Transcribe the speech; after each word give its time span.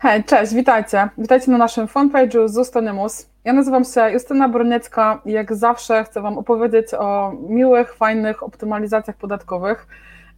Hej, 0.00 0.24
cześć, 0.24 0.54
witajcie. 0.54 1.08
Witajcie 1.18 1.50
na 1.50 1.58
naszym 1.58 1.86
fanpage'u 1.86 2.48
Zostanymus. 2.48 3.26
Ja 3.44 3.52
nazywam 3.52 3.84
się 3.84 4.10
Justyna 4.10 4.48
Broniecka 4.48 5.20
i 5.24 5.32
jak 5.32 5.54
zawsze 5.54 6.04
chcę 6.04 6.20
Wam 6.20 6.38
opowiedzieć 6.38 6.94
o 6.94 7.32
miłych, 7.48 7.94
fajnych 7.94 8.42
optymalizacjach 8.42 9.16
podatkowych. 9.16 9.86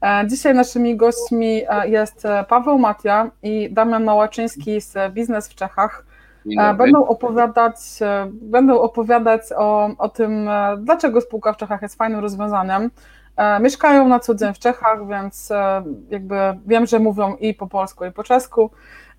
E, 0.03 0.27
dzisiaj 0.27 0.55
naszymi 0.55 0.97
gośćmi 0.97 1.63
e, 1.69 1.89
jest 1.89 2.27
Paweł 2.49 2.79
Matia 2.79 3.31
i 3.43 3.73
Damian 3.73 4.05
Małaczyński 4.05 4.81
z 4.81 5.13
Biznes 5.13 5.49
w 5.49 5.55
Czechach. 5.55 6.05
E, 6.59 6.75
będą 6.75 7.07
opowiadać, 7.07 7.77
będą 8.33 8.81
opowiadać 8.81 9.43
o, 9.57 9.91
o 9.99 10.09
tym, 10.09 10.49
dlaczego 10.79 11.21
spółka 11.21 11.53
w 11.53 11.57
Czechach 11.57 11.83
jest 11.83 11.95
fajnym 11.97 12.21
rozwiązaniem. 12.21 12.91
Mieszkają 13.61 14.09
na 14.09 14.21
co 14.21 14.35
dzień 14.35 14.55
w 14.55 14.59
Czechach, 14.59 15.09
więc 15.09 15.53
jakby 16.11 16.37
wiem, 16.67 16.87
że 16.87 16.99
mówią 16.99 17.37
i 17.37 17.55
po 17.55 17.67
polsku, 17.67 18.05
i 18.05 18.11
po 18.11 18.23
czesku. 18.23 18.71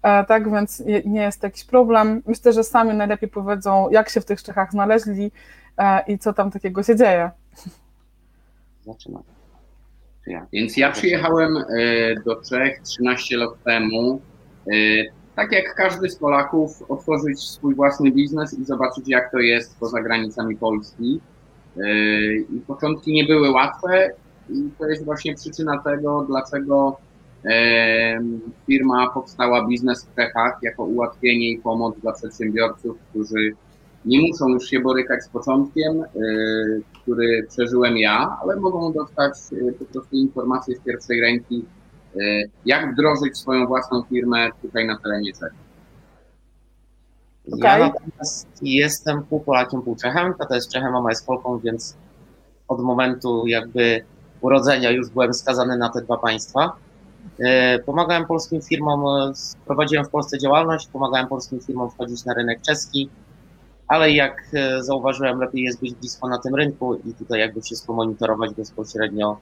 E, 0.03 0.25
tak 0.25 0.51
więc 0.51 0.83
nie 1.05 1.21
jest 1.21 1.41
to 1.41 1.47
jakiś 1.47 1.63
problem. 1.63 2.21
Myślę, 2.25 2.53
że 2.53 2.63
sami 2.63 2.93
najlepiej 2.93 3.29
powiedzą, 3.29 3.89
jak 3.89 4.09
się 4.09 4.21
w 4.21 4.25
tych 4.25 4.43
Czechach 4.43 4.71
znaleźli 4.71 5.31
e, 5.77 6.03
i 6.07 6.19
co 6.19 6.33
tam 6.33 6.51
takiego 6.51 6.83
się 6.83 6.95
dzieje. 6.95 7.31
Zaczynam. 8.85 9.23
Ja. 10.27 10.45
Więc 10.53 10.77
ja 10.77 10.91
przyjechałem 10.91 11.57
e, 11.57 11.63
do 12.25 12.35
Czech 12.35 12.81
13 12.81 13.37
lat 13.37 13.63
temu. 13.63 14.21
Tak 15.35 15.51
jak 15.51 15.75
każdy 15.75 16.09
z 16.09 16.15
Polaków, 16.15 16.83
otworzyć 16.89 17.39
swój 17.39 17.75
własny 17.75 18.11
biznes 18.11 18.59
i 18.59 18.65
zobaczyć, 18.65 19.07
jak 19.07 19.31
to 19.31 19.39
jest 19.39 19.79
poza 19.79 20.01
granicami 20.01 20.55
Polski. 20.55 21.20
I 22.49 22.59
początki 22.67 23.13
nie 23.13 23.26
były 23.26 23.51
łatwe, 23.51 24.11
i 24.49 24.70
to 24.79 24.87
jest 24.87 25.05
właśnie 25.05 25.35
przyczyna 25.35 25.77
tego, 25.83 26.26
dlaczego 26.27 26.98
Firma 28.67 29.09
powstała 29.09 29.67
Biznes 29.67 30.05
w 30.05 30.15
Czechach 30.15 30.59
jako 30.61 30.84
ułatwienie 30.84 31.51
i 31.51 31.57
pomoc 31.57 31.99
dla 31.99 32.11
przedsiębiorców, 32.11 32.98
którzy 33.09 33.55
nie 34.05 34.21
muszą 34.21 34.49
już 34.49 34.70
się 34.70 34.79
borykać 34.79 35.23
z 35.23 35.29
początkiem, 35.29 36.03
e, 36.03 36.07
który 37.01 37.48
przeżyłem 37.49 37.98
ja, 37.98 38.37
ale 38.41 38.55
mogą 38.55 38.93
dostać 38.93 39.33
e, 39.51 39.71
po 39.71 39.85
prostu 39.85 40.15
informacje 40.15 40.75
z 40.75 40.79
pierwszej 40.79 41.21
ręki, 41.21 41.65
e, 42.15 42.20
jak 42.65 42.93
wdrożyć 42.93 43.37
swoją 43.37 43.67
własną 43.67 44.03
firmę 44.03 44.49
tutaj 44.61 44.87
na 44.87 44.98
terenie 44.98 45.33
Czech. 45.33 45.53
Okay. 47.51 47.59
Ja 47.59 47.77
natomiast 47.77 48.48
jestem 48.61 49.23
pół 49.23 49.39
Polakiem, 49.39 49.81
pół 49.81 49.95
Czechem. 49.95 50.33
Tata 50.33 50.55
jest 50.55 50.71
Czechem, 50.71 50.91
mama 50.91 51.09
jest 51.09 51.27
Polką, 51.27 51.59
więc 51.59 51.98
od 52.67 52.79
momentu 52.79 53.48
jakby 53.48 54.03
urodzenia 54.41 54.91
już 54.91 55.09
byłem 55.09 55.33
skazany 55.33 55.77
na 55.77 55.89
te 55.89 56.01
dwa 56.01 56.17
państwa. 56.17 56.71
E, 57.39 57.79
pomagałem 57.79 58.25
polskim 58.25 58.61
firmom, 58.61 59.05
e, 59.05 59.33
prowadziłem 59.65 60.05
w 60.05 60.09
Polsce 60.09 60.37
działalność, 60.37 60.87
pomagałem 60.87 61.27
polskim 61.27 61.59
firmom 61.59 61.91
wchodzić 61.91 62.25
na 62.25 62.33
rynek 62.33 62.61
czeski, 62.61 63.09
ale 63.87 64.11
jak 64.11 64.41
e, 64.53 64.83
zauważyłem, 64.83 65.39
lepiej 65.39 65.63
jest 65.63 65.79
być 65.79 65.94
blisko 65.94 66.27
na 66.27 66.38
tym 66.38 66.55
rynku 66.55 66.95
i 66.95 67.13
tutaj 67.13 67.39
jakby 67.39 67.61
wszystko 67.61 67.94
monitorować 67.94 68.53
bezpośrednio 68.53 69.38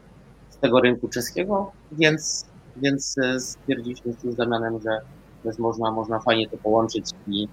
z 0.50 0.58
tego 0.58 0.80
rynku 0.80 1.08
czeskiego, 1.08 1.72
więc, 1.92 2.46
więc 2.78 3.16
stwierdziliśmy 3.40 4.14
z 4.14 4.36
Damianem, 4.36 4.80
że 4.82 5.02
jest 5.46 5.60
można, 5.60 5.92
można 5.92 6.20
fajnie 6.20 6.50
to 6.50 6.58
połączyć 6.58 7.06
i, 7.28 7.48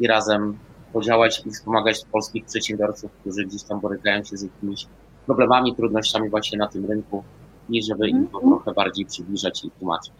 i 0.00 0.06
razem 0.06 0.58
podziałać 0.92 1.42
i 1.46 1.50
wspomagać 1.50 2.00
polskich 2.12 2.44
przedsiębiorców, 2.44 3.10
którzy 3.20 3.44
gdzieś 3.44 3.62
tam 3.62 3.80
borykają 3.80 4.24
się 4.24 4.36
z 4.36 4.42
jakimiś 4.42 4.86
problemami, 5.26 5.76
trudnościami 5.76 6.28
właśnie 6.28 6.58
na 6.58 6.68
tym 6.68 6.86
rynku 6.86 7.24
i 7.68 7.82
żeby 7.82 8.08
im 8.08 8.28
to 8.28 8.38
mhm. 8.38 8.52
trochę 8.52 8.72
bardziej 8.72 9.06
przybliżać 9.06 9.64
i 9.64 9.70
tłumaczyć. 9.70 10.12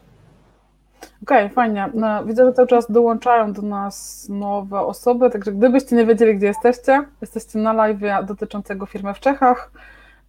Okej, 1.23 1.45
okay, 1.45 1.49
fajnie. 1.49 1.91
No, 1.95 2.25
widzę, 2.25 2.45
że 2.45 2.53
cały 2.53 2.69
czas 2.69 2.91
dołączają 2.91 3.53
do 3.53 3.63
nas 3.63 4.27
nowe 4.29 4.81
osoby, 4.81 5.31
także 5.31 5.53
gdybyście 5.53 5.97
nie 5.97 6.07
wiedzieli, 6.07 6.37
gdzie 6.37 6.47
jesteście, 6.47 7.05
jesteście 7.21 7.59
na 7.59 7.73
live 7.73 8.27
dotyczącego 8.27 8.87
firmy 8.87 9.15
w 9.15 9.21
Czechach. 9.21 9.71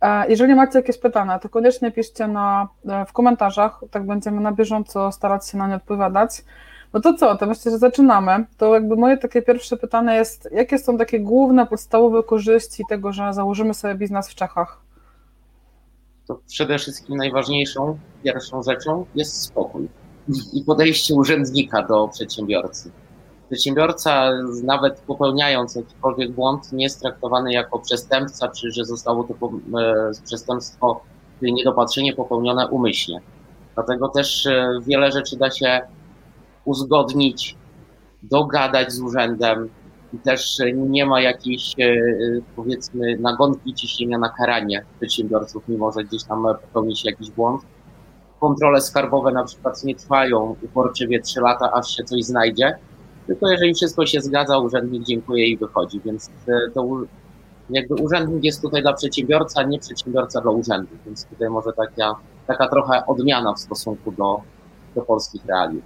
E, 0.02 0.30
jeżeli 0.30 0.56
macie 0.56 0.80
jakieś 0.80 0.98
pytania, 0.98 1.40
to 1.40 1.50
koniecznie 1.50 1.92
piszcie 1.92 2.28
na, 2.28 2.68
e, 2.90 3.06
w 3.06 3.14
komentarzach, 3.14 3.84
tak 3.92 4.06
będziemy 4.06 4.42
na 4.42 4.52
bieżąco 4.52 5.12
starać 5.12 5.48
się 5.48 5.58
na 5.58 5.68
nie 5.68 5.76
odpowiadać. 5.76 6.44
No 6.94 7.02
to 7.02 7.14
co, 7.14 7.38
to 7.38 7.46
myślę, 7.46 7.72
że 7.72 7.78
zaczynamy. 7.78 8.46
To 8.58 8.74
jakby 8.74 8.96
moje 8.96 9.18
takie 9.18 9.42
pierwsze 9.42 9.78
pytanie 9.78 10.16
jest, 10.16 10.50
jakie 10.52 10.78
są 10.80 10.98
takie 10.98 11.20
główne, 11.20 11.68
podstawowe 11.68 12.24
korzyści 12.24 12.84
tego, 12.90 13.14
że 13.14 13.34
założymy 13.34 13.74
sobie 13.74 13.96
biznes 13.96 14.30
w 14.30 14.36
Czechach? 14.36 14.83
To 16.28 16.40
przede 16.48 16.78
wszystkim 16.78 17.18
najważniejszą, 17.18 18.00
pierwszą 18.24 18.64
rzeczą 18.64 19.06
jest 19.16 19.42
spokój 19.42 19.90
i 20.54 20.64
podejście 20.64 21.16
urzędnika 21.16 21.82
do 21.88 22.08
przedsiębiorcy. 22.08 22.92
Przedsiębiorca, 23.48 24.32
nawet 24.64 25.00
popełniając 25.00 25.76
jakikolwiek 25.76 26.32
błąd, 26.32 26.74
nie 26.74 26.84
jest 26.84 27.02
traktowany 27.02 27.54
jako 27.54 27.80
przestępca, 27.80 28.48
czy 28.48 28.72
że 28.72 28.86
zostało 28.86 29.24
to 29.24 29.34
e, 29.80 30.12
przestępstwo, 30.26 31.02
niedopatrzenie 31.42 32.14
popełnione 32.14 32.68
umyślnie. 32.68 33.22
Dlatego 33.76 34.08
też 34.10 34.46
e, 34.46 34.70
wiele 34.82 35.12
rzeczy 35.12 35.38
da 35.38 35.52
się 35.52 35.82
uzgodnić, 36.66 37.56
dogadać 38.24 38.92
z 38.92 39.02
urzędem, 39.02 39.70
i 40.14 40.18
też 40.18 40.58
nie 40.76 41.06
ma 41.06 41.22
jakiejś, 41.22 41.74
e, 41.80 41.96
powiedzmy, 42.56 43.18
nagonki 43.18 43.74
ciśnienia 43.74 44.18
na 44.18 44.30
karanie 44.30 44.86
przedsiębiorców, 44.98 45.64
mimo 45.68 45.92
że 45.92 46.04
gdzieś 46.04 46.24
tam 46.24 46.44
popełni 46.62 46.98
się 46.98 47.10
jakiś 47.10 47.32
błąd. 47.32 47.62
Kontrole 48.40 48.82
skarbowe 48.82 49.32
na 49.32 49.44
przykład 49.44 49.84
nie 49.84 49.96
trwają 49.96 50.56
uporczywie 50.62 51.22
3 51.22 51.42
lata, 51.42 51.72
aż 51.72 51.96
się 51.96 52.04
coś 52.04 52.24
znajdzie, 52.24 52.78
tylko 53.28 53.50
jeżeli 53.50 53.74
wszystko 53.74 54.06
się 54.06 54.22
zgadza, 54.22 54.58
urzędnik 54.58 55.04
dziękuję 55.04 55.48
i 55.48 55.58
wychodzi, 55.58 56.02
więc 56.06 56.30
e, 56.48 56.72
to 56.74 56.88
jakby 57.70 57.96
urzędnik 57.96 58.44
jest 58.44 58.62
tutaj 58.62 58.82
dla 58.82 58.94
przedsiębiorca, 58.94 59.62
a 59.62 59.64
nie 59.64 59.80
przedsiębiorca 59.80 60.42
dla 60.42 60.52
urzędu, 60.52 60.90
więc 61.06 61.26
tutaj 61.26 61.50
może 61.50 61.74
taka, 61.74 62.16
taka 62.48 62.68
trochę 62.68 63.06
odmiana 63.06 63.54
w 63.54 63.60
stosunku 63.60 64.12
do, 64.12 64.42
do 64.96 65.02
polskich 65.02 65.46
realiów. 65.46 65.84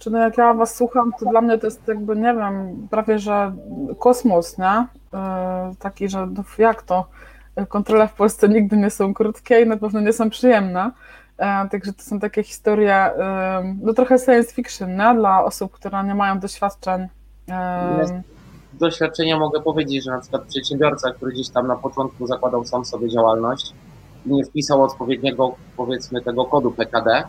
Czy 0.00 0.10
no 0.10 0.18
jak 0.18 0.38
ja 0.38 0.54
was 0.54 0.76
słucham, 0.76 1.12
to 1.20 1.30
dla 1.30 1.40
mnie 1.40 1.58
to 1.58 1.66
jest 1.66 1.88
jakby, 1.88 2.16
nie 2.16 2.34
wiem, 2.34 2.88
prawie 2.90 3.18
że 3.18 3.52
kosmos, 3.98 4.58
nie? 4.58 4.86
E, 5.14 5.74
taki, 5.78 6.08
że 6.08 6.26
no 6.26 6.44
jak 6.58 6.82
to? 6.82 7.06
Kontrole 7.68 8.08
w 8.08 8.14
Polsce 8.14 8.48
nigdy 8.48 8.76
nie 8.76 8.90
są 8.90 9.14
krótkie 9.14 9.62
i 9.62 9.66
na 9.66 9.76
pewno 9.76 10.00
nie 10.00 10.12
są 10.12 10.30
przyjemne. 10.30 10.90
E, 11.38 11.68
także 11.68 11.92
to 11.92 12.02
są 12.02 12.20
takie 12.20 12.42
historie, 12.42 13.10
no 13.82 13.92
trochę 13.92 14.18
science 14.18 14.54
fiction, 14.54 14.96
nie? 14.96 15.14
Dla 15.14 15.44
osób, 15.44 15.72
które 15.72 16.04
nie 16.04 16.14
mają 16.14 16.38
doświadczeń. 16.38 17.08
Doświadczenia 18.72 19.38
mogę 19.38 19.60
powiedzieć, 19.60 20.04
że 20.04 20.10
na 20.10 20.20
przykład 20.20 20.42
przedsiębiorca, 20.42 21.12
który 21.12 21.32
gdzieś 21.32 21.48
tam 21.48 21.66
na 21.66 21.76
początku 21.76 22.26
zakładał 22.26 22.64
sam 22.64 22.84
sobie 22.84 23.08
działalność 23.08 23.74
nie 24.26 24.44
wpisał 24.44 24.82
odpowiedniego, 24.82 25.54
powiedzmy, 25.76 26.22
tego 26.22 26.44
kodu 26.44 26.70
PKD, 26.70 27.22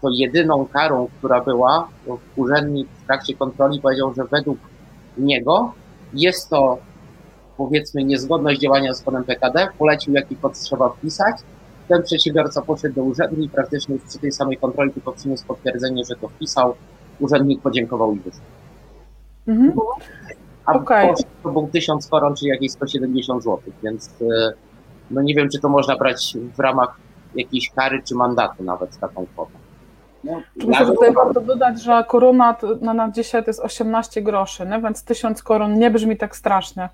to 0.00 0.08
jedyną 0.10 0.66
karą, 0.66 1.08
która 1.18 1.40
była, 1.40 1.88
urzędnik 2.36 2.88
w 2.88 3.06
trakcie 3.06 3.34
kontroli 3.34 3.80
powiedział, 3.80 4.14
że 4.14 4.24
według 4.24 4.58
niego 5.18 5.72
jest 6.12 6.50
to 6.50 6.78
powiedzmy 7.56 8.04
niezgodność 8.04 8.60
działania 8.60 8.94
z 8.94 9.02
kodem 9.02 9.24
PKD, 9.24 9.68
polecił 9.78 10.14
jaki 10.14 10.36
kod 10.36 10.58
trzeba 10.58 10.88
wpisać. 10.88 11.36
Ten 11.88 12.02
przedsiębiorca 12.02 12.62
poszedł 12.62 12.94
do 12.94 13.02
urzędu 13.02 13.42
i 13.42 13.48
praktycznie 13.48 13.96
przy 14.08 14.18
tej 14.18 14.32
samej 14.32 14.56
kontroli 14.56 14.92
tylko 14.92 15.12
przyniósł 15.12 15.46
potwierdzenie, 15.46 16.04
że 16.04 16.16
to 16.16 16.28
wpisał. 16.28 16.74
Urzędnik 17.20 17.62
podziękował 17.62 18.14
i 18.14 18.18
wyszedł. 18.18 18.44
Mhm. 19.46 19.72
A 20.66 20.72
okay. 20.72 21.14
to 21.42 21.50
był 21.50 21.68
1000 21.72 22.08
koron, 22.08 22.36
czyli 22.36 22.48
jakieś 22.48 22.72
170 22.72 23.42
zł, 23.42 23.60
więc 23.82 24.10
e, 24.22 24.52
no 25.10 25.22
nie 25.22 25.34
wiem, 25.34 25.48
czy 25.48 25.58
to 25.58 25.68
można 25.68 25.96
brać 25.96 26.36
w 26.56 26.60
ramach 26.60 26.96
jakiejś 27.34 27.70
kary 27.70 28.02
czy 28.08 28.14
mandatu 28.14 28.64
nawet 28.64 28.94
z 28.94 28.98
taką 28.98 29.26
kwotą. 29.26 29.63
No, 30.24 30.42
Myślę, 30.56 30.86
że 30.86 30.92
tutaj 30.92 31.12
warto 31.12 31.40
dodać, 31.40 31.82
że 31.82 32.04
korona 32.08 32.56
na, 32.80 32.94
na 32.94 33.10
dzisiaj 33.10 33.44
to 33.44 33.50
jest 33.50 33.60
18 33.60 34.22
groszy, 34.22 34.66
nie? 34.66 34.80
więc 34.80 35.04
1000 35.04 35.42
koron 35.42 35.78
nie 35.78 35.90
brzmi 35.90 36.16
tak 36.16 36.36
strasznie. 36.36 36.88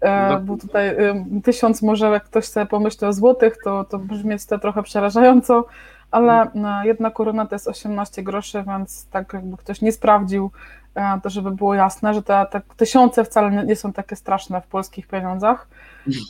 E, 0.00 0.28
no. 0.30 0.40
Bo 0.40 0.56
tutaj 0.56 0.88
y, 0.88 1.42
tysiąc 1.44 1.82
może 1.82 2.06
jak 2.06 2.24
ktoś 2.24 2.44
sobie 2.44 2.66
pomyśli 2.66 3.06
o 3.06 3.12
złotych, 3.12 3.56
to, 3.64 3.84
to 3.84 3.98
brzmi 3.98 4.36
to 4.48 4.58
trochę 4.58 4.82
przerażająco, 4.82 5.64
ale 6.10 6.42
mm. 6.42 6.86
jedna 6.86 7.10
korona 7.10 7.46
to 7.46 7.54
jest 7.54 7.68
18 7.68 8.22
groszy, 8.22 8.64
więc 8.66 9.06
tak 9.06 9.32
jakby 9.32 9.56
ktoś 9.56 9.80
nie 9.80 9.92
sprawdził, 9.92 10.50
e, 10.94 11.20
to 11.22 11.30
żeby 11.30 11.50
było 11.50 11.74
jasne, 11.74 12.14
że 12.14 12.22
te, 12.22 12.46
te 12.50 12.60
tysiące 12.76 13.24
wcale 13.24 13.50
nie, 13.50 13.64
nie 13.64 13.76
są 13.76 13.92
takie 13.92 14.16
straszne 14.16 14.60
w 14.60 14.66
polskich 14.66 15.08
pieniądzach. 15.08 15.68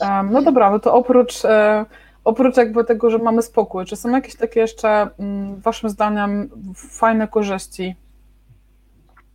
Mm. 0.02 0.32
No 0.32 0.42
dobra, 0.42 0.70
no 0.70 0.78
to 0.78 0.94
oprócz 0.94 1.44
e, 1.44 1.84
oprócz 2.24 2.56
jakby 2.56 2.84
tego, 2.84 3.10
że 3.10 3.18
mamy 3.18 3.42
spokój, 3.42 3.84
czy 3.84 3.96
są 3.96 4.10
jakieś 4.10 4.36
takie 4.36 4.60
jeszcze 4.60 5.10
mm, 5.18 5.60
waszym 5.60 5.90
zdaniem 5.90 6.50
fajne 6.74 7.28
korzyści? 7.28 7.96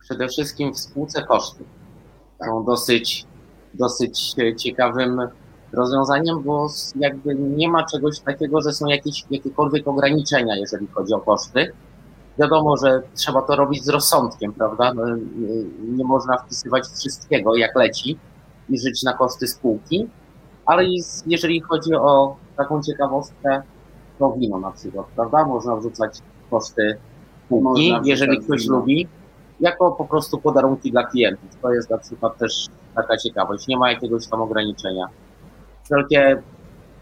Przede 0.00 0.28
wszystkim 0.28 0.74
w 0.74 0.78
spółce 0.78 1.22
koszty 1.22 1.64
są 2.46 2.64
dosyć, 2.64 3.26
dosyć 3.74 4.34
ciekawym 4.56 5.20
rozwiązaniem, 5.72 6.42
bo 6.42 6.68
jakby 6.96 7.34
nie 7.34 7.68
ma 7.68 7.86
czegoś 7.86 8.20
takiego, 8.20 8.60
że 8.60 8.72
są 8.72 8.86
jakieś, 8.86 9.24
jakiekolwiek 9.30 9.88
ograniczenia, 9.88 10.56
jeżeli 10.56 10.86
chodzi 10.86 11.14
o 11.14 11.20
koszty. 11.20 11.72
wiadomo, 12.38 12.76
że 12.76 13.02
trzeba 13.14 13.42
to 13.42 13.56
robić 13.56 13.84
z 13.84 13.88
rozsądkiem, 13.88 14.52
prawda? 14.52 14.94
No, 14.94 15.02
nie 15.88 16.04
można 16.04 16.36
wpisywać 16.36 16.84
wszystkiego 16.86 17.56
jak 17.56 17.76
leci 17.76 18.18
i 18.68 18.78
żyć 18.78 19.02
na 19.02 19.12
koszty 19.12 19.48
spółki, 19.48 20.08
ale 20.66 20.84
jeżeli 21.26 21.60
chodzi 21.60 21.94
o 21.94 22.36
taką 22.62 22.82
ciekawostkę, 22.82 23.62
to 24.18 24.32
wino 24.32 24.58
na 24.58 24.70
przykład, 24.70 25.06
prawda? 25.06 25.44
Można 25.44 25.76
wrzucać 25.76 26.18
koszty 26.50 26.96
spółki, 27.46 27.92
jeżeli 28.04 28.40
ktoś 28.40 28.62
wino. 28.62 28.76
lubi, 28.76 29.08
jako 29.60 29.92
po 29.92 30.04
prostu 30.04 30.38
podarunki 30.38 30.90
dla 30.90 31.06
klientów. 31.06 31.50
To 31.62 31.72
jest 31.72 31.90
na 31.90 31.98
przykład 31.98 32.38
też 32.38 32.66
taka 32.94 33.16
ciekawość. 33.16 33.66
Nie 33.68 33.78
ma 33.78 33.92
jakiegoś 33.92 34.26
tam 34.26 34.42
ograniczenia. 34.42 35.06
Wszelkie, 35.84 36.42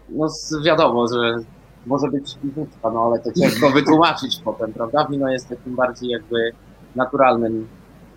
no 0.09 0.27
wiadomo, 0.65 1.07
że 1.07 1.35
może 1.85 2.07
być 2.07 2.37
i 2.43 2.47
wódka, 2.47 2.89
no 2.89 3.03
ale 3.05 3.19
to 3.19 3.31
ciężko 3.31 3.69
wytłumaczyć 3.79 4.41
potem, 4.45 4.73
prawda? 4.73 5.07
Wino 5.09 5.29
jest 5.29 5.49
takim 5.49 5.75
bardziej 5.75 6.09
jakby 6.09 6.51
naturalnym, 6.95 7.67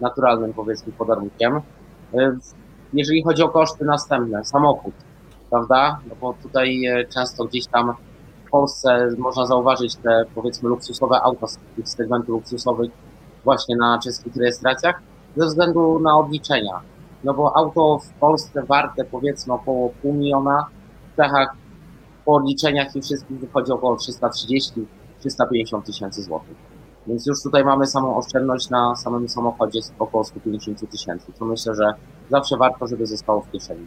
naturalnym 0.00 0.53
powiedzmy 0.53 0.93
podarunkiem. 0.93 1.61
Jeżeli 2.93 3.23
chodzi 3.23 3.43
o 3.43 3.49
koszty 3.49 3.85
następne, 3.85 4.45
samochód, 4.45 4.95
prawda? 5.52 5.99
No 6.08 6.14
bo 6.20 6.34
tutaj 6.43 6.87
e, 6.87 7.04
często 7.04 7.44
gdzieś 7.44 7.66
tam 7.66 7.94
w 8.46 8.50
Polsce 8.50 9.08
można 9.19 9.46
zauważyć 9.46 9.96
te 9.96 10.25
powiedzmy 10.34 10.69
luksusowe 10.69 11.22
auta 11.22 11.46
z 11.46 11.58
tych 11.76 11.88
segmentów 11.88 12.28
luksusowych 12.28 12.90
właśnie 13.44 13.76
na 13.76 13.99
czeskich 13.99 14.37
rejestracjach 14.37 15.02
ze 15.37 15.46
względu 15.46 15.99
na 15.99 16.19
odliczenia. 16.19 16.81
No 17.25 17.34
bo 17.34 17.56
auto 17.56 17.99
w 17.99 18.08
Polsce 18.20 18.62
warte 18.62 19.04
powiedzmy 19.04 19.54
około 19.54 19.90
pół 20.02 20.14
miliona, 20.14 20.66
w 21.12 21.16
Czechach 21.16 21.54
po 22.25 22.34
odliczeniach 22.34 22.96
i 22.96 23.02
wszystkich 23.02 23.40
wychodzi 23.40 23.72
około 23.72 23.96
330-350 23.96 25.82
tysięcy 25.87 26.22
złotych. 26.22 26.56
Więc 27.06 27.26
już 27.26 27.43
tutaj 27.43 27.64
mamy 27.64 27.87
samą 27.87 28.16
oszczędność 28.16 28.70
na 28.70 28.96
samym 28.96 29.28
samochodzie 29.28 29.81
około 29.99 30.25
150 30.25 30.90
tysięcy, 30.90 31.32
co 31.32 31.44
myślę, 31.44 31.75
że 31.75 31.94
zawsze 32.31 32.56
warto, 32.56 32.87
żeby 32.87 33.06
zostało 33.06 33.40
w 33.40 33.50
kieszeni. 33.50 33.87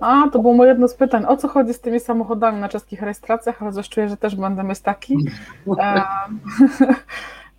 A, 0.00 0.28
to 0.32 0.38
było 0.38 0.54
moje 0.54 0.70
jedno 0.70 0.88
z 0.88 0.94
pytań. 0.94 1.24
O 1.28 1.36
co 1.36 1.48
chodzi 1.48 1.74
z 1.74 1.80
tymi 1.80 2.00
samochodami 2.00 2.60
na 2.60 2.68
czeskich 2.68 3.02
rejestracjach? 3.02 3.62
Ale 3.62 3.82
czuję, 3.82 4.08
że 4.08 4.16
też 4.16 4.36
będę 4.36 4.64
mieć 4.64 4.80
taki. 4.80 5.16
E, 5.78 6.02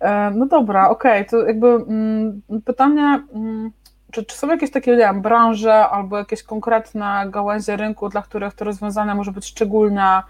e, 0.00 0.30
no 0.30 0.46
dobra, 0.46 0.88
okej. 0.88 1.26
Okay. 1.26 1.30
To 1.30 1.46
jakby 1.46 1.66
mm, 1.66 2.42
pytanie, 2.64 3.22
mm, 3.34 3.70
czy, 4.10 4.24
czy, 4.24 4.36
są 4.36 4.48
jakieś 4.48 4.70
takie, 4.70 4.90
nie 4.90 4.96
wiem, 4.96 5.22
branże 5.22 5.88
albo 5.88 6.18
jakieś 6.18 6.42
konkretne 6.42 7.24
gałęzie 7.30 7.76
rynku, 7.76 8.08
dla 8.08 8.22
których 8.22 8.54
to 8.54 8.64
rozwiązanie 8.64 9.14
może 9.14 9.32
być 9.32 9.46
szczególnie 9.46 10.22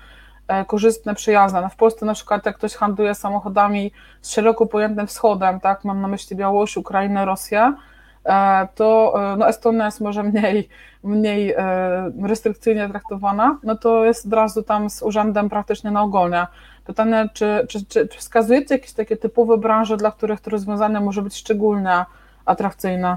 e, 0.48 0.64
korzystne, 0.64 1.14
przyjazne? 1.14 1.60
No 1.60 1.68
w 1.68 1.76
Polsce 1.76 2.06
na 2.06 2.14
przykład 2.14 2.46
jak 2.46 2.56
ktoś 2.56 2.74
handluje 2.74 3.14
samochodami 3.14 3.92
z 4.20 4.30
szeroko 4.30 4.66
pojętym 4.66 5.06
wschodem, 5.06 5.60
tak, 5.60 5.84
mam 5.84 6.00
na 6.00 6.08
myśli 6.08 6.36
Białoruś, 6.36 6.76
Ukrainę, 6.76 7.24
Rosję, 7.24 7.74
to 8.74 9.14
e, 9.32 9.36
no 9.36 9.48
Estonia 9.48 9.84
jest 9.84 10.00
może 10.00 10.22
mniej, 10.22 10.68
mniej 11.04 11.54
restrykcyjnie 12.22 12.88
traktowana, 12.88 13.58
no 13.62 13.76
to 13.76 14.04
jest 14.04 14.26
od 14.26 14.32
razu 14.32 14.62
tam 14.62 14.90
z 14.90 15.02
urzędem 15.02 15.48
praktycznie 15.48 15.90
na 15.90 16.02
ogonie. 16.02 16.46
Pytanie, 16.86 17.28
czy, 17.34 17.66
czy, 17.68 17.86
czy, 17.86 18.08
czy 18.08 18.18
wskazujecie 18.18 18.74
jakieś 18.74 18.92
takie 18.92 19.16
typowe 19.16 19.58
branże, 19.58 19.96
dla 19.96 20.10
których 20.10 20.40
to 20.40 20.50
rozwiązanie 20.50 21.00
może 21.00 21.22
być 21.22 21.36
szczególnie 21.36 22.04
atrakcyjne? 22.44 23.16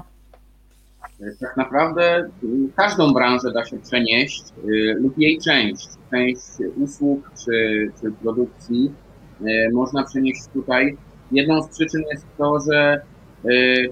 Tak 1.40 1.56
naprawdę 1.56 2.30
każdą 2.76 3.12
branżę 3.12 3.52
da 3.52 3.64
się 3.64 3.78
przenieść 3.78 4.44
y, 4.64 4.96
lub 5.00 5.18
jej 5.18 5.38
część, 5.38 5.88
część 6.10 6.40
usług 6.76 7.30
czy, 7.44 7.90
czy 8.00 8.12
produkcji 8.12 8.92
y, 9.40 9.70
można 9.72 10.04
przenieść 10.04 10.40
tutaj. 10.52 10.96
Jedną 11.32 11.62
z 11.62 11.68
przyczyn 11.68 12.02
jest 12.12 12.26
to, 12.38 12.60
że 12.60 13.00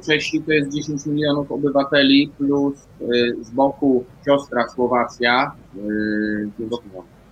Czesi 0.06 0.42
to 0.42 0.52
jest 0.52 0.72
10 0.72 1.06
milionów 1.06 1.52
obywateli 1.52 2.30
plus 2.38 2.74
z 3.40 3.50
boku 3.50 4.04
siostra 4.26 4.68
Słowacja 4.68 5.52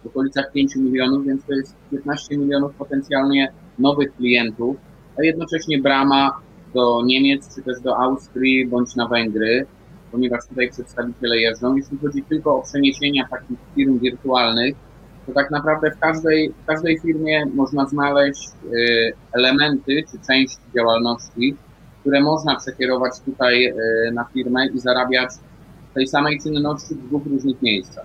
w 0.02 0.06
okolicach 0.06 0.52
5 0.52 0.76
milionów, 0.76 1.26
więc 1.26 1.44
to 1.44 1.52
jest 1.52 1.74
15 1.90 2.38
milionów 2.38 2.74
potencjalnie 2.74 3.52
nowych 3.78 4.16
klientów, 4.16 4.76
a 5.18 5.22
jednocześnie 5.22 5.78
brama 5.78 6.40
do 6.74 7.02
Niemiec 7.04 7.54
czy 7.54 7.62
też 7.62 7.80
do 7.80 7.98
Austrii 7.98 8.66
bądź 8.66 8.96
na 8.96 9.08
Węgry 9.08 9.66
ponieważ 10.12 10.46
tutaj 10.48 10.70
przedstawiciele 10.70 11.38
jeżdżą. 11.38 11.76
Jeśli 11.76 11.98
chodzi 11.98 12.22
tylko 12.22 12.56
o 12.56 12.62
przeniesienia 12.62 13.28
takich 13.30 13.58
firm 13.74 13.98
wirtualnych, 13.98 14.74
to 15.26 15.32
tak 15.32 15.50
naprawdę 15.50 15.90
w 15.90 15.98
każdej, 15.98 16.52
w 16.62 16.66
każdej 16.66 16.98
firmie 16.98 17.46
można 17.54 17.86
znaleźć 17.86 18.48
elementy 19.32 20.04
czy 20.10 20.26
część 20.26 20.56
działalności, 20.76 21.56
można 22.06 22.56
przekierować 22.56 23.20
tutaj 23.20 23.66
y, 23.66 24.12
na 24.12 24.24
firmę 24.24 24.66
i 24.66 24.78
zarabiać 24.78 25.30
tej 25.94 26.06
samej 26.06 26.40
czynności 26.40 26.94
w 26.94 27.06
dwóch 27.06 27.26
różnych 27.26 27.62
miejscach. 27.62 28.04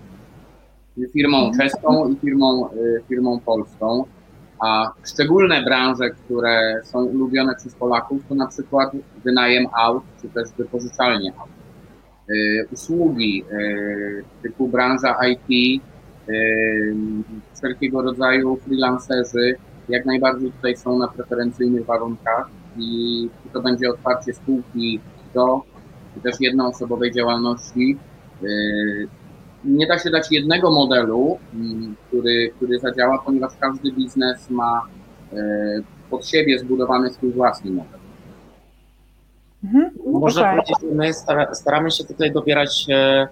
Firmą 1.13 1.38
mhm. 1.38 1.57
czeską 1.57 2.09
i 2.09 2.15
firmą, 2.15 2.69
y, 2.73 3.01
firmą 3.09 3.39
polską. 3.39 4.05
A 4.59 4.91
szczególne 5.05 5.63
branże, 5.63 6.09
które 6.09 6.81
są 6.83 7.03
ulubione 7.03 7.55
przez 7.55 7.75
Polaków, 7.75 8.21
to 8.29 8.35
na 8.35 8.47
przykład 8.47 8.91
wynajem 9.23 9.67
aut, 9.73 10.03
czy 10.21 10.29
też 10.29 10.49
wypożyczalnie 10.57 11.33
aut. 11.39 11.49
Y, 12.29 12.67
usługi 12.71 13.44
typu 14.41 14.67
branża 14.67 15.15
IT, 15.27 15.81
wszelkiego 17.55 18.01
rodzaju 18.01 18.55
freelancerzy 18.55 19.55
jak 19.89 20.05
najbardziej 20.05 20.51
tutaj 20.51 20.77
są 20.77 20.99
na 20.99 21.07
preferencyjnych 21.07 21.85
warunkach 21.85 22.49
i 22.77 23.29
to 23.53 23.62
będzie 23.62 23.89
otwarcie 23.89 24.33
spółki 24.33 25.00
do 25.33 25.62
czy 26.15 26.21
też 26.21 26.35
jednoosobowej 26.39 27.12
działalności. 27.12 27.97
Nie 29.63 29.88
da 29.88 30.00
się 30.00 30.09
dać 30.09 30.31
jednego 30.31 30.71
modelu, 30.71 31.39
mm, 31.53 31.95
który, 32.07 32.51
który 32.56 32.79
zadziała, 32.79 33.21
ponieważ 33.25 33.51
każdy 33.59 33.91
biznes 33.91 34.50
ma 34.50 34.81
pod 36.09 36.27
siebie 36.27 36.59
zbudowany 36.59 37.13
swój 37.13 37.31
własny 37.31 37.71
model. 37.71 38.00
Mhm. 39.63 39.91
Można 40.06 40.41
okay. 40.41 40.51
powiedzieć, 40.51 40.77
że 40.81 40.95
my 40.95 41.13
staramy 41.54 41.92
się 41.92 42.04
tutaj 42.04 42.31
dobierać 42.31 42.85
e, 42.90 43.28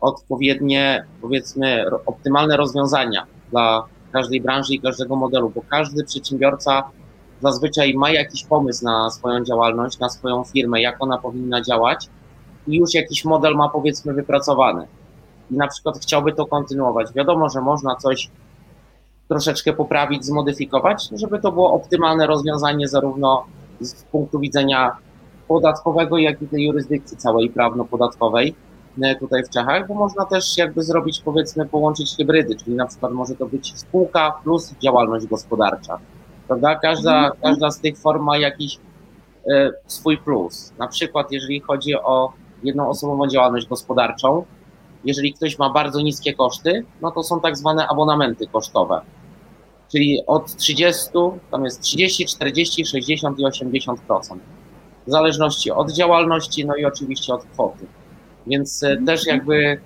odpowiednie, 0.00 1.04
powiedzmy, 1.20 1.84
optymalne 2.06 2.56
rozwiązania 2.56 3.26
dla 3.50 3.86
każdej 4.12 4.40
branży 4.40 4.74
i 4.74 4.80
każdego 4.80 5.16
modelu, 5.16 5.50
bo 5.50 5.62
każdy 5.70 6.04
przedsiębiorca 6.04 6.82
zazwyczaj 7.42 7.94
ma 7.94 8.10
jakiś 8.10 8.44
pomysł 8.44 8.84
na 8.84 9.10
swoją 9.10 9.44
działalność, 9.44 9.98
na 9.98 10.08
swoją 10.08 10.44
firmę, 10.44 10.80
jak 10.80 10.96
ona 11.00 11.18
powinna 11.18 11.62
działać 11.62 12.08
i 12.68 12.76
już 12.76 12.94
jakiś 12.94 13.24
model 13.24 13.54
ma 13.54 13.68
powiedzmy 13.68 14.14
wypracowany. 14.14 14.86
I 15.50 15.54
na 15.54 15.68
przykład 15.68 15.98
chciałby 15.98 16.32
to 16.32 16.46
kontynuować. 16.46 17.12
Wiadomo, 17.12 17.48
że 17.48 17.60
można 17.60 17.96
coś 17.96 18.30
troszeczkę 19.28 19.72
poprawić, 19.72 20.24
zmodyfikować, 20.24 21.08
żeby 21.12 21.40
to 21.40 21.52
było 21.52 21.72
optymalne 21.72 22.26
rozwiązanie 22.26 22.88
zarówno 22.88 23.44
z 23.80 24.04
punktu 24.04 24.38
widzenia 24.38 24.96
podatkowego, 25.48 26.18
jak 26.18 26.42
i 26.42 26.48
tej 26.48 26.64
jurysdykcji 26.64 27.16
całej 27.16 27.50
prawno-podatkowej 27.50 28.54
e, 29.02 29.14
tutaj 29.14 29.44
w 29.44 29.50
Czechach, 29.50 29.88
bo 29.88 29.94
można 29.94 30.24
też 30.24 30.58
jakby 30.58 30.82
zrobić, 30.82 31.20
powiedzmy, 31.24 31.66
połączyć 31.66 32.16
hybrydy, 32.16 32.56
czyli 32.56 32.76
na 32.76 32.86
przykład 32.86 33.12
może 33.12 33.34
to 33.34 33.46
być 33.46 33.78
spółka 33.78 34.40
plus 34.44 34.74
działalność 34.82 35.26
gospodarcza, 35.26 35.98
prawda? 36.46 36.74
Każda, 36.74 37.16
mhm. 37.16 37.40
każda 37.42 37.70
z 37.70 37.80
tych 37.80 37.98
form 37.98 38.24
ma 38.24 38.38
jakiś 38.38 38.78
e, 39.50 39.70
swój 39.86 40.18
plus. 40.18 40.72
Na 40.78 40.88
przykład, 40.88 41.32
jeżeli 41.32 41.60
chodzi 41.60 41.94
o 41.94 42.32
jedną 42.62 42.88
osobową 42.88 43.28
działalność 43.28 43.66
gospodarczą, 43.66 44.44
jeżeli 45.04 45.34
ktoś 45.34 45.58
ma 45.58 45.70
bardzo 45.70 46.00
niskie 46.00 46.34
koszty, 46.34 46.84
no 47.02 47.10
to 47.10 47.22
są 47.22 47.40
tak 47.40 47.56
zwane 47.56 47.88
abonamenty 47.88 48.46
kosztowe. 48.46 49.00
Czyli 49.92 50.26
od 50.26 50.56
30, 50.56 51.10
tam 51.50 51.64
jest 51.64 51.80
30, 51.80 52.26
40, 52.26 52.86
60 52.86 53.38
i 53.38 53.44
80% 53.44 53.96
w 55.06 55.10
zależności 55.10 55.70
od 55.70 55.92
działalności, 55.92 56.66
no 56.66 56.76
i 56.76 56.84
oczywiście 56.84 57.34
od 57.34 57.44
kwoty. 57.44 57.86
Więc 58.46 58.82
e, 58.82 58.88
mhm. 58.88 59.06
też 59.06 59.26
jakby 59.26 59.80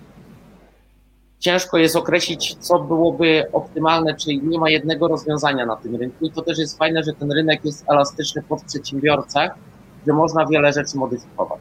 ciężko 1.41 1.79
jest 1.79 1.97
określić, 1.97 2.55
co 2.55 2.79
byłoby 2.79 3.45
optymalne, 3.53 4.15
czyli 4.15 4.43
nie 4.43 4.59
ma 4.59 4.71
jednego 4.71 5.09
rozwiązania 5.09 5.67
na 5.67 5.77
tym 5.77 5.97
rynku. 5.97 6.25
I 6.25 6.31
to 6.31 6.43
też 6.43 6.59
jest 6.59 6.79
fajne, 6.79 7.03
że 7.03 7.13
ten 7.13 7.33
rynek 7.33 7.65
jest 7.65 7.85
elastyczny 7.91 8.43
pod 8.43 8.63
przedsiębiorcach, 8.63 9.55
że 10.07 10.13
można 10.13 10.47
wiele 10.47 10.73
rzeczy 10.73 10.99
modyfikować. 10.99 11.61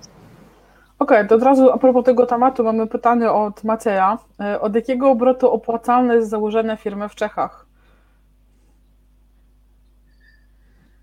Okej, 0.99 1.17
okay, 1.17 1.27
to 1.27 1.35
od 1.35 1.43
razu 1.43 1.71
a 1.71 1.77
propos 1.77 2.05
tego 2.05 2.25
tematu 2.25 2.63
mamy 2.63 2.87
pytanie 2.87 3.31
od 3.31 3.63
Macieja. 3.63 4.17
E, 4.39 4.61
od 4.61 4.75
jakiego 4.75 5.09
obrotu 5.09 5.51
opłacalne 5.51 6.15
jest 6.15 6.29
założenie 6.29 6.77
firmy 6.77 7.09
w 7.09 7.15
Czechach? 7.15 7.65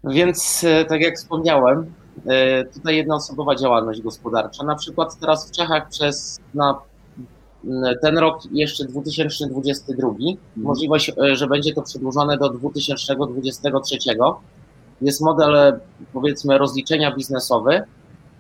Więc, 0.05 0.65
e, 0.65 0.85
tak 0.85 1.01
jak 1.01 1.17
wspomniałem, 1.17 1.95
E, 2.27 2.65
tutaj 2.65 2.97
jednoosobowa 2.97 3.55
działalność 3.55 4.03
gospodarcza. 4.03 4.65
Na 4.65 4.75
przykład 4.75 5.19
teraz 5.21 5.49
w 5.49 5.53
Czechach 5.53 5.89
przez 5.89 6.41
na 6.55 6.79
ten 8.03 8.19
rok 8.19 8.43
jeszcze 8.53 8.85
2022, 8.85 10.09
mhm. 10.09 10.37
możliwość, 10.57 11.13
e, 11.19 11.37
że 11.37 11.47
będzie 11.47 11.75
to 11.75 11.83
przedłużone 11.83 12.39
do 12.39 12.49
2023, 12.49 13.97
jest 15.01 15.21
model, 15.21 15.81
powiedzmy, 16.13 16.59
rozliczenia 16.59 17.15
biznesowy 17.15 17.83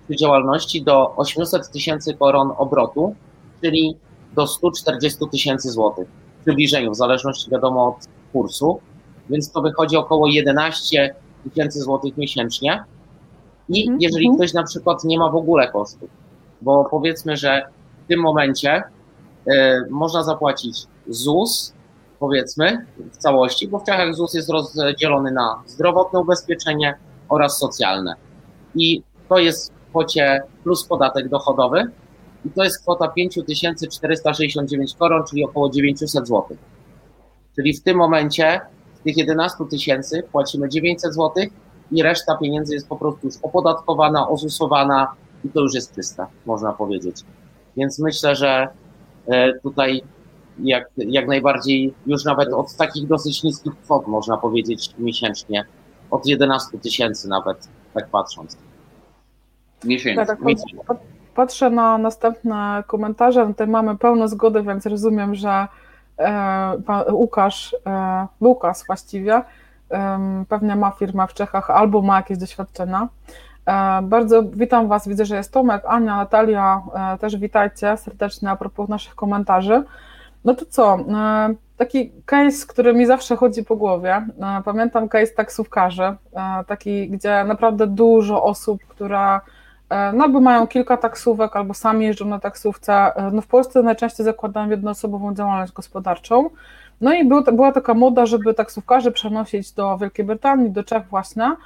przy 0.08 0.16
działalności 0.16 0.82
do 0.82 1.16
800 1.16 1.70
tysięcy 1.70 2.14
koron 2.14 2.52
obrotu, 2.56 3.14
czyli 3.62 3.96
do 4.34 4.46
140 4.46 5.18
tysięcy 5.32 5.70
złotych 5.70 6.08
w 6.38 6.42
przybliżeniu, 6.42 6.90
w 6.90 6.96
zależności 6.96 7.50
wiadomo 7.50 7.86
od 7.86 8.08
kursu, 8.32 8.80
więc 9.30 9.52
to 9.52 9.62
wychodzi 9.62 9.96
około 9.96 10.26
11 10.26 11.14
tysięcy 11.44 11.80
złotych 11.80 12.16
miesięcznie. 12.16 12.84
I 13.68 13.82
Mhm, 13.82 14.00
jeżeli 14.00 14.26
mhm. 14.26 14.36
ktoś 14.38 14.54
na 14.54 14.62
przykład 14.62 15.04
nie 15.04 15.18
ma 15.18 15.30
w 15.30 15.36
ogóle 15.36 15.68
kosztów, 15.68 16.10
bo 16.62 16.84
powiedzmy, 16.90 17.36
że 17.36 17.62
w 18.04 18.08
tym 18.08 18.20
momencie 18.20 18.70
e, 18.70 18.82
można 19.90 20.22
zapłacić 20.22 20.86
ZUS, 21.08 21.72
powiedzmy, 22.18 22.86
w 23.12 23.16
całości, 23.16 23.68
bo 23.68 23.78
w 23.78 23.84
Czechach 23.84 24.14
ZUS 24.14 24.34
jest 24.34 24.50
rozdzielony 24.50 25.30
na 25.30 25.62
zdrowotne 25.66 26.20
ubezpieczenie 26.20 26.98
oraz 27.28 27.58
socjalne. 27.58 28.14
I 28.74 29.02
to 29.28 29.38
jest 29.38 29.72
w 29.72 29.88
kwocie 29.90 30.42
plus 30.62 30.84
podatek 30.84 31.28
dochodowy 31.28 31.90
i 32.44 32.50
to 32.50 32.64
jest 32.64 32.82
kwota 32.82 33.08
5469 33.08 34.94
koron, 34.94 35.24
czyli 35.24 35.44
około 35.44 35.70
900 35.70 36.10
zł. 36.10 36.44
Czyli 37.56 37.74
w 37.74 37.82
tym 37.82 37.96
momencie 37.96 38.60
z 39.00 39.00
tych 39.00 39.16
11 39.16 39.64
tysięcy 39.70 40.22
płacimy 40.32 40.68
900 40.68 41.14
zł 41.14 41.44
i 41.92 42.02
reszta 42.02 42.36
pieniędzy 42.36 42.74
jest 42.74 42.88
po 42.88 42.96
prostu 42.96 43.26
już 43.26 43.36
opodatkowana, 43.42 44.28
ozusowana 44.28 45.12
i 45.44 45.48
to 45.48 45.60
już 45.60 45.74
jest 45.74 45.94
czyste, 45.94 46.26
można 46.46 46.72
powiedzieć. 46.72 47.24
Więc 47.76 47.98
myślę, 47.98 48.36
że 48.36 48.48
e, 48.48 48.68
tutaj 49.62 50.02
jak, 50.58 50.90
jak 50.96 51.28
najbardziej 51.28 51.94
już 52.06 52.24
nawet 52.24 52.52
od 52.52 52.76
takich 52.76 53.06
dosyć 53.06 53.42
niskich 53.42 53.72
kwot 53.84 54.06
można 54.06 54.36
powiedzieć 54.36 54.90
miesięcznie, 54.98 55.64
od 56.10 56.26
11 56.26 56.78
tysięcy 56.78 57.28
nawet, 57.28 57.68
tak 57.94 58.08
patrząc. 58.08 58.56
Miesięcznie. 59.84 60.26
Tak, 60.26 60.38
tak, 60.86 60.98
Patrzę 61.34 61.70
na 61.70 61.98
następne 61.98 62.84
komentarze, 62.86 63.46
tutaj 63.46 63.66
mamy 63.66 63.96
pełną 63.96 64.28
zgodę, 64.28 64.62
więc 64.62 64.86
rozumiem, 64.86 65.34
że 65.34 65.66
e, 66.18 66.82
pan 66.86 67.04
Łukasz, 67.12 67.76
e, 67.86 68.26
Lukas 68.40 68.86
właściwie, 68.86 69.42
em, 69.90 70.44
pewnie 70.48 70.76
ma 70.76 70.90
firmę 70.90 71.26
w 71.26 71.34
Czechach 71.34 71.70
albo 71.70 72.02
ma 72.02 72.16
jakieś 72.16 72.38
doświadczenia. 72.38 73.08
E, 73.66 74.02
Bardzo 74.02 74.42
witam 74.42 74.88
Was, 74.88 75.08
widzę, 75.08 75.24
że 75.24 75.36
jest 75.36 75.52
Tomek, 75.52 75.82
Ania, 75.86 76.16
Natalia, 76.16 76.82
e, 77.14 77.18
też 77.18 77.36
witajcie 77.36 77.96
serdecznie 77.96 78.50
a 78.50 78.56
propos 78.56 78.88
naszych 78.88 79.14
komentarzy. 79.14 79.82
No 80.44 80.54
to 80.54 80.66
co, 80.66 80.94
e, 80.96 81.54
taki 81.76 82.12
case, 82.26 82.66
który 82.66 82.94
mi 82.94 83.06
zawsze 83.06 83.36
chodzi 83.36 83.64
po 83.64 83.76
głowie, 83.76 84.26
pamiętam 84.64 85.08
case 85.08 85.32
taksówkarzy, 85.32 86.16
taki, 86.66 87.08
gdzie 87.08 87.44
naprawdę 87.44 87.86
dużo 87.86 88.42
osób, 88.42 88.84
które 88.88 89.40
no 89.90 90.24
albo 90.24 90.40
mają 90.40 90.66
kilka 90.66 90.96
taksówek, 90.96 91.56
albo 91.56 91.74
sami 91.74 92.06
jeżdżą 92.06 92.26
na 92.26 92.38
taksówce. 92.38 93.12
No 93.32 93.42
w 93.42 93.46
Polsce 93.46 93.82
najczęściej 93.82 94.24
zakładają 94.24 94.70
jednoosobową 94.70 95.34
działalność 95.34 95.72
gospodarczą. 95.72 96.50
No 97.00 97.14
i 97.14 97.24
był, 97.24 97.42
była 97.42 97.72
taka 97.72 97.94
moda, 97.94 98.26
żeby 98.26 98.54
taksówkarzy 98.54 99.12
przenosić 99.12 99.72
do 99.72 99.98
Wielkiej 99.98 100.24
Brytanii, 100.24 100.70
do 100.70 100.84
Czech 100.84 101.06
właśnie. 101.08 101.56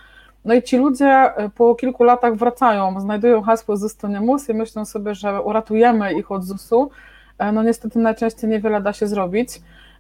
No 0.45 0.55
i 0.55 0.63
ci 0.63 0.77
ludzie 0.77 1.07
e, 1.07 1.49
po 1.49 1.75
kilku 1.75 2.05
latach 2.05 2.35
wracają, 2.37 3.01
znajdują 3.01 3.43
hasło 3.43 3.77
ZUS 3.77 3.97
to 3.97 4.09
nie 4.09 4.21
mus 4.21 4.49
i 4.49 4.55
myślą 4.55 4.85
sobie, 4.85 5.15
że 5.15 5.43
uratujemy 5.43 6.15
ich 6.15 6.31
od 6.31 6.45
ZUS-u. 6.45 6.91
E, 7.39 7.53
No 7.53 7.63
niestety 7.63 7.99
najczęściej 7.99 8.51
niewiele 8.51 8.81
da 8.81 8.93
się 8.93 9.07
zrobić. 9.07 9.49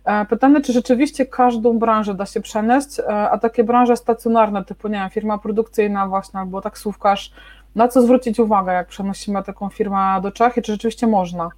E, 0.04 0.24
Pytanie, 0.24 0.60
czy 0.60 0.72
rzeczywiście 0.72 1.26
każdą 1.26 1.78
branżę 1.78 2.14
da 2.14 2.26
się 2.26 2.40
przenieść, 2.40 3.00
a 3.30 3.38
takie 3.38 3.64
branże 3.64 3.96
stacjonarne, 3.96 4.64
typu 4.64 4.88
nie 4.88 4.94
wiem, 4.94 5.10
firma 5.10 5.38
produkcyjna 5.38 6.08
właśnie, 6.08 6.40
albo 6.40 6.60
taksówkarz, 6.60 7.32
na 7.74 7.88
co 7.88 8.02
zwrócić 8.02 8.40
uwagę, 8.40 8.72
jak 8.72 8.88
przenosimy 8.88 9.42
taką 9.42 9.68
firmę 9.68 10.20
do 10.22 10.32
Czech 10.32 10.56
i 10.56 10.62
czy 10.62 10.72
rzeczywiście 10.72 11.06
można? 11.06 11.50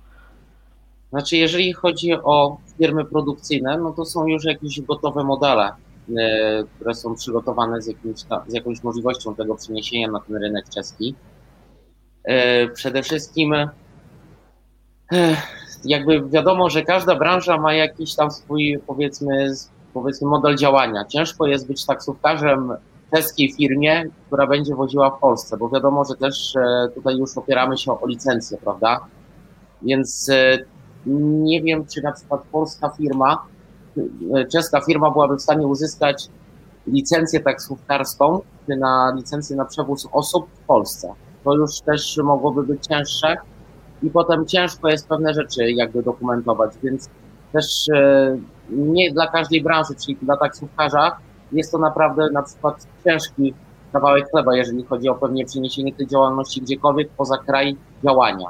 Znaczy, 1.11 1.37
jeżeli 1.37 1.73
chodzi 1.73 2.13
o 2.15 2.57
firmy 2.79 3.05
produkcyjne, 3.05 3.79
no 3.79 3.93
to 3.93 4.05
są 4.05 4.27
już 4.27 4.45
jakieś 4.45 4.81
gotowe 4.81 5.25
modele, 5.25 5.73
które 6.77 6.95
są 6.95 7.15
przygotowane 7.15 7.83
z, 7.83 7.87
jakimś 7.87 8.21
z 8.47 8.55
jakąś 8.55 8.83
możliwością 8.83 9.35
tego 9.35 9.55
przeniesienia 9.55 10.11
na 10.11 10.21
ten 10.21 10.37
rynek 10.37 10.69
czeski. 10.69 11.15
E, 12.25 12.69
Przede 12.69 13.03
wszystkim 13.03 13.55
e, 13.55 15.37
jakby 15.85 16.29
wiadomo, 16.29 16.71
że 16.71 16.83
każda 16.83 17.15
branża 17.15 17.59
ma 17.59 17.75
jakiś 17.75 18.15
tam 18.15 18.31
swój 18.31 18.79
powiedzmy, 18.87 19.53
powiedzmy 19.95 20.29
model 20.29 20.57
działania. 20.57 21.05
Ciężko 21.05 21.47
jest 21.47 21.67
być 21.69 21.87
taksówkarzem 21.87 22.73
czeskiej 23.15 23.53
firmie, 23.53 24.05
która 24.27 24.47
będzie 24.47 24.75
woziła 24.75 25.11
w 25.11 25.21
Polsce, 25.21 25.57
bo 25.57 25.69
wiadomo, 25.69 26.05
że 26.05 26.15
też 26.15 26.57
e, 26.57 26.89
tutaj 26.95 27.17
już 27.17 27.39
opieramy 27.39 27.79
się 27.79 28.01
o 28.01 28.07
licencję, 28.07 28.59
prawda? 28.59 29.01
Więc 29.83 30.29
e, 30.29 30.59
nie 31.07 31.63
wiem, 31.63 31.87
czy 31.87 32.03
na 32.03 32.13
przykład 32.13 32.43
polska 32.53 32.89
firma, 32.89 33.33
e, 33.33 33.52
czeska 34.53 34.81
firma 34.81 35.11
byłaby 35.11 35.37
w 35.37 35.43
stanie 35.43 35.67
uzyskać 35.67 36.29
licencję 36.87 37.41
taksówkarską, 37.41 38.41
na 38.69 39.13
licencję 39.17 39.57
na 39.57 39.65
przewóz 39.65 40.09
osób 40.13 40.47
w 40.55 40.67
Polsce. 40.67 41.15
To 41.45 41.55
już 41.55 41.81
też 41.81 42.21
mogłoby 42.25 42.63
być 42.63 42.87
cięższe 42.87 43.37
i 44.03 44.11
potem 44.11 44.47
ciężko 44.47 44.89
jest 44.89 45.09
pewne 45.09 45.35
rzeczy 45.35 45.71
jakby 45.71 46.03
dokumentować, 46.03 46.73
więc 46.83 47.09
też 47.53 47.89
e, 47.95 48.37
nie 48.71 49.13
dla 49.13 49.27
każdej 49.27 49.63
branży, 49.63 49.95
czyli 50.05 50.19
dla 50.23 50.37
taksówkarza 50.37 51.17
jest 51.53 51.73
to 51.73 51.79
naprawdę 51.79 52.31
na 52.31 52.43
przykład 52.43 52.87
ciężki 53.05 53.55
kawałek 53.93 54.31
chleba, 54.31 54.57
jeżeli 54.57 54.85
chodzi 54.85 55.09
o 55.09 55.15
pewnie 55.15 55.47
przeniesienie 55.47 55.95
tej 55.95 56.07
działalności 56.07 56.61
gdziekolwiek 56.61 57.09
poza 57.17 57.39
kraj 57.39 57.77
działania. 58.05 58.47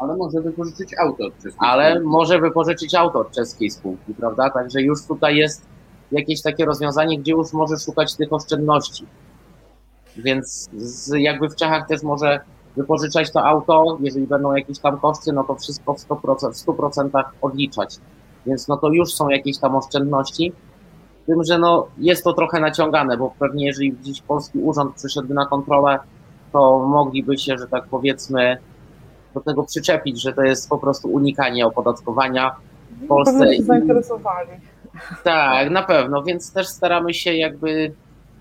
Ale 0.00 0.16
może 0.16 0.40
wypożyczyć 0.40 0.94
auto 0.98 1.26
od 1.26 1.34
czeskiej 1.34 1.52
Ale 1.58 1.90
spółki. 1.90 2.08
może 2.08 2.38
wypożyczyć 2.38 2.94
auto 2.94 3.20
od 3.20 3.30
czeskiej 3.30 3.70
spółki, 3.70 4.14
prawda? 4.14 4.50
Także 4.50 4.82
już 4.82 5.06
tutaj 5.06 5.36
jest 5.36 5.66
jakieś 6.12 6.42
takie 6.42 6.64
rozwiązanie, 6.64 7.18
gdzie 7.18 7.32
już 7.32 7.52
może 7.52 7.78
szukać 7.78 8.16
tych 8.16 8.32
oszczędności. 8.32 9.06
Więc 10.16 10.68
z, 10.76 11.12
jakby 11.18 11.48
w 11.48 11.56
Czechach 11.56 11.88
też 11.88 12.02
może 12.02 12.40
wypożyczać 12.76 13.32
to 13.32 13.44
auto, 13.44 13.98
jeżeli 14.00 14.26
będą 14.26 14.54
jakieś 14.54 14.78
tam 14.78 15.00
koszty, 15.00 15.32
no 15.32 15.44
to 15.44 15.54
wszystko 15.54 15.94
w 15.94 15.98
100%, 15.98 16.52
w 16.52 16.66
100% 16.66 17.24
odliczać. 17.42 17.96
Więc 18.46 18.68
no 18.68 18.76
to 18.76 18.88
już 18.88 19.14
są 19.14 19.28
jakieś 19.28 19.58
tam 19.58 19.76
oszczędności. 19.76 20.52
Tym, 21.26 21.44
że 21.44 21.58
no 21.58 21.86
jest 21.98 22.24
to 22.24 22.32
trochę 22.32 22.60
naciągane, 22.60 23.16
bo 23.16 23.34
pewnie 23.38 23.66
jeżeli 23.66 23.92
gdzieś 23.92 24.22
polski 24.22 24.58
urząd 24.58 24.94
przyszedłby 24.94 25.34
na 25.34 25.46
kontrolę, 25.46 25.98
to 26.52 26.78
mogliby 26.78 27.38
się, 27.38 27.58
że 27.58 27.66
tak 27.66 27.84
powiedzmy, 27.90 28.58
do 29.34 29.40
tego 29.40 29.62
przyczepić, 29.62 30.22
że 30.22 30.32
to 30.32 30.42
jest 30.42 30.68
po 30.68 30.78
prostu 30.78 31.08
unikanie 31.08 31.66
opodatkowania 31.66 32.56
w 33.04 33.06
Polsce. 33.06 33.56
Się 33.56 33.62
zainteresowali. 33.62 34.48
tak, 35.24 35.70
na 35.70 35.82
pewno, 35.82 36.22
więc 36.22 36.52
też 36.52 36.68
staramy 36.68 37.14
się 37.14 37.34
jakby 37.34 37.92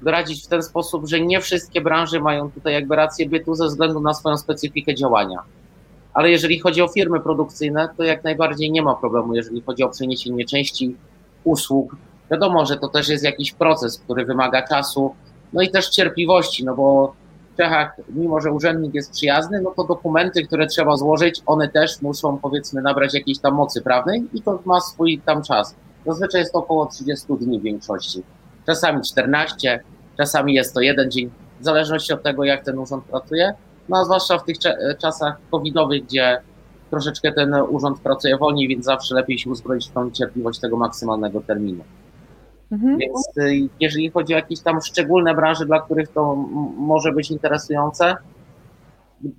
doradzić 0.02 0.46
w 0.46 0.48
ten 0.48 0.64
sposób, 0.64 1.08
że 1.08 1.22
nie 1.22 1.42
wszystkie 1.42 1.82
branże 1.82 2.20
mają 2.20 2.52
tutaj 2.52 2.74
jakby 2.74 2.96
rację 2.96 3.30
bytu 3.30 3.56
ze 3.56 3.66
względu 3.66 4.00
na 4.00 4.14
swoją 4.14 4.38
specyfikę 4.38 4.96
działania. 4.96 5.40
Ale 6.14 6.32
jeżeli 6.32 6.60
chodzi 6.60 6.82
o 6.82 6.88
firmy 6.88 7.20
produkcyjne, 7.20 7.90
to 7.98 8.04
jak 8.04 8.24
najbardziej 8.24 8.72
nie 8.72 8.82
ma 8.82 8.96
problemu, 8.96 9.36
jeżeli 9.36 9.62
chodzi 9.62 9.84
o 9.84 9.90
przeniesienie 9.90 10.46
części 10.46 10.96
usług. 11.44 11.96
Wiadomo, 12.32 12.66
że 12.66 12.78
to 12.78 12.88
też 12.88 13.10
jest 13.10 13.24
jakiś 13.24 13.52
proces, 13.52 13.98
który 13.98 14.26
wymaga 14.26 14.68
czasu, 14.68 15.16
no 15.54 15.62
i 15.62 15.70
też 15.70 15.90
cierpliwości, 15.90 16.66
no 16.66 16.76
bo 16.76 17.14
Czechach, 17.60 17.96
mimo 18.10 18.42
że 18.42 18.52
urzędnik 18.52 18.94
jest 18.94 19.12
przyjazny, 19.12 19.62
no 19.62 19.72
to 19.72 19.84
dokumenty, 19.84 20.44
które 20.44 20.68
trzeba 20.68 20.98
złożyć, 20.98 21.42
one 21.46 21.70
też 21.70 22.02
muszą 22.02 22.38
powiedzmy 22.38 22.82
nabrać 22.82 23.14
jakiejś 23.14 23.40
tam 23.40 23.54
mocy 23.54 23.82
prawnej 23.82 24.28
i 24.34 24.42
to 24.42 24.60
ma 24.66 24.82
swój 24.82 25.22
tam 25.26 25.44
czas. 25.44 25.76
Zazwyczaj 26.06 26.42
jest 26.42 26.54
to 26.54 26.60
około 26.60 26.86
30 26.86 27.28
dni 27.40 27.60
w 27.60 27.64
większości. 27.64 28.24
Czasami 28.66 29.02
14, 29.02 29.84
czasami 30.18 30.54
jest 30.54 30.74
to 30.74 30.82
jeden 30.82 31.12
dzień, 31.12 31.30
w 31.60 31.64
zależności 31.64 32.14
od 32.14 32.24
tego, 32.24 32.44
jak 32.44 32.64
ten 32.66 32.80
urząd 32.80 33.04
pracuje. 33.04 33.54
No 33.90 33.98
a 33.98 34.06
zwłaszcza 34.06 34.38
w 34.38 34.44
tych 34.44 34.58
czasach 35.02 35.38
covidowych, 35.52 36.06
gdzie 36.06 36.42
troszeczkę 36.90 37.32
ten 37.32 37.54
urząd 37.54 38.00
pracuje 38.00 38.38
wolniej, 38.38 38.68
więc 38.68 38.86
zawsze 38.86 39.16
lepiej 39.16 39.40
się 39.40 39.50
uzbroić 39.50 39.90
w 39.90 39.92
tą 39.92 40.12
cierpliwość 40.12 40.60
tego 40.60 40.78
maksymalnego 40.78 41.42
terminu. 41.42 41.84
Mhm. 42.72 42.98
Więc 42.98 43.38
y, 43.38 43.70
jeżeli 43.80 44.10
chodzi 44.10 44.34
o 44.34 44.38
jakieś 44.38 44.62
tam 44.62 44.82
szczególne 44.82 45.36
branże, 45.36 45.66
dla 45.66 45.80
których 45.82 46.10
to 46.10 46.36
może 46.78 47.12
być 47.12 47.32
interesujące, 47.32 48.16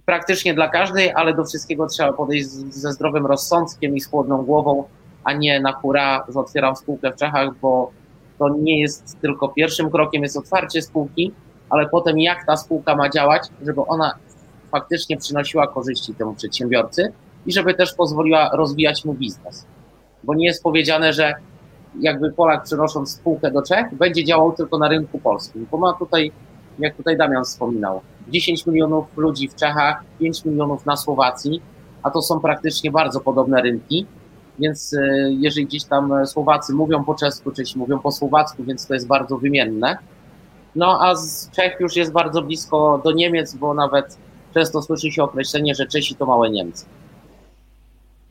praktycznie 0.04 0.54
dla 0.54 0.68
każdej, 0.68 1.12
ale 1.12 1.34
do 1.34 1.44
wszystkiego 1.44 1.86
trzeba 1.86 2.12
podejść 2.12 2.48
ze 2.48 2.92
zdrowym 2.92 3.26
rozsądkiem 3.26 3.96
i 3.96 4.00
z 4.00 4.06
chłodną 4.06 4.42
głową, 4.42 4.84
a 5.24 5.32
nie 5.32 5.60
na 5.60 5.72
hura, 5.72 6.24
że 6.28 6.40
otwieram 6.40 6.76
spółkę 6.76 7.12
w 7.12 7.16
Czechach, 7.16 7.54
bo 7.62 7.90
to 8.38 8.48
nie 8.48 8.80
jest 8.80 9.20
tylko 9.20 9.48
pierwszym 9.48 9.90
krokiem, 9.90 10.22
jest 10.22 10.36
otwarcie 10.36 10.82
spółki, 10.82 11.32
ale 11.70 11.88
potem 11.88 12.18
jak 12.18 12.46
ta 12.46 12.56
spółka 12.56 12.96
ma 12.96 13.08
działać, 13.08 13.42
żeby 13.62 13.80
ona 13.86 14.14
faktycznie 14.70 15.16
przynosiła 15.16 15.66
korzyści 15.66 16.14
temu 16.14 16.34
przedsiębiorcy 16.34 17.12
i 17.46 17.52
żeby 17.52 17.74
też 17.74 17.94
pozwoliła 17.94 18.50
rozwijać 18.52 19.04
mu 19.04 19.14
biznes. 19.14 19.66
Bo 20.24 20.34
nie 20.34 20.46
jest 20.46 20.62
powiedziane, 20.62 21.12
że 21.12 21.34
jakby 22.00 22.32
Polak 22.32 22.62
przenosząc 22.64 23.10
spółkę 23.10 23.50
do 23.50 23.62
Czech 23.62 23.94
będzie 23.94 24.24
działał 24.24 24.52
tylko 24.52 24.78
na 24.78 24.88
rynku 24.88 25.18
polskim, 25.18 25.66
bo 25.70 25.78
ma 25.78 25.92
tutaj, 25.92 26.32
jak 26.78 26.96
tutaj 26.96 27.16
Damian 27.16 27.44
wspominał, 27.44 28.00
10 28.28 28.66
milionów 28.66 29.06
ludzi 29.16 29.48
w 29.48 29.54
Czechach, 29.54 30.04
5 30.18 30.44
milionów 30.44 30.86
na 30.86 30.96
Słowacji, 30.96 31.62
a 32.02 32.10
to 32.10 32.22
są 32.22 32.40
praktycznie 32.40 32.90
bardzo 32.90 33.20
podobne 33.20 33.62
rynki, 33.62 34.06
więc 34.58 34.94
e, 34.94 35.32
jeżeli 35.32 35.66
gdzieś 35.66 35.84
tam 35.84 36.26
Słowacy 36.26 36.74
mówią 36.74 37.04
po 37.04 37.14
czesku, 37.14 37.50
Czesi 37.50 37.78
mówią 37.78 37.98
po 37.98 38.12
słowacku, 38.12 38.64
więc 38.64 38.86
to 38.86 38.94
jest 38.94 39.06
bardzo 39.06 39.38
wymienne. 39.38 39.98
No 40.76 40.98
a 41.00 41.14
z 41.16 41.50
Czech 41.50 41.80
już 41.80 41.96
jest 41.96 42.12
bardzo 42.12 42.42
blisko 42.42 43.00
do 43.04 43.12
Niemiec, 43.12 43.54
bo 43.54 43.74
nawet 43.74 44.16
często 44.54 44.82
słyszy 44.82 45.10
się 45.10 45.22
określenie, 45.22 45.74
że 45.74 45.86
Czesi 45.86 46.14
to 46.14 46.26
małe 46.26 46.50
Niemcy. 46.50 46.84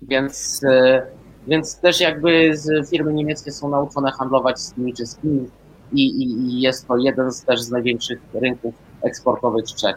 Więc, 0.02 0.62
e, 0.64 1.02
więc 1.50 1.80
też 1.80 2.02
jakby 2.02 2.52
firmy 2.90 3.14
niemieckie 3.14 3.52
są 3.52 3.70
nauczone 3.70 4.12
handlować 4.12 4.60
z 4.60 4.74
tymi 4.74 4.94
czeskimi 4.94 5.50
i, 5.94 6.08
i, 6.08 6.24
i 6.24 6.62
jest 6.62 6.88
to 6.88 6.98
jeden 6.98 7.32
z 7.32 7.44
też 7.44 7.62
z 7.62 7.72
największych 7.72 8.20
rynków 8.34 8.74
eksportowych 9.02 9.68
z 9.68 9.76
Czech. 9.76 9.96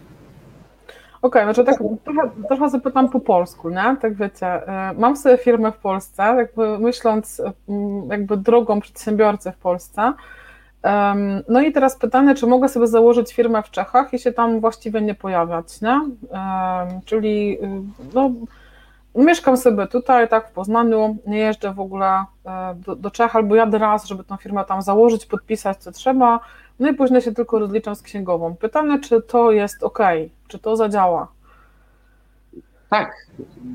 Okej, 1.22 1.42
okay, 1.42 1.54
znaczy 1.54 1.64
tak 1.64 1.78
trochę, 2.04 2.30
trochę 2.48 2.70
zapytam 2.70 3.08
po 3.08 3.20
polsku, 3.20 3.70
nie? 3.70 3.96
Tak 4.00 4.14
wiecie, 4.14 4.46
e, 4.46 4.94
mam 4.98 5.16
sobie 5.16 5.38
firmę 5.38 5.72
w 5.72 5.76
Polsce, 5.76 6.22
jakby 6.22 6.78
myśląc 6.78 7.42
mm, 7.68 8.08
jakby 8.10 8.36
drogą 8.36 8.80
przedsiębiorcy 8.80 9.52
w 9.52 9.56
Polsce, 9.56 10.12
no 11.48 11.60
i 11.60 11.72
teraz 11.72 11.96
pytanie, 11.96 12.34
czy 12.34 12.46
mogę 12.46 12.68
sobie 12.68 12.86
założyć 12.86 13.34
firmę 13.34 13.62
w 13.62 13.70
Czechach 13.70 14.14
i 14.14 14.18
się 14.18 14.32
tam 14.32 14.60
właściwie 14.60 15.00
nie 15.00 15.14
pojawiać, 15.14 15.80
nie? 15.80 16.00
Czyli 17.04 17.58
y, 17.62 17.68
no, 18.14 18.30
mieszkam 19.14 19.56
sobie 19.56 19.86
tutaj, 19.86 20.28
tak, 20.28 20.48
w 20.48 20.52
Poznaniu, 20.52 21.16
nie 21.26 21.38
jeżdżę 21.38 21.74
w 21.74 21.80
ogóle 21.80 22.24
e, 22.46 22.74
do, 22.74 22.96
do 22.96 23.10
Czech, 23.10 23.36
albo 23.36 23.56
jadę 23.56 23.78
raz, 23.78 24.06
żeby 24.06 24.24
tą 24.24 24.36
firmę 24.36 24.64
tam 24.64 24.82
założyć, 24.82 25.26
podpisać, 25.26 25.78
co 25.78 25.92
trzeba, 25.92 26.40
no 26.80 26.90
i 26.90 26.94
później 26.94 27.22
się 27.22 27.32
tylko 27.32 27.58
rozliczam 27.58 27.96
z 27.96 28.02
księgową. 28.02 28.56
Pytanie, 28.56 29.00
czy 29.00 29.22
to 29.22 29.52
jest 29.52 29.82
ok, 29.82 29.98
czy 30.48 30.58
to 30.58 30.76
zadziała? 30.76 31.28
Tak, 32.92 33.26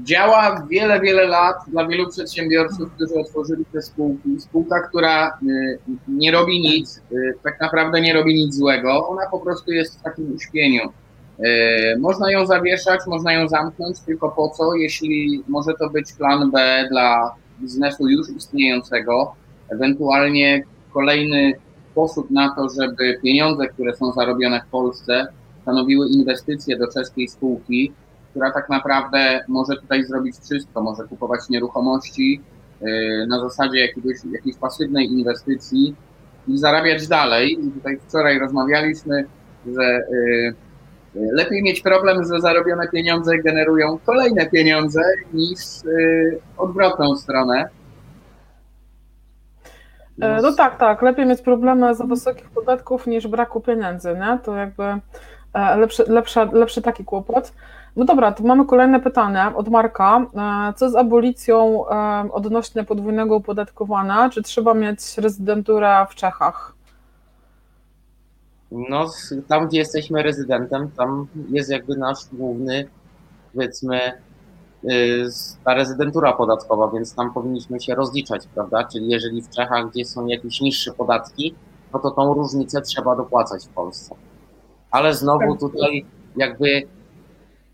działa 0.03 0.67
wiele, 0.69 0.99
wiele 0.99 1.27
lat 1.27 1.55
dla 1.67 1.87
wielu 1.87 2.09
przedsiębiorców, 2.09 2.91
którzy 2.91 3.19
otworzyli 3.19 3.65
te 3.65 3.81
spółki. 3.81 4.39
Spółka, 4.39 4.87
która 4.87 5.27
y, 5.27 5.79
nie 6.07 6.31
robi 6.31 6.61
nic, 6.61 7.01
y, 7.11 7.33
tak 7.43 7.61
naprawdę 7.61 8.01
nie 8.01 8.13
robi 8.13 8.35
nic 8.35 8.55
złego, 8.55 9.07
ona 9.09 9.21
po 9.31 9.39
prostu 9.39 9.71
jest 9.71 9.99
w 9.99 10.03
takim 10.03 10.35
uśpieniu. 10.35 10.81
Y, 11.39 11.99
można 11.99 12.31
ją 12.31 12.45
zawieszać, 12.45 12.99
można 13.07 13.33
ją 13.33 13.47
zamknąć, 13.47 13.99
tylko 13.99 14.29
po 14.29 14.49
co, 14.49 14.75
jeśli 14.75 15.43
może 15.47 15.73
to 15.79 15.89
być 15.89 16.13
plan 16.13 16.51
B 16.51 16.87
dla 16.91 17.35
biznesu 17.59 18.09
już 18.09 18.29
istniejącego, 18.29 19.35
ewentualnie 19.69 20.63
kolejny 20.93 21.53
sposób 21.91 22.31
na 22.31 22.55
to, 22.55 22.69
żeby 22.69 23.19
pieniądze, 23.23 23.67
które 23.67 23.95
są 23.95 24.11
zarobione 24.11 24.61
w 24.67 24.71
Polsce, 24.71 25.27
stanowiły 25.61 26.09
inwestycje 26.09 26.77
do 26.77 26.87
czeskiej 26.87 27.27
spółki, 27.27 27.91
która 28.29 28.51
tak 28.51 28.69
naprawdę 28.69 29.45
może 29.47 29.75
tutaj 29.75 30.05
zrobić 30.05 30.35
wszystko, 30.35 30.81
może 30.81 31.03
kupować 31.03 31.39
nieruchomości 31.49 32.41
y, 32.81 33.25
na 33.27 33.39
zasadzie 33.39 33.79
jakiegoś, 33.79 34.17
jakiejś 34.31 34.55
pasywnej 34.55 35.05
inwestycji 35.05 35.95
i 36.47 36.57
zarabiać 36.57 37.07
dalej. 37.07 37.53
I 37.65 37.71
tutaj 37.71 37.99
wczoraj 38.07 38.39
rozmawialiśmy, 38.39 39.25
że 39.65 39.99
y, 40.11 40.55
lepiej 41.31 41.63
mieć 41.63 41.81
problem, 41.81 42.23
że 42.23 42.41
zarobione 42.41 42.87
pieniądze 42.87 43.37
generują 43.37 43.99
kolejne 44.05 44.45
pieniądze 44.45 45.01
niż 45.33 45.59
odwrotną 46.57 47.15
stronę. 47.15 47.69
E, 50.21 50.41
no 50.41 50.51
tak, 50.51 50.77
tak. 50.77 51.01
Lepiej 51.01 51.25
mieć 51.25 51.41
problemy 51.41 51.95
za 51.95 52.03
wysokich 52.03 52.49
podatków 52.49 53.07
niż 53.07 53.27
braku 53.27 53.61
pieniędzy, 53.61 54.17
nie? 54.19 54.39
To 54.43 54.55
jakby 54.55 54.83
e, 55.53 55.77
lepszy, 55.77 56.03
lepszy, 56.07 56.39
lepszy 56.51 56.81
taki 56.81 57.05
kłopot. 57.05 57.53
No 57.95 58.05
dobra, 58.05 58.31
to 58.31 58.43
mamy 58.43 58.65
kolejne 58.65 58.99
pytanie 58.99 59.43
od 59.55 59.69
Marka. 59.69 60.25
E, 60.69 60.73
co 60.73 60.89
z 60.89 60.95
abolicją 60.95 61.85
odnośnie 62.31 62.83
podwójnego 62.83 63.35
opodatkowania? 63.35 64.29
Czy 64.29 64.43
trzeba 64.43 64.73
mieć 64.73 65.17
rezydenturę 65.17 66.05
w 66.09 66.15
Czechach? 66.15 66.76
No, 68.71 69.05
tam 69.47 69.67
gdzie 69.67 69.77
jesteśmy 69.77 70.23
rezydentem, 70.23 70.91
tam 70.91 71.27
jest 71.49 71.71
jakby 71.71 71.97
nasz 71.97 72.17
główny, 72.31 72.87
powiedzmy, 73.53 74.13
Y, 74.83 75.29
ta 75.63 75.73
rezydentura 75.73 76.33
podatkowa, 76.33 76.91
więc 76.91 77.15
tam 77.15 77.33
powinniśmy 77.33 77.79
się 77.79 77.95
rozliczać, 77.95 78.47
prawda? 78.53 78.83
Czyli 78.83 79.09
jeżeli 79.09 79.41
w 79.41 79.49
Czechach, 79.49 79.89
gdzie 79.91 80.05
są 80.05 80.25
jakieś 80.25 80.61
niższe 80.61 80.93
podatki, 80.93 81.55
no 81.93 81.99
to 81.99 82.11
tą 82.11 82.33
różnicę 82.33 82.81
trzeba 82.81 83.15
dopłacać 83.15 83.65
w 83.65 83.69
Polsce. 83.69 84.15
Ale 84.91 85.13
znowu 85.13 85.51
tak. 85.51 85.59
tutaj 85.59 86.05
jakby 86.35 86.81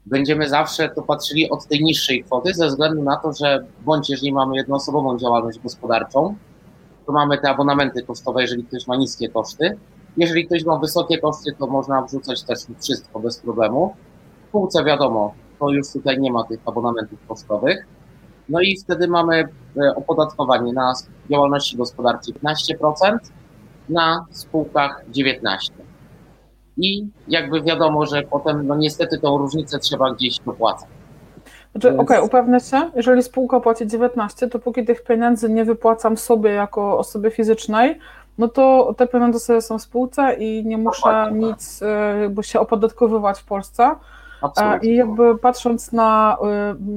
będziemy 0.06 0.50
zawsze 0.50 0.90
to 0.90 1.02
patrzyli 1.02 1.50
od 1.50 1.68
tej 1.68 1.84
niższej 1.84 2.24
kwoty, 2.24 2.54
ze 2.54 2.68
względu 2.68 3.04
na 3.04 3.16
to, 3.16 3.34
że 3.34 3.66
bądź 3.86 4.10
jeżeli 4.10 4.34
mamy 4.34 4.56
jednoosobową 4.56 5.18
działalność 5.18 5.60
gospodarczą, 5.60 6.36
to 7.06 7.12
mamy 7.12 7.38
te 7.38 7.50
abonamenty 7.50 8.04
kosztowe, 8.04 8.42
jeżeli 8.42 8.64
ktoś 8.64 8.88
ma 8.88 8.96
niskie 8.96 9.30
koszty. 9.30 9.78
Jeżeli 10.18 10.46
ktoś 10.46 10.66
ma 10.66 10.80
wysokie 10.80 11.18
koszty, 11.18 11.52
to 11.60 11.68
można 11.68 12.02
wrzucać 12.02 12.44
też 12.44 12.60
wszystko 12.82 13.20
bez 13.20 13.40
problemu. 13.40 13.96
W 14.48 14.52
półce 14.52 14.84
wiadomo, 14.84 15.34
to 15.60 15.70
już 15.70 15.92
tutaj 15.94 16.20
nie 16.20 16.32
ma 16.32 16.44
tych 16.44 16.60
abonamentów 16.66 17.20
pocztowych. 17.20 17.88
No 18.50 18.62
i 18.62 18.78
wtedy 18.78 19.08
mamy 19.08 19.48
e, 19.78 19.96
opodatkowanie 19.96 20.74
na 20.74 20.94
działalności 21.30 21.78
gospodarczej 21.78 22.34
15%, 22.34 23.18
na 23.90 24.26
spółkach 24.32 25.06
19%. 25.10 25.58
I 26.78 27.08
jakby 27.28 27.62
wiadomo, 27.62 28.06
że 28.06 28.22
potem, 28.22 28.68
no 28.68 28.76
niestety 28.76 29.20
tą 29.20 29.38
różnicę 29.38 29.80
trzeba 29.80 30.14
gdzieś 30.14 30.40
dopłacać. 30.40 30.90
Znaczy, 31.72 31.88
Więc... 31.88 32.02
Okej, 32.02 32.18
okay, 32.18 32.28
upewnię 32.28 32.60
się, 32.60 32.92
jeżeli 32.96 33.24
spółka 33.24 33.60
płaci 33.60 33.88
19, 33.88 34.48
to 34.48 34.60
póki 34.60 34.86
tych 34.86 35.04
pieniędzy 35.04 35.50
nie 35.50 35.66
wypłacam 35.66 36.18
sobie 36.18 36.50
jako 36.50 36.98
osobie 36.98 37.32
fizycznej, 37.32 38.00
no 38.38 38.48
to 38.48 38.94
te 38.98 39.08
pieniądze 39.08 39.62
są 39.62 39.78
w 39.78 39.82
spółce 39.82 40.34
i 40.34 40.66
nie 40.66 40.78
muszę 40.78 41.32
nic 41.34 41.82
e, 41.82 42.20
jakby 42.22 42.44
się 42.44 42.60
opodatkowywać 42.60 43.40
w 43.40 43.46
Polsce. 43.46 43.96
Absolutnie. 44.44 44.90
I 44.90 44.96
jakby 44.96 45.38
patrząc 45.38 45.92
na 45.92 46.38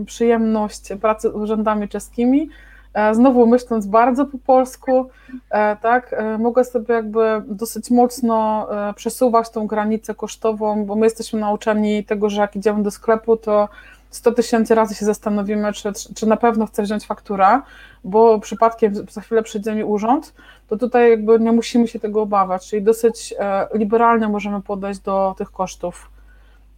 y, 0.01 0.05
przyjemność 0.05 0.89
pracy 1.01 1.31
z 1.31 1.35
urzędami 1.35 1.89
czeskimi, 1.89 2.49
e, 2.95 3.15
znowu 3.15 3.47
myśląc 3.47 3.87
bardzo 3.87 4.27
po 4.27 4.39
polsku, 4.39 5.09
e, 5.51 5.77
tak, 5.77 6.13
e, 6.13 6.39
mogę 6.39 6.65
sobie 6.65 6.95
jakby 6.95 7.43
dosyć 7.47 7.91
mocno 7.91 8.69
przesuwać 8.97 9.51
tą 9.51 9.67
granicę 9.67 10.15
kosztową, 10.15 10.85
bo 10.85 10.95
my 10.95 11.07
jesteśmy 11.07 11.41
nauczeni 11.41 12.05
tego, 12.05 12.31
że 12.31 12.41
jak 12.41 12.57
idziemy 12.57 12.83
do 12.83 12.91
sklepu, 12.91 13.37
to 13.37 13.69
100 14.11 14.33
tysięcy 14.33 14.75
razy 14.75 14.95
się 14.95 15.05
zastanowimy, 15.05 15.73
czy, 15.73 15.93
czy 16.15 16.27
na 16.27 16.37
pewno 16.37 16.67
chcę 16.67 16.83
wziąć 16.83 17.07
fakturę, 17.07 17.61
bo 18.05 18.41
przypadkiem 18.41 18.95
za 19.11 19.21
chwilę 19.21 19.43
przyjdzie 19.43 19.75
mi 19.75 19.85
urząd, 19.85 20.35
to 20.69 20.77
tutaj 20.77 21.11
jakby 21.11 21.41
nie 21.41 21.53
musimy 21.53 21.89
się 21.89 22.01
tego 22.01 22.23
obawiać, 22.23 22.69
czyli 22.69 22.83
dosyć 22.83 23.35
liberalnie 23.75 24.29
możemy 24.29 24.63
podejść 24.63 25.01
do 25.01 25.35
tych 25.39 25.51
kosztów. 25.51 26.11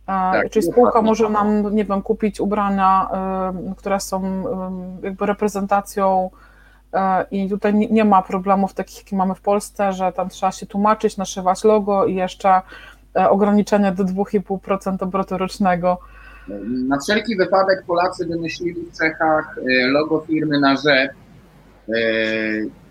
Tak, 0.08 0.50
Czyli 0.50 0.66
spółka 0.66 1.02
może 1.02 1.28
nam, 1.28 1.74
nie 1.74 1.84
wiem, 1.84 2.02
kupić 2.02 2.40
ubrania, 2.40 3.08
które 3.76 4.00
są 4.00 4.44
jakby 5.02 5.26
reprezentacją 5.26 6.30
e, 6.92 7.26
i 7.30 7.48
tutaj 7.48 7.74
nie 7.74 8.04
ma 8.04 8.22
problemów 8.22 8.74
takich, 8.74 8.98
jakie 8.98 9.16
mamy 9.16 9.34
w 9.34 9.40
Polsce, 9.40 9.92
że 9.92 10.12
tam 10.12 10.28
trzeba 10.28 10.52
się 10.52 10.66
tłumaczyć, 10.66 11.16
naszywać 11.16 11.64
logo 11.64 12.06
i 12.06 12.14
jeszcze 12.14 12.60
e, 13.16 13.30
ograniczenie 13.30 13.92
do 13.92 14.04
2,5% 14.04 15.02
obrotu 15.04 15.38
rocznego. 15.38 15.98
Na 16.88 16.98
wszelki 16.98 17.36
wypadek 17.36 17.82
Polacy 17.86 18.26
wymyślili 18.26 18.80
w 18.80 18.98
Czechach 18.98 19.58
e, 19.58 19.86
logo 19.86 20.20
firmy 20.20 20.60
na 20.60 20.76
rzep 20.76 21.12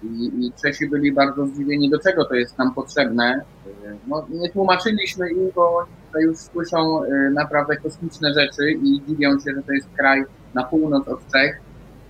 i, 0.04 0.46
i 0.46 0.52
Czesi 0.64 0.90
byli 0.90 1.12
bardzo 1.12 1.48
zdziwieni, 1.48 1.90
do 1.90 2.00
czego 2.00 2.26
to 2.26 2.36
jest 2.36 2.58
nam 2.58 2.74
potrzebne. 2.74 3.42
No, 4.08 4.28
nie 4.30 4.50
tłumaczyliśmy 4.50 5.32
im, 5.32 5.52
bo 5.56 5.86
to 6.14 6.20
już 6.20 6.38
słyszą 6.38 7.02
naprawdę 7.34 7.78
kosmiczne 7.78 8.34
rzeczy 8.34 8.72
i 8.72 9.02
dziwią 9.08 9.40
się, 9.40 9.52
że 9.56 9.64
to 9.64 9.72
jest 9.72 9.88
kraj 9.98 10.24
na 10.54 10.64
północ 10.64 11.08
od 11.08 11.32
Czech, 11.32 11.62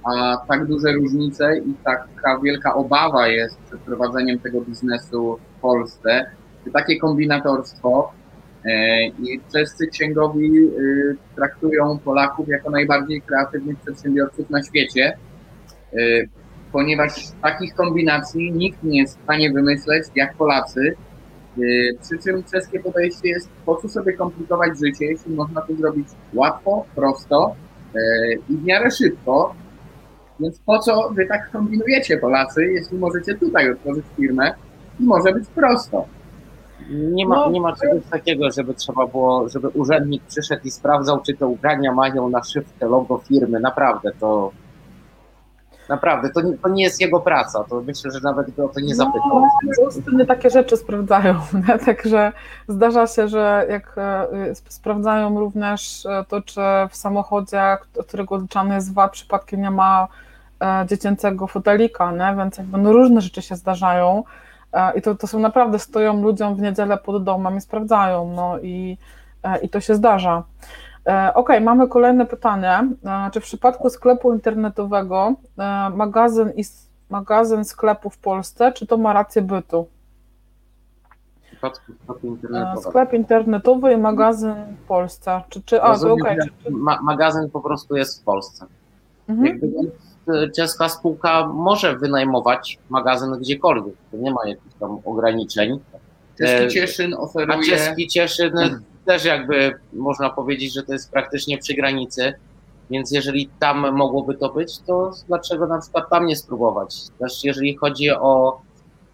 a 0.03 0.37
tak 0.47 0.65
duże 0.65 0.91
różnice 0.91 1.57
i 1.57 1.73
taka 1.83 2.39
wielka 2.39 2.73
obawa 2.73 3.27
jest 3.27 3.57
przed 3.57 3.79
prowadzeniem 3.79 4.39
tego 4.39 4.61
biznesu 4.61 5.39
w 5.57 5.61
Polsce. 5.61 6.25
Takie 6.73 6.99
kombinatorstwo 6.99 8.11
i 9.23 9.39
czescy 9.53 9.87
księgowi 9.87 10.57
y, 10.57 11.15
traktują 11.35 11.99
Polaków 11.99 12.47
jako 12.47 12.69
najbardziej 12.69 13.21
kreatywnych 13.21 13.79
przedsiębiorców 13.79 14.49
na 14.49 14.63
świecie, 14.63 15.17
ponieważ 16.71 17.11
takich 17.41 17.75
kombinacji 17.75 18.51
nikt 18.51 18.83
nie 18.83 18.99
jest 19.01 19.19
w 19.19 19.23
stanie 19.23 19.51
wymyśleć 19.51 20.03
jak 20.15 20.35
Polacy, 20.35 20.95
Y, 21.59 21.97
przy 22.01 22.17
czym 22.17 22.43
czeskie 22.43 22.79
podejście 22.79 23.29
jest, 23.29 23.49
po 23.65 23.75
co 23.75 23.89
sobie 23.89 24.13
komplikować 24.13 24.79
życie, 24.79 25.05
jeśli 25.05 25.35
można 25.35 25.61
to 25.61 25.75
zrobić 25.75 26.07
łatwo, 26.33 26.85
prosto 26.95 27.55
i 28.49 28.57
w 28.57 28.63
miarę 28.63 28.91
szybko. 28.91 29.55
Więc 30.39 30.59
po 30.59 30.79
co 30.79 31.09
wy 31.09 31.25
tak 31.25 31.51
kombinujecie, 31.51 32.17
Polacy, 32.17 32.65
jeśli 32.65 32.97
możecie 32.97 33.35
tutaj 33.35 33.71
otworzyć 33.71 34.05
firmę 34.17 34.53
i 34.99 35.03
może 35.03 35.33
być 35.33 35.47
prosto. 35.47 36.05
Nie 36.89 37.27
ma, 37.27 37.35
No, 37.35 37.49
nie 37.49 37.61
ma 37.61 37.75
czegoś 37.75 38.03
takiego, 38.11 38.51
żeby 38.51 38.73
trzeba 38.73 39.07
było, 39.07 39.49
żeby 39.49 39.67
urzędnik 39.69 40.23
przyszedł 40.23 40.61
i 40.63 40.71
sprawdzał, 40.71 41.21
czy 41.21 41.33
te 41.37 41.47
ubrania 41.47 41.93
mają 41.93 42.29
na 42.29 42.43
szyfrę 42.43 42.87
logo 42.87 43.17
firmy. 43.17 43.59
Naprawdę, 43.59 44.11
to 44.19 44.51
naprawdę, 45.89 46.29
to, 46.29 46.41
nie- 46.41 46.57
to 46.57 46.69
nie 46.69 46.83
jest 46.83 47.01
jego 47.01 47.19
praca. 47.19 47.63
To 47.63 47.81
myślę, 47.81 48.11
że 48.11 48.19
nawet 48.23 48.51
by 48.51 48.63
o 48.63 48.67
to 48.69 48.79
nie 48.79 48.95
zapytał. 48.95 49.41
No, 50.11 50.25
takie 50.25 50.49
rzeczy 50.49 50.77
sprawdzają, 50.77 51.33
nie? 51.67 51.79
także 51.79 52.31
zdarza 52.67 53.07
się, 53.07 53.27
że 53.27 53.65
jak 53.69 53.95
e, 53.97 54.27
sp- 54.59 54.71
sprawdzają 54.73 55.39
również 55.39 56.05
e, 56.05 56.25
to, 56.27 56.41
czy 56.41 56.61
w 56.89 56.95
samochodzie, 56.95 57.77
od 57.99 58.05
którego 58.07 58.35
odliczany 58.35 58.75
jest 58.75 58.93
VAT, 58.93 59.11
przypadkiem 59.11 59.61
nie 59.61 59.71
ma 59.71 60.07
e, 60.63 60.85
dziecięcego 60.89 61.47
fotelika, 61.47 62.11
nie? 62.11 62.35
więc 62.37 62.57
jakby 62.57 62.77
no 62.77 62.91
różne 62.93 63.21
rzeczy 63.21 63.41
się 63.41 63.55
zdarzają 63.55 64.23
i 64.95 65.01
to, 65.01 65.15
to 65.15 65.27
są 65.27 65.39
naprawdę, 65.39 65.79
stoją 65.79 66.21
ludziom 66.21 66.55
w 66.55 66.61
niedzielę 66.61 66.97
pod 66.97 67.23
domem 67.23 67.57
i 67.57 67.61
sprawdzają, 67.61 68.33
no 68.35 68.59
i, 68.59 68.97
e, 69.43 69.57
i 69.59 69.69
to 69.69 69.79
się 69.79 69.95
zdarza. 69.95 70.43
E, 71.07 71.31
Okej, 71.33 71.61
mamy 71.61 71.87
kolejne 71.87 72.25
pytanie. 72.25 72.89
E, 73.05 73.29
Czy 73.31 73.39
w 73.39 73.43
przypadku 73.43 73.89
sklepu 73.89 74.33
internetowego 74.33 75.33
e, 75.57 75.89
magazyn, 75.89 76.51
is- 76.51 76.89
magazyn 77.09 77.65
sklepu 77.65 78.09
w 78.09 78.17
Polsce, 78.17 78.71
czy 78.71 78.87
to 78.87 78.97
ma 78.97 79.13
rację 79.13 79.41
bytu? 79.41 79.87
W 81.41 81.45
przypadku 81.49 81.91
sklepu 82.03 82.27
E, 82.27 82.29
internetowego. 82.29 82.81
Sklep 82.89 83.13
internetowy 83.13 83.93
i 83.93 83.97
magazyn 83.97 84.53
w 84.83 84.87
Polsce. 84.87 85.41
Czy, 85.49 85.61
czy, 85.63 85.81
a, 85.81 85.87
Rozumiem, 85.87 86.35
że 86.41 86.47
czy- 86.47 86.63
czy- 86.63 86.71
ma, 86.71 86.99
magazyn 87.01 87.49
po 87.49 87.61
prostu 87.61 87.95
jest 87.95 88.21
w 88.21 88.23
Polsce. 88.23 88.65
Mhm. 89.29 89.47
Jakby 89.47 89.67
e, 89.67 89.71
czeska 90.55 90.89
spółka 90.89 91.47
może 91.47 91.97
wynajmować 91.97 92.77
magazyn 92.89 93.31
gdziekolwiek. 93.31 93.95
To 94.11 94.17
nie 94.17 94.31
ma 94.31 94.47
jakichś 94.47 94.75
tam 94.79 94.99
ograniczeń. 95.05 95.79
Czeski 96.37 96.65
E, 96.65 96.67
Cieszyn 96.67 97.13
A 97.13 97.17
oferuje... 97.17 97.69
czeski 97.69 98.07
Cieszyn 98.07 98.53
też 99.05 99.25
jakby 99.25 99.73
można 99.93 100.29
powiedzieć, 100.29 100.73
że 100.73 100.83
to 100.83 100.93
jest 100.93 101.11
praktycznie 101.11 101.57
przy 101.57 101.73
granicy, 101.73 102.33
więc 102.89 103.11
jeżeli 103.11 103.49
tam 103.59 103.95
mogłoby 103.95 104.35
to 104.35 104.49
być, 104.49 104.79
to 104.79 105.11
dlaczego 105.27 105.67
na 105.67 105.81
przykład 105.81 106.09
tam 106.09 106.25
nie 106.25 106.35
spróbować? 106.35 106.95
Też 107.19 107.43
jeżeli 107.43 107.75
chodzi 107.75 108.11
o 108.11 108.61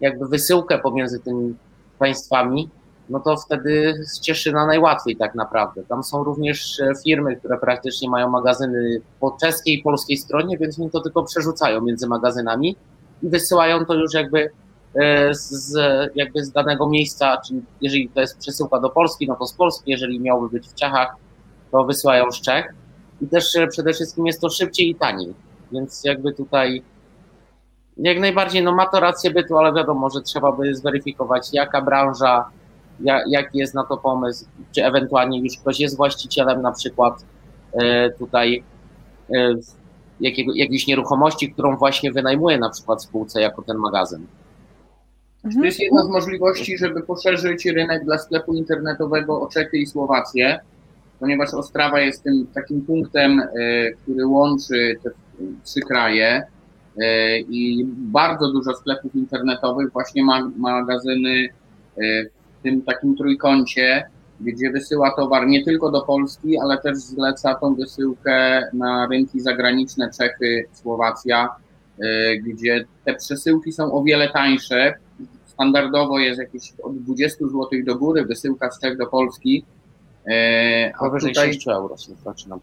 jakby 0.00 0.28
wysyłkę 0.28 0.78
pomiędzy 0.78 1.20
tymi 1.20 1.54
państwami, 1.98 2.68
no 3.08 3.20
to 3.20 3.36
wtedy 3.36 4.00
z 4.06 4.20
Cieszyna 4.20 4.66
najłatwiej 4.66 5.16
tak 5.16 5.34
naprawdę. 5.34 5.82
Tam 5.88 6.02
są 6.02 6.24
również 6.24 6.80
e, 6.80 6.92
firmy, 7.04 7.36
które 7.36 7.58
praktycznie 7.58 8.10
mają 8.10 8.30
magazyny 8.30 9.00
po 9.20 9.36
czeskiej 9.40 9.78
i 9.78 9.82
polskiej 9.82 10.16
stronie, 10.16 10.58
więc 10.58 10.80
oni 10.80 10.90
to 10.90 11.00
tylko 11.00 11.22
przerzucają 11.22 11.80
między 11.80 12.08
magazynami 12.08 12.76
i 13.22 13.28
wysyłają 13.28 13.84
to 13.84 13.94
już 13.94 14.14
jakby 14.14 14.50
e, 14.94 15.34
z, 15.34 15.76
jakby 16.14 16.44
z 16.44 16.50
danego 16.50 16.88
miejsca, 16.88 17.40
czyli 17.46 17.62
jeżeli 17.80 18.08
to 18.08 18.20
jest 18.20 18.38
przesyłka 18.38 18.80
do 18.80 18.90
Polski, 18.90 19.28
no 19.28 19.36
to 19.36 19.46
z 19.46 19.52
Polski, 19.52 19.90
jeżeli 19.90 20.20
miałby 20.20 20.48
być 20.48 20.68
w 20.68 20.74
Czechach, 20.74 21.16
to 21.70 21.84
wysyłają 21.84 22.32
z 22.32 22.40
Czech. 22.40 22.74
I 23.20 23.26
też 23.26 23.56
e, 23.56 23.66
przede 23.66 23.92
wszystkim 23.92 24.26
jest 24.26 24.40
to 24.40 24.50
szybciej 24.50 24.90
i 24.90 24.94
taniej, 24.94 25.34
więc 25.72 26.04
jakby 26.04 26.32
tutaj 26.32 26.82
jak 27.96 28.20
najbardziej, 28.20 28.62
no 28.62 28.74
ma 28.74 28.86
to 28.86 29.00
rację 29.00 29.30
bytu, 29.30 29.58
ale 29.58 29.72
wiadomo, 29.72 30.10
że 30.10 30.22
trzeba 30.22 30.52
by 30.52 30.74
zweryfikować, 30.74 31.48
jaka 31.52 31.82
branża, 31.82 32.50
jaki 33.26 33.58
jest 33.58 33.74
na 33.74 33.84
to 33.84 33.96
pomysł, 33.96 34.44
czy 34.72 34.84
ewentualnie 34.84 35.38
już 35.40 35.58
ktoś 35.58 35.80
jest 35.80 35.96
właścicielem 35.96 36.62
na 36.62 36.72
przykład 36.72 37.24
e, 37.72 38.10
tutaj 38.10 38.62
e, 39.34 39.54
jakiego, 40.20 40.52
jakiejś 40.54 40.86
nieruchomości, 40.86 41.52
którą 41.52 41.76
właśnie 41.76 42.12
wynajmuje 42.12 42.58
na 42.58 42.70
przykład 42.70 43.02
spółce 43.02 43.40
jako 43.40 43.62
ten 43.62 43.76
magazyn. 43.76 44.26
To 45.42 45.48
Mhm. 45.48 45.64
jest 45.64 45.80
jedna 45.80 46.02
z 46.02 46.08
możliwości, 46.08 46.78
żeby 46.78 47.02
poszerzyć 47.02 47.66
rynek 47.66 48.04
dla 48.04 48.18
sklepu 48.18 48.54
internetowego 48.54 49.40
o 49.40 49.46
Czechy 49.46 49.76
i 49.78 49.86
Słowację, 49.86 50.60
ponieważ 51.20 51.54
Ostrawa 51.54 52.00
jest 52.00 52.22
tym 52.22 52.46
takim 52.54 52.82
punktem, 52.82 53.40
e, 53.40 53.46
który 54.02 54.26
łączy 54.26 54.96
te 55.02 55.10
trzy 55.64 55.80
kraje 55.80 56.42
i 57.48 57.84
bardzo 57.88 58.52
dużo 58.52 58.74
sklepów 58.74 59.14
internetowych 59.14 59.92
właśnie 59.92 60.24
ma 60.24 60.50
magazyny 60.56 61.48
w 61.96 62.43
tym 62.64 62.82
takim 62.82 63.16
trójkącie, 63.16 64.06
gdzie 64.40 64.70
wysyła 64.70 65.10
towar 65.16 65.46
nie 65.46 65.64
tylko 65.64 65.90
do 65.90 66.02
Polski, 66.02 66.58
ale 66.58 66.78
też 66.78 66.96
zleca 66.96 67.54
tą 67.54 67.74
wysyłkę 67.74 68.62
na 68.72 69.06
rynki 69.06 69.40
zagraniczne 69.40 70.10
Czechy, 70.18 70.64
Słowacja, 70.72 71.48
e, 71.98 72.36
gdzie 72.36 72.84
te 73.04 73.14
przesyłki 73.14 73.72
są 73.72 73.92
o 73.92 74.02
wiele 74.02 74.28
tańsze, 74.28 74.94
standardowo 75.46 76.18
jest 76.18 76.40
jakieś 76.40 76.72
od 76.82 76.98
20 76.98 77.46
zł 77.46 77.68
do 77.84 77.94
góry, 77.94 78.24
wysyłka 78.24 78.70
z 78.70 78.80
Czech 78.80 78.96
do 78.96 79.06
Polski. 79.06 79.64
E, 80.26 80.92
A 80.94 80.98
Powyżej 80.98 81.32
tutaj, 81.32 81.52
6 81.52 81.68
euro 81.68 81.96
się 81.96 82.12
zaczynam. 82.24 82.60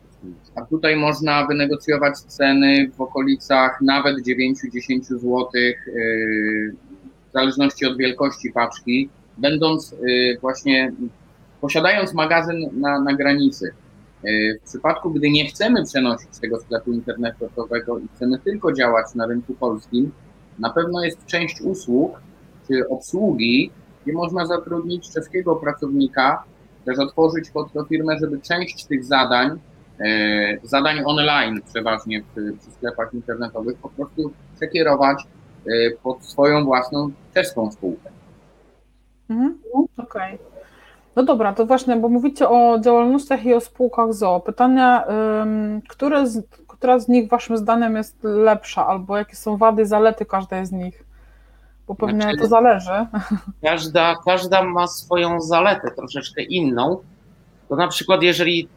a 0.55 0.61
tutaj 0.65 0.95
można 0.95 1.47
wynegocjować 1.47 2.19
ceny 2.19 2.91
w 2.97 3.01
okolicach 3.01 3.81
nawet 3.81 4.15
9-10 4.25 5.03
zł, 5.03 5.47
e, 5.47 5.71
w 7.29 7.33
zależności 7.33 7.85
od 7.85 7.97
wielkości 7.97 8.51
paczki, 8.51 9.09
będąc 9.37 9.93
e, 9.93 9.97
właśnie, 10.41 10.91
posiadając 11.61 12.13
magazyn 12.13 12.69
na, 12.73 12.99
na 12.99 13.13
granicy. 13.13 13.73
E, 14.23 14.57
W 14.59 14.69
przypadku, 14.69 15.11
gdy 15.11 15.29
nie 15.29 15.45
chcemy 15.47 15.85
przenosić 15.85 16.39
tego 16.41 16.59
sklepu 16.59 16.93
internetowego 16.93 17.99
i 17.99 18.07
chcemy 18.15 18.39
tylko 18.39 18.73
działać 18.73 19.15
na 19.15 19.25
rynku 19.25 19.53
polskim, 19.53 20.11
na 20.59 20.69
pewno 20.69 21.03
jest 21.03 21.25
część 21.25 21.61
usług 21.61 22.21
czy 22.67 22.89
obsługi, 22.89 23.71
gdzie 24.03 24.13
można 24.13 24.45
zatrudnić 24.45 25.09
czeskiego 25.11 25.55
pracownika, 25.55 26.43
też 26.85 26.99
otworzyć 26.99 27.49
pod 27.49 27.73
to 27.73 27.85
firmę, 27.85 28.17
żeby 28.19 28.39
część 28.41 28.85
tych 28.85 29.03
zadań, 29.05 29.59
e, 29.99 30.57
zadań 30.63 31.01
online 31.05 31.61
przeważnie 31.69 32.23
przy, 32.31 32.53
przy 32.61 32.71
sklepach 32.71 33.13
internetowych, 33.13 33.77
po 33.77 33.89
prostu 33.89 34.31
przekierować 34.55 35.23
pod 36.03 36.25
swoją 36.25 36.65
własną 36.65 37.11
czeską 37.33 37.71
spółkę. 37.71 38.09
Mhm. 39.31 39.57
Okej. 39.97 40.37
No 41.15 41.23
dobra, 41.23 41.53
to 41.53 41.65
właśnie, 41.65 41.95
bo 41.95 42.09
mówicie 42.09 42.49
o 42.49 42.79
działalnościach 42.79 43.45
i 43.45 43.53
o 43.53 43.61
spółkach 43.61 44.13
ZOO. 44.13 44.39
Pytanie, 44.39 45.01
ym, 45.41 45.81
które 45.89 46.27
z, 46.27 46.47
która 46.67 46.99
z 46.99 47.07
nich 47.07 47.29
waszym 47.29 47.57
zdaniem 47.57 47.95
jest 47.95 48.17
lepsza, 48.23 48.87
albo 48.87 49.17
jakie 49.17 49.35
są 49.35 49.57
wady 49.57 49.81
i 49.81 49.85
zalety 49.85 50.25
każdej 50.25 50.65
z 50.65 50.71
nich? 50.71 51.03
Bo 51.87 51.95
pewnie 51.95 52.21
Znaczy- 52.21 52.37
to 52.37 52.47
zależy. 52.47 52.91
Każda, 53.63 54.15
każda 54.25 54.63
ma 54.63 54.87
swoją 54.87 55.41
zaletę 55.41 55.91
troszeczkę 55.91 56.41
inną. 56.43 56.97
To 57.69 57.75
na 57.75 57.87
przykład, 57.87 58.23
jeżeli 58.23 58.67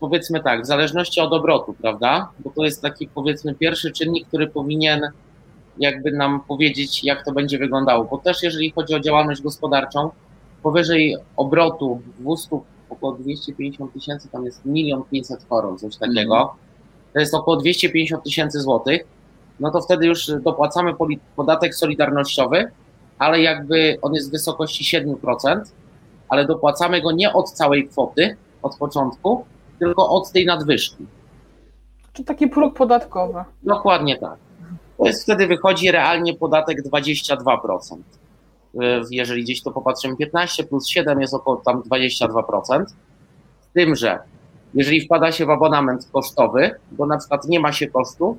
powiedzmy 0.00 0.42
tak, 0.42 0.62
w 0.62 0.66
zależności 0.66 1.20
od 1.20 1.32
obrotu, 1.32 1.74
prawda? 1.82 2.28
Bo 2.38 2.50
to 2.50 2.64
jest 2.64 2.82
taki 2.82 3.08
powiedzmy 3.08 3.54
pierwszy 3.54 3.92
czynnik, 3.92 4.28
który 4.28 4.46
powinien 4.46 5.00
jakby 5.78 6.12
nam 6.12 6.40
powiedzieć, 6.40 7.04
jak 7.04 7.24
to 7.24 7.32
będzie 7.32 7.58
wyglądało. 7.58 8.04
Bo 8.04 8.18
też 8.18 8.42
jeżeli 8.42 8.70
chodzi 8.70 8.94
o 8.94 9.00
działalność 9.00 9.42
gospodarczą, 9.42 10.10
powyżej 10.62 11.16
obrotu 11.36 12.00
200, 12.18 12.60
około 12.90 13.12
250 13.12 13.92
tysięcy, 13.92 14.28
tam 14.28 14.44
jest 14.44 14.64
milion 14.64 15.02
500 15.10 15.44
koron, 15.44 15.78
coś 15.78 15.96
takiego. 15.96 16.54
To 17.12 17.20
jest 17.20 17.34
około 17.34 17.56
250 17.56 18.24
tysięcy 18.24 18.60
złotych. 18.60 19.04
No 19.60 19.70
to 19.70 19.80
wtedy 19.80 20.06
już 20.06 20.30
dopłacamy 20.42 20.94
podatek 21.36 21.74
solidarnościowy, 21.74 22.70
ale 23.18 23.40
jakby 23.40 23.98
on 24.02 24.14
jest 24.14 24.28
w 24.28 24.32
wysokości 24.32 24.98
7%, 24.98 25.60
ale 26.28 26.46
dopłacamy 26.46 27.02
go 27.02 27.12
nie 27.12 27.32
od 27.32 27.50
całej 27.50 27.88
kwoty, 27.88 28.36
od 28.62 28.76
początku, 28.76 29.44
tylko 29.78 30.08
od 30.08 30.32
tej 30.32 30.46
nadwyżki. 30.46 31.06
Czy 32.12 32.24
taki 32.24 32.46
próg 32.46 32.76
podatkowy? 32.76 33.44
Dokładnie 33.62 34.18
tak. 34.18 34.47
To 34.98 35.06
jest 35.06 35.22
wtedy 35.22 35.46
wychodzi 35.46 35.90
realnie 35.90 36.34
podatek 36.34 36.82
22%. 36.82 37.96
Y, 38.74 38.78
Jeżeli 39.10 39.42
gdzieś 39.42 39.62
to 39.62 39.70
popatrzymy, 39.70 40.16
15 40.16 40.64
plus 40.64 40.86
7 40.86 41.20
jest 41.20 41.34
około 41.34 41.56
tam 41.56 41.82
22%. 41.82 42.84
Z 43.60 43.72
tym, 43.74 43.96
że 43.96 44.18
jeżeli 44.74 45.00
wpada 45.00 45.32
się 45.32 45.46
w 45.46 45.50
abonament 45.50 46.08
kosztowy, 46.12 46.70
bo 46.92 47.06
na 47.06 47.18
przykład 47.18 47.44
nie 47.48 47.60
ma 47.60 47.72
się 47.72 47.86
kosztów, 47.86 48.36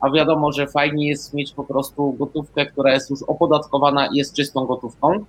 a 0.00 0.10
wiadomo, 0.10 0.52
że 0.52 0.66
fajnie 0.66 1.08
jest 1.08 1.34
mieć 1.34 1.52
po 1.52 1.64
prostu 1.64 2.12
gotówkę, 2.12 2.66
która 2.66 2.92
jest 2.94 3.10
już 3.10 3.22
opodatkowana 3.22 4.06
i 4.06 4.16
jest 4.16 4.34
czystą 4.34 4.66
gotówką, 4.66 5.24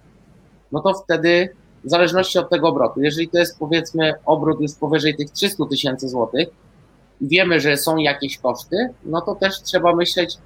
no 0.71 0.79
to 0.79 0.93
wtedy 0.93 1.49
w 1.83 1.89
zależności 1.89 2.39
od 2.39 2.49
tego 2.49 2.67
obrotu, 2.67 3.01
jeżeli 3.01 3.29
to 3.29 3.37
jest 3.37 3.59
powiedzmy 3.59 4.13
obrót 4.25 4.61
już 4.61 4.73
powyżej 4.73 5.15
tych 5.15 5.31
300 5.31 5.65
tysięcy 5.65 6.09
złotych, 6.09 6.47
wiemy, 7.21 7.59
że 7.59 7.77
są 7.77 7.97
jakieś 7.97 8.37
koszty, 8.37 8.89
no 9.05 9.21
to 9.21 9.35
też 9.35 9.61
trzeba 9.61 9.95
myśleć, 9.95 10.37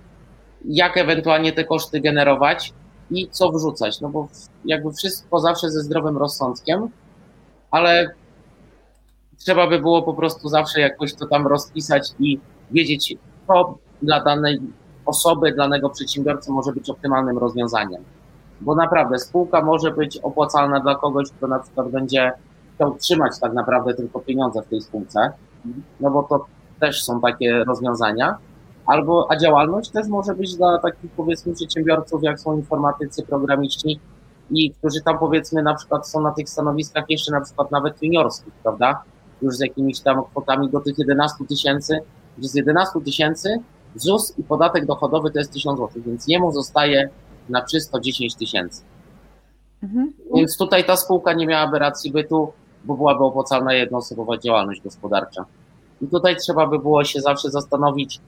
jak 0.66 0.98
ewentualnie 0.98 1.52
te 1.54 1.64
koszty 1.64 2.02
generować 2.02 2.74
i 3.12 3.28
co 3.30 3.52
wrzucać. 3.52 4.02
No 4.02 4.10
bo 4.10 4.28
jakby 4.66 4.94
wszystko 4.94 5.40
zawsze 5.40 5.72
ze 5.72 5.82
zdrowym 5.82 6.18
rozsądkiem, 6.18 6.90
ale 7.72 8.10
trzeba 9.38 9.68
by 9.68 9.80
było 9.80 10.04
po 10.04 10.14
prostu 10.14 10.50
zawsze 10.50 10.82
jakoś 10.82 11.14
to 11.14 11.26
tam 11.26 11.48
rozpisać 11.48 12.10
i 12.20 12.40
wiedzieć, 12.72 13.16
co 13.48 13.78
dla 14.02 14.24
danej 14.24 14.60
osoby, 15.06 15.52
dla 15.52 15.64
danego 15.64 15.90
przedsiębiorcy 15.90 16.52
może 16.52 16.74
być 16.74 16.90
optymalnym 16.90 17.38
rozwiązaniem. 17.38 18.04
Bo 18.62 18.76
naprawdę 18.76 19.20
spółka 19.20 19.62
może 19.62 19.92
być 19.92 20.18
opłacalna 20.18 20.80
dla 20.80 20.96
kogoś, 20.96 21.30
kto 21.32 21.48
na 21.48 21.60
przykład 21.60 21.90
będzie 21.90 22.32
chciał 22.76 22.98
trzymać 22.98 23.40
tak 23.40 23.54
naprawdę 23.54 23.94
tylko 23.94 24.20
pieniądze 24.20 24.62
w 24.62 24.68
tej 24.68 24.82
spółce, 24.82 25.32
no 26.00 26.12
bo 26.12 26.24
to 26.24 26.46
też 26.80 27.04
są 27.04 27.22
takie 27.22 27.64
rozwiązania. 27.64 28.38
Albo, 28.86 29.28
a 29.30 29.38
działalność 29.38 29.90
też 29.90 30.08
może 30.08 30.36
być 30.36 30.56
dla 30.56 30.80
takich 30.80 31.12
powiedzmy 31.12 31.54
przedsiębiorców, 31.54 32.24
jak 32.24 32.40
są 32.40 32.58
informatycy, 32.58 33.24
programiści 33.24 34.00
i 34.52 34.72
którzy 34.72 35.02
tam 35.02 35.20
powiedzmy 35.20 35.64
na 35.64 35.76
przykład 35.76 36.08
są 36.08 36.22
na 36.22 36.32
tych 36.32 36.50
stanowiskach 36.50 37.06
jeszcze 37.10 37.32
na 37.32 37.42
przykład 37.42 37.72
nawet 37.72 38.04
juniorskich, 38.04 38.54
prawda? 38.64 39.04
Już 39.42 39.56
z 39.56 39.60
jakimiś 39.60 40.00
tam 40.00 40.24
kwotami 40.24 40.70
do 40.70 40.80
tych 40.80 40.98
11 40.98 41.46
tysięcy, 41.50 42.00
gdzie 42.38 42.50
z 42.50 42.56
11 42.56 43.02
tysięcy 43.06 43.60
ZUS 43.96 44.34
i 44.38 44.44
podatek 44.44 44.86
dochodowy 44.86 45.32
to 45.32 45.40
jest 45.40 45.54
1000 45.54 45.80
zł, 45.80 46.02
więc 46.06 46.28
jemu 46.28 46.52
zostaje 46.52 47.10
na 47.50 47.62
czysto 47.62 48.00
10 48.00 48.36
tysięcy. 48.36 48.82
Mhm. 49.84 50.14
Więc 50.36 50.58
tutaj 50.58 50.86
ta 50.86 50.98
spółka 50.98 51.34
nie 51.34 51.48
miałaby 51.48 51.80
racji 51.80 52.12
bytu, 52.12 52.54
bo 52.86 52.98
byłaby 52.98 53.24
opłacalna 53.24 53.74
jednoosobowa 53.74 54.38
działalność 54.38 54.82
gospodarcza. 54.82 55.46
I 56.02 56.08
tutaj 56.08 56.36
trzeba 56.36 56.68
by 56.68 56.80
było 56.80 57.04
się 57.04 57.22
zawsze 57.22 57.50
zastanowić, 57.50 58.20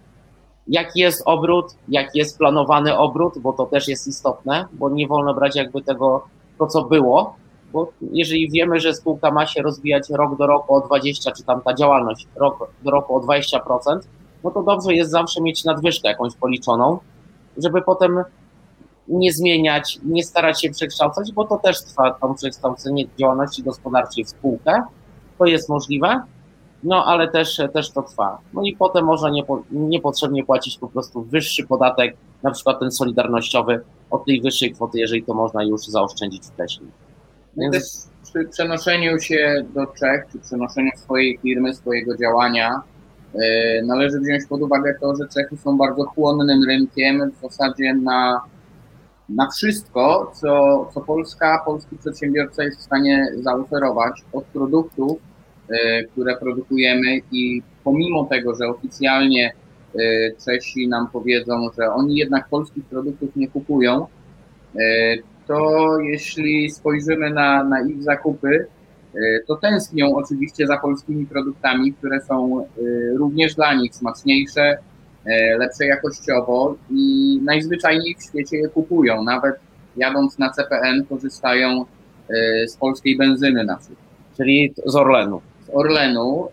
jaki 0.67 0.99
jest 0.99 1.23
obrót, 1.25 1.75
jaki 1.87 2.19
jest 2.19 2.37
planowany 2.37 2.97
obrót, 2.97 3.39
bo 3.39 3.53
to 3.53 3.65
też 3.65 3.87
jest 3.87 4.07
istotne, 4.07 4.65
bo 4.73 4.89
nie 4.89 5.07
wolno 5.07 5.33
brać 5.33 5.55
jakby 5.55 5.81
tego, 5.81 6.23
to 6.59 6.67
co 6.67 6.83
było, 6.83 7.35
bo 7.73 7.91
jeżeli 8.01 8.51
wiemy, 8.51 8.79
że 8.79 8.93
spółka 8.93 9.31
ma 9.31 9.45
się 9.45 9.61
rozwijać 9.61 10.09
rok 10.09 10.37
do 10.37 10.47
roku 10.47 10.75
o 10.75 10.81
20, 10.81 11.31
czy 11.31 11.43
tam 11.43 11.61
ta 11.61 11.73
działalność 11.73 12.27
rok 12.35 12.69
do 12.83 12.91
roku 12.91 13.15
o 13.15 13.19
20%, 13.19 13.59
no 14.43 14.51
to 14.51 14.63
dobrze 14.63 14.93
jest 14.93 15.11
zawsze 15.11 15.41
mieć 15.41 15.63
nadwyżkę 15.63 16.07
jakąś 16.07 16.35
policzoną, 16.35 16.99
żeby 17.57 17.81
potem 17.81 18.23
nie 19.07 19.33
zmieniać, 19.33 19.99
nie 20.05 20.23
starać 20.23 20.61
się 20.61 20.69
przekształcać, 20.69 21.31
bo 21.31 21.45
to 21.45 21.57
też 21.57 21.81
trwa 21.81 22.11
tam 22.11 22.35
przekształcenie 22.35 23.05
działalności 23.19 23.63
gospodarczej 23.63 24.25
w 24.25 24.29
spółkę. 24.29 24.83
To 25.37 25.45
jest 25.45 25.69
możliwe, 25.69 26.21
no 26.83 27.05
ale 27.05 27.27
też, 27.27 27.61
też 27.73 27.91
to 27.91 28.01
trwa. 28.01 28.37
No 28.53 28.61
i 28.63 28.75
potem 28.75 29.05
można 29.05 29.29
niepo, 29.29 29.63
niepotrzebnie 29.71 30.45
płacić 30.45 30.77
po 30.77 30.87
prostu 30.87 31.21
wyższy 31.21 31.67
podatek, 31.67 32.15
na 32.43 32.51
przykład 32.51 32.79
ten 32.79 32.91
solidarnościowy, 32.91 33.81
od 34.09 34.25
tej 34.25 34.41
wyższej 34.41 34.73
kwoty, 34.73 34.99
jeżeli 34.99 35.23
to 35.23 35.33
można 35.33 35.63
już 35.63 35.85
zaoszczędzić 35.85 36.45
wcześniej. 36.45 36.91
No 37.57 37.71
też 37.71 37.83
przy 38.23 38.45
przenoszeniu 38.51 39.19
się 39.19 39.65
do 39.73 39.85
Czech, 39.85 40.25
czy 40.31 40.39
przenoszeniu 40.39 40.91
swojej 40.95 41.37
firmy, 41.37 41.73
swojego 41.73 42.17
działania, 42.17 42.81
yy, 43.33 43.41
należy 43.85 44.19
wziąć 44.19 44.45
pod 44.49 44.61
uwagę 44.61 44.95
to, 45.01 45.15
że 45.15 45.27
Czechy 45.27 45.57
są 45.57 45.77
bardzo 45.77 46.05
chłonnym 46.05 46.63
rynkiem 46.67 47.31
w 47.31 47.41
zasadzie 47.41 47.93
na, 47.93 48.41
na 49.29 49.49
wszystko, 49.49 50.31
co, 50.35 50.85
co 50.93 51.01
Polska, 51.01 51.61
polski 51.65 51.97
przedsiębiorca 51.97 52.63
jest 52.63 52.79
w 52.79 52.83
stanie 52.83 53.27
zaoferować 53.41 54.23
od 54.33 54.43
produktów, 54.43 55.17
które 56.11 56.37
produkujemy 56.37 57.19
i 57.31 57.61
pomimo 57.83 58.25
tego, 58.25 58.55
że 58.55 58.67
oficjalnie 58.67 59.53
yy, 59.95 60.01
Czesi 60.45 60.87
nam 60.87 61.07
powiedzą, 61.13 61.69
że 61.77 61.89
oni 61.89 62.15
jednak 62.17 62.47
polskich 62.49 62.85
produktów 62.85 63.35
nie 63.35 63.47
kupują, 63.47 64.07
to 65.47 65.97
jeśli 65.99 66.71
spojrzymy 66.71 67.29
na, 67.29 67.63
na 67.63 67.87
ich 67.87 68.03
zakupy, 68.03 68.67
to 69.47 69.55
tęsknią 69.55 70.15
oczywiście 70.15 70.67
za 70.67 70.77
polskimi 70.77 71.25
produktami, 71.25 71.93
które 71.93 72.21
są 72.21 72.67
również 73.15 73.55
dla 73.55 73.73
nich 73.73 73.95
smaczniejsze, 73.95 74.77
lepsze 75.57 75.85
jakościowo 75.85 76.75
i 76.91 77.39
najzwyczajniej 77.43 78.15
w 78.15 78.23
świecie 78.23 78.57
je 78.57 78.69
kupują. 78.69 79.23
Nawet 79.23 79.55
jadąc 79.97 80.39
na 80.39 80.49
CPN 80.49 81.05
korzystają 81.05 81.85
z 82.67 82.77
polskiej 82.77 83.17
benzyny 83.17 83.63
na 83.63 83.77
przykład. 83.77 84.07
Czyli 84.37 84.73
z 84.85 84.95
Orlenu. 84.95 85.41
Orlenu, 85.73 86.47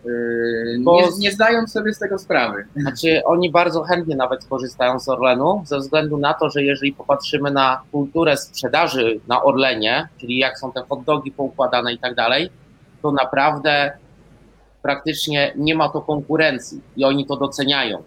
nie, 0.79 1.03
nie 1.19 1.31
zdając 1.31 1.71
sobie 1.71 1.93
z 1.93 1.99
tego 1.99 2.19
sprawy. 2.19 2.65
Znaczy, 2.75 3.21
oni 3.25 3.51
bardzo 3.51 3.83
chętnie 3.83 4.15
nawet 4.15 4.45
korzystają 4.45 4.99
z 4.99 5.09
Orlenu, 5.09 5.61
ze 5.65 5.77
względu 5.77 6.17
na 6.17 6.33
to, 6.33 6.49
że 6.49 6.63
jeżeli 6.63 6.93
popatrzymy 6.93 7.51
na 7.51 7.81
kulturę 7.91 8.37
sprzedaży 8.37 9.19
na 9.27 9.43
Orlenie, 9.43 10.07
czyli 10.17 10.37
jak 10.37 10.59
są 10.59 10.71
te 10.71 10.81
hot 10.89 11.03
dogi 11.03 11.31
poukładane 11.31 11.93
i 11.93 11.99
tak 11.99 12.15
dalej, 12.15 12.49
to 13.01 13.11
naprawdę 13.11 13.91
praktycznie 14.81 15.53
nie 15.55 15.75
ma 15.75 15.89
to 15.89 16.01
konkurencji 16.01 16.81
i 16.97 17.05
oni 17.05 17.25
to 17.25 17.37
doceniają, 17.37 18.03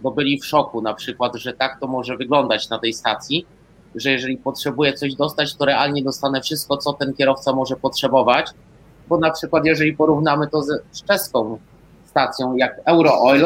bo 0.00 0.10
byli 0.10 0.40
w 0.40 0.46
szoku 0.46 0.82
na 0.82 0.94
przykład, 0.94 1.36
że 1.36 1.52
tak 1.52 1.80
to 1.80 1.86
może 1.86 2.16
wyglądać 2.16 2.68
na 2.68 2.78
tej 2.78 2.92
stacji, 2.92 3.46
że 3.94 4.10
jeżeli 4.10 4.36
potrzebuję 4.36 4.92
coś 4.92 5.14
dostać, 5.14 5.54
to 5.54 5.64
realnie 5.64 6.02
dostanę 6.02 6.40
wszystko, 6.40 6.76
co 6.76 6.92
ten 6.92 7.14
kierowca 7.14 7.52
może 7.52 7.76
potrzebować, 7.76 8.50
bo 9.08 9.18
na 9.18 9.30
przykład 9.30 9.64
jeżeli 9.64 9.96
porównamy 9.96 10.48
to 10.48 10.62
z 10.62 11.02
czeską 11.06 11.58
stacją 12.04 12.56
jak 12.56 12.80
Eurooil, 12.84 13.44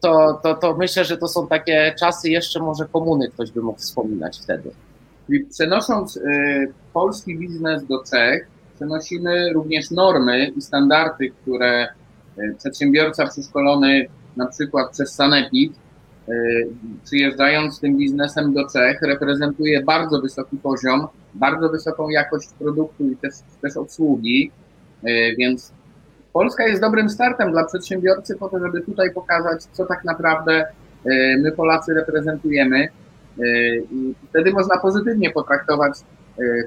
to, 0.00 0.40
to, 0.42 0.54
to 0.54 0.76
myślę, 0.76 1.04
że 1.04 1.16
to 1.16 1.28
są 1.28 1.46
takie 1.46 1.94
czasy 1.98 2.30
jeszcze 2.30 2.60
może 2.60 2.86
komuny 2.92 3.28
ktoś 3.28 3.50
by 3.50 3.62
mógł 3.62 3.78
wspominać 3.78 4.38
wtedy. 4.42 4.70
Przenosząc 5.50 6.16
y, 6.16 6.72
polski 6.92 7.38
biznes 7.38 7.86
do 7.86 8.04
Czech, 8.10 8.46
przenosimy 8.76 9.52
również 9.52 9.90
normy 9.90 10.46
i 10.56 10.62
standardy, 10.62 11.30
które 11.30 11.88
y, 12.38 12.54
przedsiębiorca 12.58 13.26
przeszkolony 13.26 14.06
na 14.36 14.46
przykład 14.46 14.90
przez 14.90 15.14
Sanepid, 15.14 15.72
przyjeżdżając 17.04 17.76
z 17.76 17.80
tym 17.80 17.96
biznesem 17.96 18.54
do 18.54 18.68
Czech, 18.68 19.02
reprezentuje 19.02 19.82
bardzo 19.82 20.20
wysoki 20.20 20.56
poziom, 20.56 21.06
bardzo 21.34 21.68
wysoką 21.68 22.08
jakość 22.08 22.48
produktu 22.58 23.10
i 23.10 23.16
też, 23.16 23.32
też 23.62 23.76
obsługi, 23.76 24.50
więc 25.38 25.72
Polska 26.32 26.66
jest 26.66 26.80
dobrym 26.80 27.10
startem 27.10 27.50
dla 27.50 27.64
przedsiębiorcy 27.64 28.36
po 28.36 28.48
to, 28.48 28.58
żeby 28.58 28.80
tutaj 28.80 29.12
pokazać, 29.14 29.62
co 29.62 29.86
tak 29.86 30.04
naprawdę 30.04 30.66
my 31.38 31.52
Polacy 31.52 31.94
reprezentujemy. 31.94 32.88
I 33.90 34.14
wtedy 34.28 34.52
można 34.52 34.78
pozytywnie 34.78 35.30
potraktować 35.30 35.92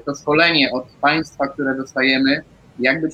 to 0.06 0.14
szkolenie 0.14 0.72
od 0.72 0.84
państwa, 1.00 1.48
które 1.48 1.74
dostajemy, 1.74 2.42
jak 2.78 3.00
być 3.00 3.12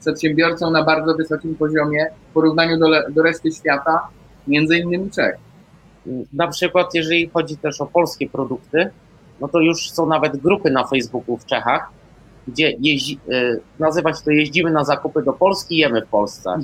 przedsiębiorcą 0.00 0.70
na 0.70 0.84
bardzo 0.84 1.14
wysokim 1.14 1.54
poziomie 1.54 2.06
w 2.30 2.32
porównaniu 2.32 2.78
do, 2.78 2.86
do 3.10 3.22
reszty 3.22 3.52
świata, 3.52 4.08
między 4.48 4.76
innymi 4.76 5.10
Czech. 5.10 5.36
Na 6.32 6.48
przykład, 6.48 6.94
jeżeli 6.94 7.28
chodzi 7.28 7.56
też 7.56 7.80
o 7.80 7.86
polskie 7.86 8.28
produkty, 8.28 8.90
no 9.40 9.48
to 9.48 9.60
już 9.60 9.90
są 9.90 10.06
nawet 10.06 10.36
grupy 10.36 10.70
na 10.70 10.86
Facebooku 10.86 11.36
w 11.36 11.46
Czechach, 11.46 11.90
gdzie 12.48 12.72
jeździ, 12.80 13.20
nazywa 13.78 14.14
się 14.14 14.22
to 14.24 14.30
jeździmy 14.30 14.70
na 14.70 14.84
zakupy 14.84 15.22
do 15.22 15.32
Polski, 15.32 15.76
jemy 15.76 16.02
w 16.02 16.08
Polsce. 16.08 16.58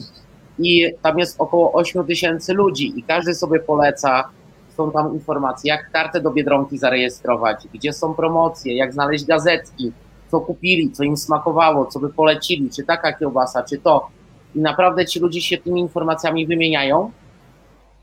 I 0.59 0.93
tam 1.03 1.19
jest 1.19 1.41
około 1.41 1.73
8 1.73 2.05
tysięcy 2.05 2.55
ludzi 2.55 2.99
i 2.99 3.03
każdy 3.03 3.35
sobie 3.35 3.61
poleca, 3.61 4.29
są 4.77 4.91
tam 4.91 5.15
informacje, 5.15 5.69
jak 5.69 5.91
kartę 5.91 6.21
do 6.21 6.31
Biedronki 6.31 6.79
zarejestrować, 6.79 7.69
gdzie 7.75 7.93
są 7.93 8.15
promocje, 8.15 8.77
jak 8.77 8.93
znaleźć 8.93 9.25
gazetki, 9.25 9.93
co 10.31 10.41
kupili, 10.41 10.93
co 10.93 11.05
im 11.05 11.17
smakowało, 11.17 11.87
co 11.87 12.01
by 12.01 12.09
polecili, 12.09 12.71
czy 12.71 12.85
taka 12.85 13.13
kiełbasa, 13.13 13.63
czy 13.63 13.79
to. 13.79 14.09
I 14.55 14.61
naprawdę 14.61 15.07
ci 15.07 15.21
ludzie 15.21 15.41
się 15.41 15.59
tymi 15.59 15.81
informacjami 15.81 16.47
wymieniają. 16.47 17.11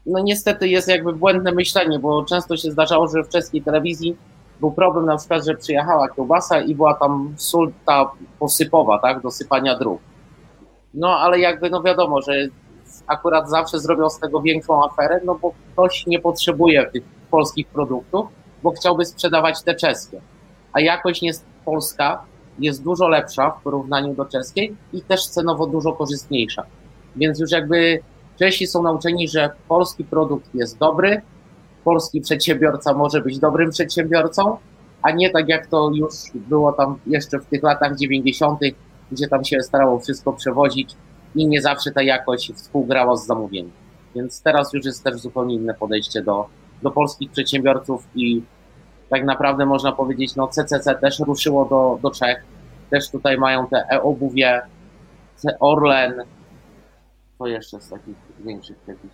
No 0.08 0.20
niestety 0.20 0.68
jest 0.68 0.88
jakby 0.88 1.14
błędne 1.14 1.52
myślenie, 1.52 2.00
bo 2.00 2.26
często 2.26 2.58
się 2.58 2.72
zdarzało, 2.72 3.08
że 3.08 3.24
w 3.24 3.30
czeskiej 3.30 3.62
telewizji 3.62 4.18
był 4.60 4.72
problem 4.72 5.06
na 5.06 5.18
przykład, 5.18 5.46
że 5.46 5.56
przyjechała 5.56 6.10
kiełbasa 6.10 6.62
i 6.62 6.76
była 6.76 6.94
tam 6.94 7.34
sól 7.38 7.72
ta 7.86 8.12
posypowa, 8.40 9.00
tak, 9.00 9.22
do 9.22 9.32
sypania 9.32 9.78
dróg. 9.78 10.00
No 10.94 11.10
ale 11.10 11.40
jakby 11.40 11.70
no 11.70 11.84
wiadomo, 11.84 12.22
że 12.22 12.34
akurat 13.08 13.50
zawsze 13.50 13.80
zrobią 13.80 14.10
z 14.10 14.20
tego 14.20 14.42
większą 14.42 14.86
aferę, 14.86 15.20
no 15.26 15.36
bo 15.36 15.54
ktoś 15.74 16.08
nie 16.08 16.20
potrzebuje 16.20 16.86
tych 16.86 17.04
polskich 17.32 17.68
produktów, 17.68 18.28
bo 18.64 18.72
chciałby 18.72 19.06
sprzedawać 19.06 19.64
te 19.64 19.76
czeskie. 19.76 20.22
A 20.74 20.80
jakość 20.82 21.24
jest 21.24 21.46
polska, 21.66 22.24
jest 22.60 22.84
dużo 22.84 23.08
lepsza 23.08 23.50
w 23.50 23.64
porównaniu 23.64 24.14
do 24.14 24.26
czeskiej 24.26 24.76
i 24.94 25.02
też 25.02 25.28
cenowo 25.28 25.68
dużo 25.68 25.94
korzystniejsza. 25.94 26.64
Więc 27.16 27.40
już 27.40 27.52
jakby 27.52 28.00
Czesi 28.40 28.68
są 28.68 28.84
nauczeni, 28.84 29.28
że 29.28 29.50
polski 29.68 30.04
produkt 30.04 30.56
jest 30.56 30.78
dobry, 30.78 31.22
polski 31.84 32.22
przedsiębiorca 32.22 32.94
może 32.94 33.22
być 33.22 33.40
dobrym 33.40 33.72
przedsiębiorcą, 33.72 34.58
a 35.02 35.12
nie 35.12 35.30
tak 35.30 35.50
jak 35.50 35.68
to 35.68 35.92
już 35.96 36.14
było 36.36 36.74
tam 36.74 37.00
jeszcze 37.08 37.40
w 37.40 37.46
tych 37.46 37.64
latach 37.64 37.96
90., 37.96 38.60
gdzie 39.12 39.28
tam 39.28 39.46
się 39.46 39.62
starało 39.62 40.00
wszystko 40.00 40.34
przewozić 40.34 40.96
i 41.36 41.48
nie 41.48 41.62
zawsze 41.62 41.92
ta 41.92 42.02
jakość 42.02 42.54
współgrała 42.54 43.16
z 43.16 43.26
zamówieniem. 43.26 43.72
Więc 44.16 44.42
teraz 44.42 44.74
już 44.74 44.86
jest 44.86 45.04
też 45.04 45.20
zupełnie 45.20 45.56
inne 45.56 45.74
podejście 45.74 46.22
do, 46.22 46.46
do 46.82 46.92
polskich 46.92 47.32
przedsiębiorców 47.32 48.08
i 48.16 48.42
tak 49.10 49.24
naprawdę 49.24 49.66
można 49.66 49.92
powiedzieć, 49.92 50.36
no 50.36 50.48
CCC 50.48 50.96
też 50.96 51.20
ruszyło 51.20 51.66
do, 51.66 52.00
do 52.02 52.12
Czech, 52.12 52.44
też 52.90 53.10
tutaj 53.10 53.38
mają 53.38 53.68
te 53.68 53.86
e-obuwie, 53.92 54.62
Orlen, 55.60 56.14
co 57.38 57.48
jeszcze 57.48 57.82
z 57.82 57.90
takich 57.90 58.16
większych 58.46 58.78
takich 58.86 59.12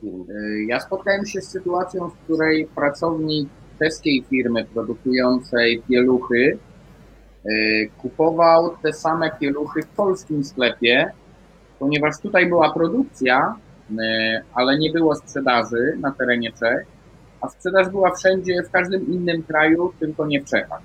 firmy. 0.00 0.24
Y, 0.34 0.64
Ja 0.64 0.80
spotkałem 0.80 1.26
się 1.26 1.40
z 1.40 1.48
sytuacją, 1.48 2.08
w 2.08 2.14
której 2.14 2.66
pracownik 2.66 3.48
czeskiej 3.78 4.24
firmy 4.30 4.64
produkującej 4.64 5.82
pieluchy 5.88 6.58
y, 7.46 7.90
kupował 7.98 8.76
te 8.82 8.92
same 8.92 9.30
pieluchy 9.40 9.82
w 9.82 9.88
polskim 9.88 10.44
sklepie, 10.44 11.12
ponieważ 11.78 12.18
tutaj 12.22 12.46
była 12.46 12.72
produkcja, 12.72 13.56
y, 13.90 13.94
ale 14.54 14.78
nie 14.78 14.92
było 14.92 15.14
sprzedaży 15.14 15.96
na 16.00 16.12
terenie 16.12 16.52
Czech, 16.52 16.86
a 17.40 17.48
sprzedaż 17.48 17.88
była 17.88 18.10
wszędzie, 18.14 18.62
w 18.62 18.70
każdym 18.70 19.12
innym 19.12 19.42
kraju, 19.42 19.92
tylko 20.00 20.26
nie 20.26 20.40
w 20.40 20.44
Czechach. 20.44 20.82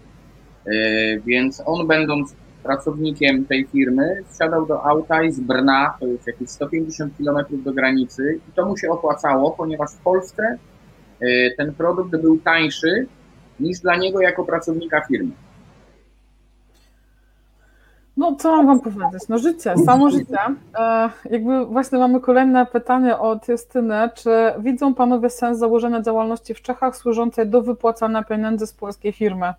Więc 1.25 1.63
on, 1.65 1.87
będąc 1.87 2.35
pracownikiem 2.63 3.45
tej 3.45 3.65
firmy, 3.65 4.23
wsiadał 4.29 4.65
do 4.65 4.83
auta 4.85 5.23
i 5.23 5.31
z 5.31 5.39
Brna, 5.39 5.93
to 5.99 6.07
jest 6.07 6.27
jakieś 6.27 6.49
150 6.49 7.13
km 7.17 7.63
do 7.63 7.73
granicy, 7.73 8.39
i 8.49 8.51
to 8.51 8.65
mu 8.65 8.77
się 8.77 8.89
opłacało, 8.89 9.51
ponieważ 9.51 9.91
w 9.91 9.97
Polsce 9.97 10.57
y, 11.21 11.53
ten 11.57 11.73
produkt 11.73 12.11
był 12.11 12.39
tańszy 12.39 13.07
niż 13.59 13.79
dla 13.79 13.95
niego 13.95 14.21
jako 14.21 14.43
pracownika 14.43 15.01
firmy. 15.01 15.31
No, 18.19 18.35
co 18.35 18.51
mam 18.51 18.65
wam 18.65 18.79
powiedzieć? 18.79 19.29
No 19.29 19.37
życie, 19.37 19.73
samo 19.85 20.09
życie. 20.09 20.37
E, 20.79 21.09
jakby 21.29 21.65
właśnie 21.65 21.99
mamy 21.99 22.21
kolejne 22.21 22.65
pytanie 22.65 23.17
od 23.17 23.47
Justyny. 23.47 24.09
Czy 24.15 24.29
widzą 24.59 24.95
panowie 24.95 25.29
sens 25.29 25.57
założenia 25.57 26.01
działalności 26.01 26.53
w 26.53 26.61
Czechach 26.61 26.95
służącej 26.95 27.47
do 27.47 27.61
wypłacania 27.61 28.23
pieniędzy 28.23 28.67
z 28.67 28.73
polskiej 28.73 29.13
firmy? 29.13 29.53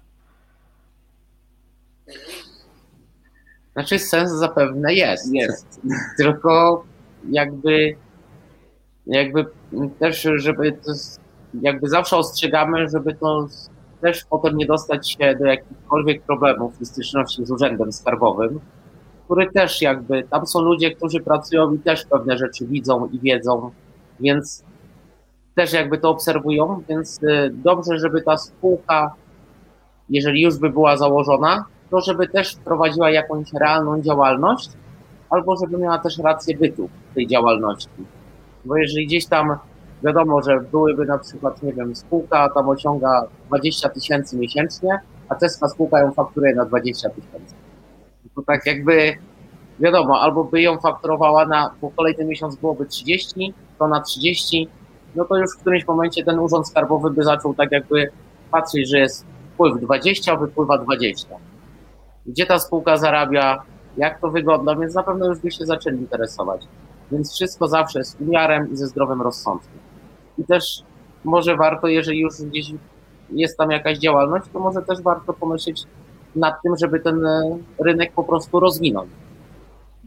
Znaczy 3.72 3.98
sens 3.98 4.30
zapewne 4.30 4.94
jest. 4.94 5.34
Jest. 5.34 5.80
Tylko 6.18 6.84
jakby 7.30 7.96
jakby 9.06 9.46
też, 9.98 10.28
żeby 10.34 10.72
to 10.72 10.92
jakby 11.62 11.88
zawsze 11.88 12.16
ostrzegamy, 12.16 12.88
żeby 12.88 13.14
to 13.14 13.48
też 14.00 14.24
potem 14.24 14.56
nie 14.56 14.66
dostać 14.66 15.10
się 15.10 15.36
do 15.38 15.46
jakichkolwiek 15.46 16.22
problemów 16.22 16.78
w 16.80 16.86
styczności 16.86 17.46
z 17.46 17.50
urzędem 17.50 17.92
skarbowym, 17.92 18.60
który 19.24 19.50
też 19.52 19.82
jakby, 19.82 20.22
tam 20.22 20.46
są 20.46 20.60
ludzie, 20.60 20.90
którzy 20.94 21.20
pracują 21.20 21.74
i 21.74 21.78
też 21.78 22.04
pewne 22.04 22.38
rzeczy 22.38 22.66
widzą 22.66 23.06
i 23.06 23.20
wiedzą, 23.20 23.70
więc 24.20 24.64
też 25.54 25.72
jakby 25.72 25.98
to 25.98 26.10
obserwują, 26.10 26.82
więc 26.88 27.22
y, 27.22 27.50
dobrze, 27.54 27.98
żeby 27.98 28.22
ta 28.22 28.36
spółka, 28.36 29.14
jeżeli 30.08 30.42
już 30.42 30.58
by 30.58 30.70
była 30.70 30.96
założona, 30.96 31.64
to 31.90 32.00
żeby 32.00 32.28
też 32.28 32.56
prowadziła 32.56 33.10
jakąś 33.10 33.52
realną 33.52 34.02
działalność, 34.02 34.70
albo 35.30 35.56
żeby 35.56 35.78
miała 35.78 35.98
też 35.98 36.18
rację 36.18 36.56
bytu 36.56 36.88
tej 37.14 37.26
działalności. 37.26 37.88
Bo 38.64 38.76
jeżeli 38.76 39.06
gdzieś 39.06 39.26
tam 39.26 39.56
wiadomo, 40.02 40.42
że 40.42 40.60
byłyby 40.60 41.06
na 41.06 41.18
przykład, 41.18 41.62
nie 41.62 41.72
wiem, 41.72 41.96
spółka 41.96 42.48
tam 42.54 42.68
osiąga 42.68 43.22
20 43.46 43.88
tysięcy 43.88 44.36
miesięcznie, 44.36 45.00
a 45.28 45.34
czeska 45.34 45.68
spółka 45.68 46.00
ją 46.00 46.12
fakturuje 46.12 46.54
na 46.54 46.64
20 46.64 47.10
tysięcy. 47.10 47.54
To 48.34 48.42
tak 48.42 48.66
jakby 48.66 49.16
wiadomo, 49.80 50.20
albo 50.20 50.44
by 50.44 50.62
ją 50.62 50.78
fakturowała 50.78 51.46
na, 51.46 51.74
bo 51.80 51.90
kolejny 51.90 52.24
miesiąc 52.24 52.56
byłoby 52.56 52.86
30, 52.86 53.54
to 53.78 53.88
na 53.88 54.00
30, 54.00 54.68
no 55.14 55.24
to 55.24 55.36
już 55.36 55.56
w 55.56 55.60
którymś 55.60 55.86
momencie 55.86 56.24
ten 56.24 56.38
urząd 56.38 56.68
skarbowy 56.68 57.10
by 57.10 57.24
zaczął 57.24 57.54
tak 57.54 57.72
jakby 57.72 58.10
patrzeć, 58.50 58.90
że 58.90 58.98
jest 58.98 59.26
wpływ 59.54 59.80
20, 59.80 60.36
wypływa 60.36 60.78
20. 60.78 61.28
Gdzie 62.26 62.46
ta 62.46 62.58
spółka 62.58 62.96
zarabia, 62.96 63.62
jak 63.96 64.20
to 64.20 64.30
wygląda, 64.30 64.76
więc 64.76 64.94
na 64.94 65.02
pewno 65.02 65.26
już 65.26 65.38
by 65.38 65.50
się 65.50 65.66
zaczęli 65.66 65.96
interesować. 65.96 66.68
Więc 67.12 67.34
wszystko 67.34 67.68
zawsze 67.68 68.04
z 68.04 68.16
umiarem 68.20 68.72
i 68.72 68.76
ze 68.76 68.86
zdrowym 68.86 69.22
rozsądkiem. 69.22 69.78
I 70.38 70.44
też 70.44 70.82
może 71.24 71.56
warto, 71.56 71.86
jeżeli 71.86 72.20
już 72.20 72.34
gdzieś 72.42 72.72
jest 73.32 73.58
tam 73.58 73.70
jakaś 73.70 73.98
działalność, 73.98 74.46
to 74.52 74.58
może 74.58 74.82
też 74.82 75.02
warto 75.02 75.32
pomyśleć 75.32 75.84
nad 76.36 76.62
tym, 76.62 76.76
żeby 76.76 77.00
ten 77.00 77.26
e, 77.26 77.58
rynek 77.78 78.12
po 78.12 78.24
prostu 78.24 78.60
rozwinąć. 78.60 79.10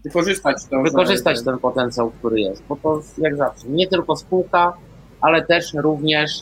Wykorzystać 0.06 0.66
to. 0.70 0.82
Wykorzystać 0.82 1.44
ten 1.44 1.58
potencjał, 1.60 2.12
który 2.12 2.42
jest, 2.42 2.64
bo 2.70 2.76
to 2.76 3.02
jak 3.18 3.38
zawsze, 3.38 3.68
nie 3.70 3.88
tylko 3.88 4.16
spółka, 4.16 4.74
ale 5.22 5.46
też 5.46 5.74
również 5.74 6.42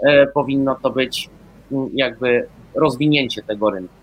e, 0.00 0.26
powinno 0.26 0.74
to 0.74 0.90
być 0.90 1.30
m, 1.72 1.88
jakby 1.94 2.48
rozwinięcie 2.74 3.42
tego 3.42 3.70
rynku. 3.70 3.94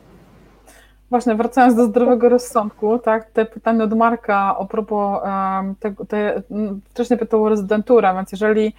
Właśnie, 1.13 1.35
wracając 1.35 1.75
do 1.75 1.85
zdrowego 1.85 2.29
rozsądku, 2.29 2.99
tak, 2.99 3.31
te 3.31 3.45
pytanie 3.45 3.83
od 3.83 3.93
Marka 3.93 4.57
a 4.59 4.65
propos 4.65 5.21
um, 5.23 5.75
tego, 5.75 6.05
te, 6.05 6.41
wcześniej 6.89 7.19
pytał 7.19 7.43
o 7.43 7.49
rezydenturę, 7.49 8.13
więc 8.15 8.31
jeżeli 8.31 8.73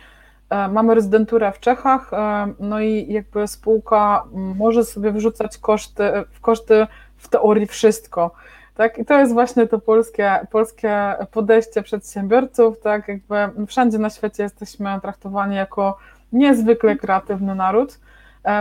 e, 0.51 0.69
mamy 0.69 0.95
rezydenturę 0.95 1.53
w 1.53 1.61
Czechach, 1.61 2.13
e, 2.13 2.53
no 2.61 2.81
i 2.81 3.13
jakby 3.13 3.49
spółka 3.49 4.25
może 4.35 4.85
sobie 4.85 5.13
wrzucać 5.13 5.59
koszty, 5.59 6.03
w 6.31 6.41
koszty 6.41 6.87
w 7.17 7.29
teorii 7.29 7.67
wszystko, 7.67 8.31
tak, 8.77 8.99
i 8.99 9.05
to 9.05 9.19
jest 9.19 9.33
właśnie 9.33 9.67
to 9.67 9.79
polskie, 9.79 10.47
polskie 10.51 11.15
podejście 11.31 11.83
przedsiębiorców, 11.83 12.81
tak, 12.81 13.09
jakby 13.09 13.67
wszędzie 13.67 13.99
na 13.99 14.11
świecie 14.11 14.43
jesteśmy 14.43 15.01
traktowani 15.03 15.57
jako 15.57 15.99
niezwykle 16.33 16.97
kreatywny 16.97 17.55
naród, 17.55 17.99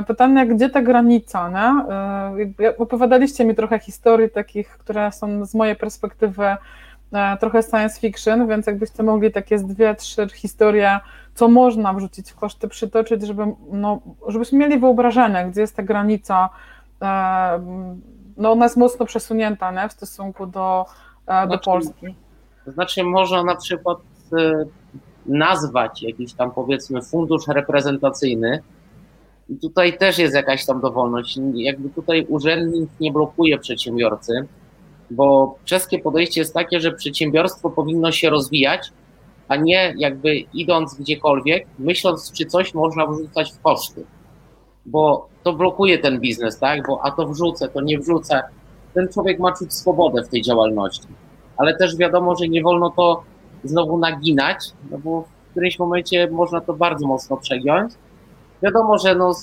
Pytanie, 0.07 0.47
gdzie 0.47 0.69
ta 0.69 0.81
granica? 0.81 1.51
E, 1.89 2.39
jakby 2.39 2.77
Opowiadaliście 2.77 3.45
mi 3.45 3.55
trochę 3.55 3.79
historii 3.79 4.29
takich, 4.29 4.69
które 4.69 5.11
są 5.11 5.45
z 5.45 5.55
mojej 5.55 5.75
perspektywy 5.75 6.43
e, 7.13 7.37
trochę 7.37 7.63
science 7.63 7.99
fiction, 7.99 8.47
więc 8.47 8.67
jakbyście 8.67 9.03
mogli 9.03 9.31
takie 9.31 9.59
z 9.59 9.65
dwie, 9.65 9.95
trzy 9.95 10.29
historie, 10.29 10.99
co 11.35 11.47
można 11.47 11.93
wrzucić 11.93 12.31
w 12.31 12.35
koszty, 12.35 12.67
przytoczyć, 12.67 13.21
żeby, 13.21 13.43
no, 13.71 14.01
żebyśmy 14.27 14.57
mieli 14.57 14.79
wyobrażenie, 14.79 15.45
gdzie 15.51 15.61
jest 15.61 15.75
ta 15.75 15.83
granica, 15.83 16.49
e, 17.01 17.59
no 18.37 18.51
ona 18.51 18.65
jest 18.65 18.77
mocno 18.77 19.05
przesunięta, 19.05 19.71
nie? 19.71 19.89
W 19.89 19.93
stosunku 19.93 20.45
do, 20.45 20.85
e, 21.27 21.41
do 21.41 21.47
Znaczy, 21.47 21.65
Polski. 21.65 22.15
To 22.65 22.71
znaczy 22.71 23.03
można 23.03 23.43
na 23.43 23.55
przykład 23.55 23.97
e, 24.37 24.65
nazwać 25.25 26.03
jakiś 26.03 26.33
tam 26.33 26.51
powiedzmy 26.51 27.01
fundusz 27.01 27.47
reprezentacyjny 27.47 28.63
i 29.49 29.57
tutaj 29.57 29.97
też 29.97 30.17
jest 30.17 30.35
jakaś 30.35 30.65
tam 30.65 30.81
dowolność. 30.81 31.39
Jakby 31.53 31.89
tutaj 31.89 32.25
urzędnik 32.29 32.89
nie 32.99 33.11
blokuje 33.11 33.57
przedsiębiorcy, 33.57 34.33
bo 35.11 35.55
czeskie 35.65 35.99
podejście 35.99 36.41
jest 36.41 36.53
takie, 36.53 36.79
że 36.79 36.91
przedsiębiorstwo 36.91 37.69
powinno 37.69 38.11
się 38.11 38.29
rozwijać, 38.29 38.91
a 39.47 39.55
nie 39.55 39.93
jakby 39.97 40.35
idąc 40.35 40.95
gdziekolwiek, 40.95 41.67
myśląc, 41.79 42.31
czy 42.31 42.45
coś 42.45 42.73
można 42.73 43.07
wrzucać 43.07 43.53
w 43.53 43.61
koszty. 43.61 44.05
Bo 44.85 45.27
to 45.43 45.53
blokuje 45.53 45.97
ten 45.97 46.19
biznes, 46.19 46.59
tak? 46.59 46.87
Bo 46.87 46.99
a 47.03 47.11
to 47.11 47.27
wrzucę, 47.27 47.67
to 47.67 47.81
nie 47.81 47.99
wrzucę. 47.99 48.43
Ten 48.93 49.07
człowiek 49.07 49.39
ma 49.39 49.51
czuć 49.51 49.73
swobodę 49.73 50.23
w 50.23 50.29
tej 50.29 50.41
działalności. 50.41 51.07
Ale 51.57 51.77
też 51.77 51.97
wiadomo, 51.97 52.35
że 52.35 52.47
nie 52.47 52.63
wolno 52.63 52.89
to 52.89 53.23
znowu 53.63 53.97
naginać, 53.97 54.57
no 54.91 54.97
bo 54.97 55.21
w 55.21 55.51
którymś 55.51 55.79
momencie 55.79 56.27
można 56.31 56.61
to 56.61 56.73
bardzo 56.73 57.07
mocno 57.07 57.37
przegiąć. 57.37 57.93
Wiadomo, 58.63 58.97
że 58.97 59.15
no, 59.15 59.35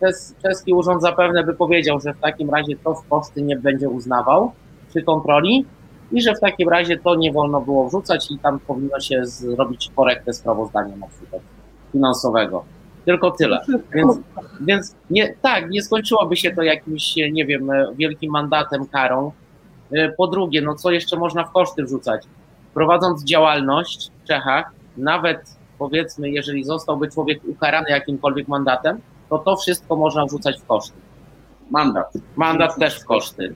czes, 0.00 0.34
czeski 0.42 0.72
urząd 0.72 1.02
zapewne 1.02 1.44
by 1.44 1.54
powiedział, 1.54 2.00
że 2.00 2.14
w 2.14 2.20
takim 2.20 2.50
razie 2.50 2.76
to 2.84 2.94
w 2.94 3.08
koszty 3.08 3.42
nie 3.42 3.56
będzie 3.56 3.88
uznawał 3.88 4.52
przy 4.88 5.02
kontroli 5.02 5.64
i 6.12 6.22
że 6.22 6.34
w 6.34 6.40
takim 6.40 6.68
razie 6.68 6.98
to 6.98 7.14
nie 7.14 7.32
wolno 7.32 7.60
było 7.60 7.88
wrzucać 7.88 8.30
i 8.30 8.38
tam 8.38 8.58
powinno 8.58 9.00
się 9.00 9.26
zrobić 9.26 9.90
korektę 9.96 10.32
sprawozdania 10.32 10.96
na 10.96 11.06
przykład 11.06 11.42
finansowego. 11.92 12.64
Tylko 13.04 13.30
tyle. 13.30 13.60
Więc, 13.94 14.18
więc 14.60 14.94
nie, 15.10 15.34
tak, 15.42 15.70
nie 15.70 15.82
skończyłoby 15.82 16.36
się 16.36 16.54
to 16.54 16.62
jakimś, 16.62 17.16
nie 17.16 17.46
wiem, 17.46 17.70
wielkim 17.96 18.32
mandatem, 18.32 18.86
karą. 18.86 19.32
E, 19.92 20.12
Po 20.12 20.26
drugie, 20.26 20.62
no 20.62 20.74
co 20.74 20.90
jeszcze 20.90 21.16
można 21.16 21.44
w 21.44 21.52
koszty 21.52 21.84
wrzucać? 21.84 22.22
Prowadząc 22.74 23.24
działalność 23.24 24.10
w 24.22 24.26
Czechach, 24.26 24.70
nawet 24.96 25.57
powiedzmy, 25.78 26.30
jeżeli 26.30 26.64
zostałby 26.64 27.08
człowiek 27.08 27.40
ukarany 27.48 27.90
jakimkolwiek 27.90 28.48
mandatem, 28.48 29.00
to 29.30 29.38
to 29.38 29.56
wszystko 29.56 29.96
można 29.96 30.26
wrzucać 30.26 30.60
w 30.60 30.66
koszty. 30.66 30.96
Mandat. 31.70 32.12
Mandat 32.36 32.78
też 32.78 33.00
w 33.00 33.04
koszty. 33.04 33.54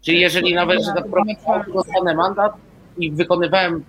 Czyli 0.00 0.20
jeżeli 0.20 0.54
nawet, 0.54 0.84
że 0.84 0.92
tak 0.92 1.10
prowadziłem, 1.10 1.72
dostanę 1.74 2.14
mandat 2.14 2.52
i 2.98 3.12
wykonywałem 3.12 3.84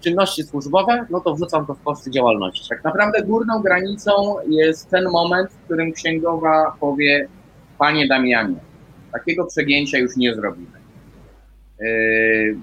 czynności 0.00 0.42
służbowe, 0.42 1.06
no 1.10 1.20
to 1.20 1.34
wrzucam 1.34 1.66
to 1.66 1.74
w 1.74 1.82
koszty 1.82 2.10
działalności. 2.10 2.68
Tak 2.68 2.84
naprawdę 2.84 3.22
górną 3.22 3.62
granicą 3.62 4.36
jest 4.48 4.90
ten 4.90 5.04
moment, 5.10 5.50
w 5.50 5.64
którym 5.64 5.92
księgowa 5.92 6.76
powie, 6.80 7.28
panie 7.78 8.08
Damianie, 8.08 8.56
takiego 9.12 9.46
przegięcia 9.46 9.98
już 9.98 10.16
nie 10.16 10.34
zrobimy. 10.34 10.81
Yy, 11.82 12.56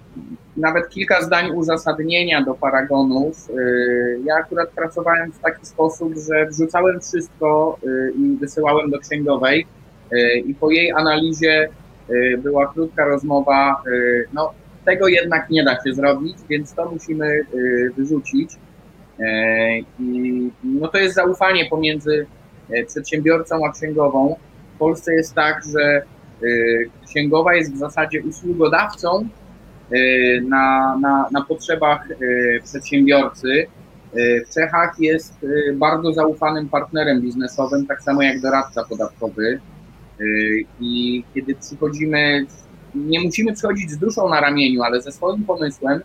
Nawet 0.58 0.90
kilka 0.90 1.22
zdań 1.22 1.52
uzasadnienia 1.52 2.42
do 2.42 2.54
paragonów. 2.54 3.50
Yy, 3.50 4.20
Ja 4.26 4.36
akurat 4.36 4.70
pracowałem 4.70 5.32
w 5.32 5.40
taki 5.40 5.66
sposób, 5.66 6.14
że 6.28 6.46
wrzucałem 6.46 7.02
wszystko 7.02 7.78
yy, 7.84 8.14
i 8.18 8.38
wysyłałem 8.38 8.90
do 8.90 9.00
księgowej 9.00 9.66
i 10.46 10.56
po 10.56 10.72
jej 10.72 10.92
analizie 10.92 11.70
była 12.38 12.74
krótka 12.74 13.06
rozmowa, 13.06 13.84
no 14.34 14.54
tego 14.86 15.08
jednak 15.08 15.50
nie 15.50 15.64
da 15.64 15.84
się 15.84 15.94
zrobić, 15.94 16.38
więc 16.50 16.74
to 16.74 16.92
musimy 16.92 17.42
wyrzucić. 17.98 18.52
I 20.00 20.50
no 20.64 20.88
to 20.88 20.98
jest 20.98 21.16
zaufanie 21.16 21.66
pomiędzy 21.70 22.26
przedsiębiorcą 22.88 23.66
a 23.66 23.72
księgową. 23.72 24.36
W 24.76 24.78
Polsce 24.78 25.14
jest 25.14 25.36
tak, 25.36 25.62
że 25.74 26.02
księgowa 27.06 27.56
jest 27.56 27.74
w 27.74 27.78
zasadzie 27.78 28.24
usługodawcą 28.24 29.28
na, 30.42 30.98
na, 31.02 31.30
na 31.32 31.42
potrzebach 31.42 32.08
przedsiębiorcy. 32.64 33.68
W 34.50 34.54
Czechach 34.54 34.96
jest 35.00 35.34
bardzo 35.74 36.14
zaufanym 36.14 36.70
partnerem 36.70 37.22
biznesowym, 37.22 37.88
tak 37.88 38.02
samo 38.02 38.22
jak 38.22 38.42
doradca 38.42 38.84
podatkowy. 38.84 39.60
I 40.80 41.24
kiedy 41.34 41.56
przychodzimy, 41.56 42.46
nie 42.96 43.20
musimy 43.20 43.54
przychodzić 43.54 43.92
z 43.92 43.98
duszą 43.98 44.30
na 44.30 44.42
ramieniu, 44.42 44.84
ale 44.84 45.02
ze 45.02 45.12
swoim 45.12 45.44
pomysłem, 45.44 46.02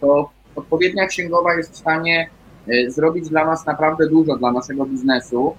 to 0.00 0.30
odpowiednia 0.56 1.06
księgowa 1.06 1.54
jest 1.54 1.72
w 1.72 1.76
stanie 1.76 2.30
zrobić 2.88 3.28
dla 3.28 3.46
nas 3.46 3.66
naprawdę 3.66 4.08
dużo, 4.08 4.36
dla 4.36 4.52
naszego 4.52 4.86
biznesu. 4.86 5.54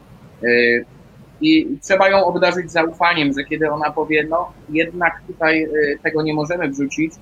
I 1.42 1.78
trzeba 1.82 2.10
ją 2.10 2.26
obdarzyć 2.26 2.72
zaufaniem, 2.72 3.34
że 3.34 3.44
kiedy 3.44 3.72
ona 3.72 3.92
powie, 3.92 4.28
no 4.30 4.52
jednak 4.70 5.22
tutaj 5.28 5.68
tego 6.04 6.22
nie 6.22 6.34
możemy 6.34 6.70
wrzucić, 6.70 7.14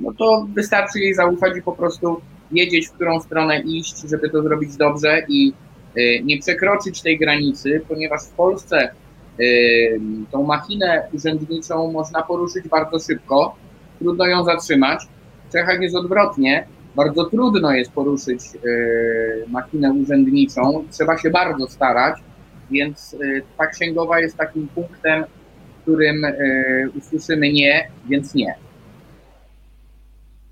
no 0.00 0.12
to 0.18 0.46
wystarczy 0.54 1.00
jej 1.00 1.14
zaufać 1.14 1.56
i 1.58 1.62
po 1.62 1.72
prostu 1.72 2.20
wiedzieć, 2.52 2.88
w 2.88 2.92
którą 2.92 3.20
stronę 3.20 3.60
iść, 3.60 4.08
żeby 4.08 4.30
to 4.30 4.42
zrobić 4.42 4.76
dobrze 4.76 5.22
i 5.28 5.52
nie 6.24 6.38
przekroczyć 6.38 7.02
tej 7.02 7.18
granicy, 7.18 7.80
ponieważ 7.88 8.24
w 8.24 8.30
Polsce 8.30 8.90
tą 10.30 10.42
machinę 10.42 11.08
urzędniczą 11.12 11.92
można 11.92 12.22
poruszyć 12.22 12.68
bardzo 12.68 12.98
szybko, 12.98 13.56
trudno 13.98 14.26
ją 14.26 14.44
zatrzymać. 14.44 15.06
W 15.48 15.52
Czechach 15.52 15.80
jest 15.80 15.96
odwrotnie, 15.96 16.66
bardzo 16.96 17.24
trudno 17.24 17.72
jest 17.72 17.92
poruszyć 17.92 18.40
machinę 19.48 19.92
urzędniczą, 19.92 20.84
trzeba 20.90 21.18
się 21.18 21.30
bardzo 21.30 21.68
starać, 21.68 22.14
więc 22.70 23.16
ta 23.58 23.66
księgowa 23.66 24.20
jest 24.20 24.36
takim 24.36 24.68
punktem, 24.68 25.24
w 25.78 25.82
którym 25.82 26.22
usłyszymy 26.98 27.52
nie, 27.52 27.88
więc 28.08 28.34
nie. 28.34 28.54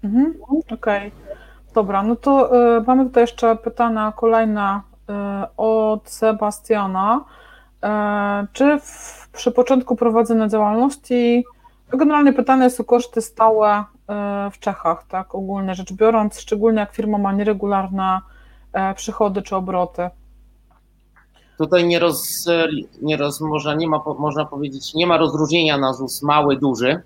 Mhm, 0.05 0.35
Okej, 0.71 0.73
okay. 0.75 1.11
dobra, 1.75 2.03
no 2.03 2.17
to 2.17 2.57
y, 2.77 2.83
mamy 2.87 3.05
tutaj 3.05 3.23
jeszcze 3.23 3.57
pytania 3.57 4.13
kolejne 4.17 4.81
y, 4.81 5.13
od 5.57 6.11
Sebastiana. 6.11 7.25
Y, 7.85 7.89
czy 8.53 8.79
w, 8.81 9.29
przy 9.33 9.53
początku 9.53 9.97
prowadzenia 9.97 10.49
działalności, 10.49 11.45
generalnie 11.93 12.33
pytanie 12.33 12.65
jest 12.65 12.81
o 12.81 12.85
koszty 12.85 13.21
stałe 13.21 13.85
w 14.53 14.59
Czechach, 14.59 15.05
tak 15.09 15.35
ogólnie 15.35 15.75
rzecz 15.75 15.93
biorąc, 15.93 16.41
szczególnie 16.41 16.81
jak 16.81 16.93
firma 16.93 17.19
ma 17.19 17.33
nieregularne 17.33 18.21
przychody 18.97 19.43
czy 19.43 19.57
obroty? 19.57 20.11
Tutaj 21.59 21.87
nie, 21.87 21.99
roz, 21.99 22.47
nie, 23.03 23.17
roz, 23.17 23.41
można, 23.41 23.75
nie 23.75 23.89
ma, 23.89 24.03
można 24.19 24.45
powiedzieć, 24.45 24.95
nie 24.95 25.07
ma 25.07 25.17
rozróżnienia 25.17 25.79
na 25.79 25.93
ZUS 25.93 26.23
mały, 26.23 26.57
duży. 26.57 27.03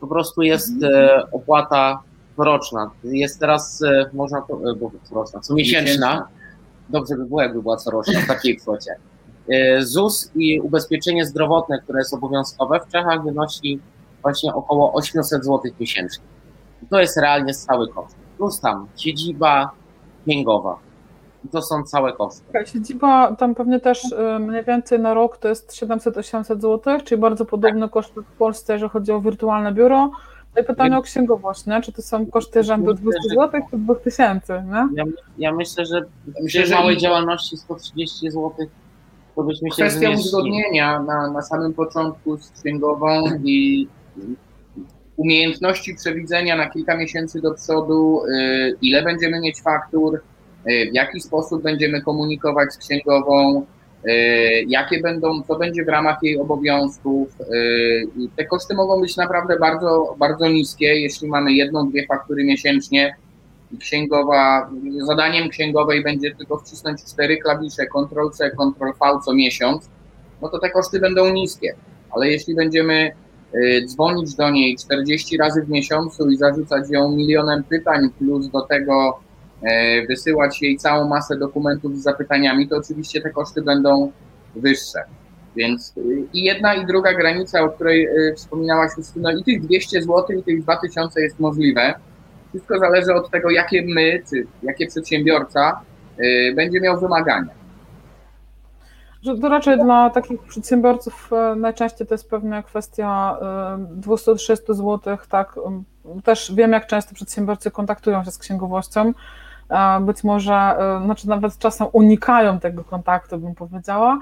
Po 0.00 0.06
prostu 0.06 0.42
jest 0.42 0.72
mhm. 0.82 1.26
opłata 1.32 2.02
coroczna. 2.36 2.90
Jest 3.04 3.40
teraz, 3.40 3.84
można 4.12 4.40
to, 4.40 4.56
bo 4.80 4.90
coroczna, 5.08 5.40
co 5.40 5.54
miesięczna. 5.54 6.28
Dobrze 6.88 7.16
by 7.16 7.24
było, 7.24 7.42
jakby 7.42 7.62
była 7.62 7.76
coroczna 7.76 8.20
w 8.20 8.26
takiej 8.26 8.56
kwocie. 8.56 8.96
ZUS 9.80 10.30
i 10.34 10.60
ubezpieczenie 10.60 11.26
zdrowotne, 11.26 11.80
które 11.82 11.98
jest 11.98 12.14
obowiązkowe 12.14 12.80
w 12.80 12.92
Czechach 12.92 13.24
wynosi 13.24 13.80
właśnie 14.22 14.54
około 14.54 14.92
800 14.92 15.44
zł 15.44 15.60
miesięcznie. 15.80 16.24
To 16.90 17.00
jest 17.00 17.16
realnie 17.16 17.54
cały 17.54 17.88
koszt. 17.88 18.16
Plus 18.36 18.60
tam 18.60 18.86
siedziba 18.96 19.70
księgowa. 20.26 20.78
To 21.52 21.62
są 21.62 21.82
całe 21.82 22.12
koszty. 22.12 22.42
Siedziba 22.66 23.36
tam 23.36 23.54
pewnie 23.54 23.80
też 23.80 24.02
mniej 24.40 24.64
więcej 24.64 25.00
na 25.00 25.14
rok 25.14 25.36
to 25.36 25.48
jest 25.48 25.72
700-800 25.72 26.60
zł, 26.60 27.00
czyli 27.04 27.20
bardzo 27.20 27.44
podobne 27.44 27.88
koszty 27.88 28.20
w 28.22 28.32
Polsce, 28.38 28.72
jeżeli 28.72 28.90
chodzi 28.90 29.12
o 29.12 29.20
wirtualne 29.20 29.72
biuro. 29.72 30.10
No 30.56 30.62
i 30.62 30.64
pytanie 30.64 30.98
o 30.98 31.02
księgowość, 31.02 31.66
nie? 31.66 31.80
czy 31.80 31.92
to 31.92 32.02
są 32.02 32.26
koszty 32.26 32.62
rzędu 32.62 32.94
200 32.94 33.20
zł 33.28 33.60
czy 33.70 33.78
2000? 33.78 34.64
Nie? 34.66 34.88
Ja, 34.94 35.04
ja 35.38 35.52
myślę, 35.52 35.86
że 35.86 36.04
przy 36.46 36.70
małej 36.70 36.96
działalności 36.96 37.56
130 37.56 38.30
zł 38.30 38.52
to 39.36 39.42
byśmy 39.42 39.70
się 39.70 39.74
Kwestia 39.74 40.10
uzgodnienia 40.10 41.02
na, 41.02 41.30
na 41.30 41.42
samym 41.42 41.74
początku 41.74 42.36
z 42.36 42.50
księgową 42.50 43.24
i 43.44 43.88
umiejętności 45.16 45.94
przewidzenia 45.94 46.56
na 46.56 46.70
kilka 46.70 46.96
miesięcy 46.96 47.40
do 47.40 47.54
przodu, 47.54 48.22
ile 48.82 49.02
będziemy 49.02 49.40
mieć 49.40 49.62
faktur, 49.62 50.20
w 50.68 50.94
jaki 50.94 51.20
sposób 51.20 51.62
będziemy 51.62 52.02
komunikować 52.02 52.72
z 52.72 52.76
księgową, 52.76 53.66
jakie 54.66 55.00
będą, 55.00 55.42
co 55.42 55.58
będzie 55.58 55.84
w 55.84 55.88
ramach 55.88 56.18
jej 56.22 56.38
obowiązków. 56.38 57.28
Te 58.36 58.44
koszty 58.44 58.74
mogą 58.74 59.00
być 59.00 59.16
naprawdę 59.16 59.58
bardzo, 59.58 60.14
bardzo 60.18 60.48
niskie, 60.48 60.86
jeśli 60.86 61.28
mamy 61.28 61.52
jedną, 61.52 61.90
dwie 61.90 62.06
faktury 62.06 62.44
miesięcznie 62.44 63.16
i 63.72 63.78
księgowa, 63.78 64.70
zadaniem 65.06 65.48
księgowej 65.48 66.02
będzie 66.02 66.34
tylko 66.34 66.58
wcisnąć 66.58 67.04
cztery 67.04 67.36
klawisze 67.36 67.86
Ctrl-C, 67.86 68.50
Ctrl-V 68.50 69.20
co 69.24 69.34
miesiąc, 69.34 69.88
no 70.42 70.48
to 70.48 70.58
te 70.58 70.70
koszty 70.70 71.00
będą 71.00 71.32
niskie. 71.32 71.74
Ale 72.10 72.28
jeśli 72.28 72.54
będziemy 72.54 73.12
dzwonić 73.86 74.34
do 74.34 74.50
niej 74.50 74.76
40 74.76 75.36
razy 75.36 75.62
w 75.62 75.70
miesiącu 75.70 76.30
i 76.30 76.36
zarzucać 76.36 76.90
ją 76.90 77.12
milionem 77.12 77.64
pytań, 77.64 78.10
plus 78.18 78.48
do 78.48 78.60
tego 78.60 79.20
wysyłać 80.08 80.62
jej 80.62 80.76
całą 80.76 81.08
masę 81.08 81.36
dokumentów 81.36 81.98
z 81.98 82.02
zapytaniami, 82.02 82.68
to 82.68 82.76
oczywiście 82.76 83.20
te 83.20 83.30
koszty 83.30 83.62
będą 83.62 84.12
wyższe. 84.56 85.04
Więc 85.56 85.94
i 86.32 86.44
jedna 86.44 86.74
i 86.74 86.86
druga 86.86 87.14
granica, 87.14 87.60
o 87.60 87.70
której 87.70 88.08
wspominałaś 88.36 88.90
Justyno, 88.96 89.30
i 89.30 89.44
tych 89.44 89.62
200 89.62 90.02
zł, 90.02 90.24
i 90.38 90.42
tych 90.42 90.62
2000 90.62 91.20
jest 91.20 91.40
możliwe. 91.40 91.94
Wszystko 92.48 92.78
zależy 92.78 93.14
od 93.14 93.30
tego, 93.30 93.50
jakie 93.50 93.82
my, 93.82 94.22
czy 94.30 94.46
jakie 94.62 94.86
przedsiębiorca 94.86 95.80
będzie 96.54 96.80
miał 96.80 97.00
wymagania. 97.00 97.58
To 99.40 99.48
raczej 99.48 99.78
dla 99.78 100.10
takich 100.10 100.42
przedsiębiorców 100.42 101.30
najczęściej 101.56 102.06
to 102.06 102.14
jest 102.14 102.30
pewna 102.30 102.62
kwestia 102.62 103.38
200-300 104.00 104.74
zł, 104.74 105.18
tak. 105.28 105.54
Też 106.24 106.52
wiem, 106.54 106.72
jak 106.72 106.86
często 106.86 107.14
przedsiębiorcy 107.14 107.70
kontaktują 107.70 108.24
się 108.24 108.30
z 108.30 108.38
księgowością. 108.38 109.12
Być 110.00 110.24
może, 110.24 110.76
znaczy 111.04 111.28
nawet 111.28 111.58
czasem 111.58 111.86
unikają 111.92 112.60
tego 112.60 112.84
kontaktu, 112.84 113.38
bym 113.38 113.54
powiedziała. 113.54 114.18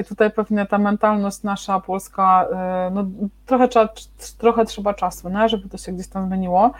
I 0.00 0.04
tutaj 0.04 0.30
pewnie 0.30 0.66
ta 0.66 0.78
mentalność 0.78 1.42
nasza 1.42 1.80
polska, 1.80 2.46
no 2.92 3.04
trochę, 3.46 3.68
trochę 4.38 4.64
trzeba 4.64 4.94
czasu, 4.94 5.28
nie? 5.28 5.48
żeby 5.48 5.68
to 5.68 5.78
się 5.78 5.92
gdzieś 5.92 6.08
tam 6.08 6.26
zmieniło. 6.26 6.70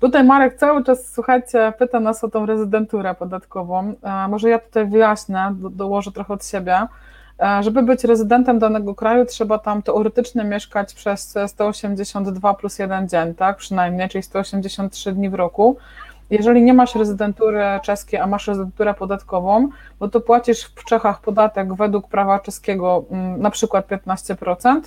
Tutaj 0.00 0.24
Marek 0.24 0.54
cały 0.54 0.84
czas, 0.84 1.12
słuchajcie, 1.12 1.72
pyta 1.78 2.00
nas 2.00 2.24
o 2.24 2.28
tą 2.28 2.46
rezydenturę 2.46 3.14
podatkową. 3.14 3.94
Może 4.28 4.48
ja 4.48 4.58
tutaj 4.58 4.86
wyjaśnię, 4.86 5.48
do, 5.52 5.70
dołożę 5.70 6.12
trochę 6.12 6.34
od 6.34 6.46
siebie. 6.46 6.86
Żeby 7.60 7.82
być 7.82 8.04
rezydentem 8.04 8.58
danego 8.58 8.94
kraju, 8.94 9.24
trzeba 9.24 9.58
tam 9.58 9.82
teoretycznie 9.82 10.44
mieszkać 10.44 10.94
przez 10.94 11.34
182 11.46 12.54
plus 12.54 12.78
jeden 12.78 13.08
dzień, 13.08 13.34
tak? 13.34 13.56
Przynajmniej, 13.56 14.08
czyli 14.08 14.22
183 14.22 15.12
dni 15.12 15.30
w 15.30 15.34
roku. 15.34 15.76
Jeżeli 16.30 16.62
nie 16.62 16.74
masz 16.74 16.94
rezydentury 16.94 17.62
czeskiej, 17.82 18.20
a 18.20 18.26
masz 18.26 18.46
rezydenturę 18.48 18.94
podatkową, 18.94 19.68
no 20.00 20.08
to 20.08 20.20
płacisz 20.20 20.64
w 20.64 20.84
Czechach 20.84 21.20
podatek 21.20 21.74
według 21.74 22.08
prawa 22.08 22.38
czeskiego 22.38 23.04
na 23.38 23.50
przykład 23.50 23.88
15%. 23.88 24.80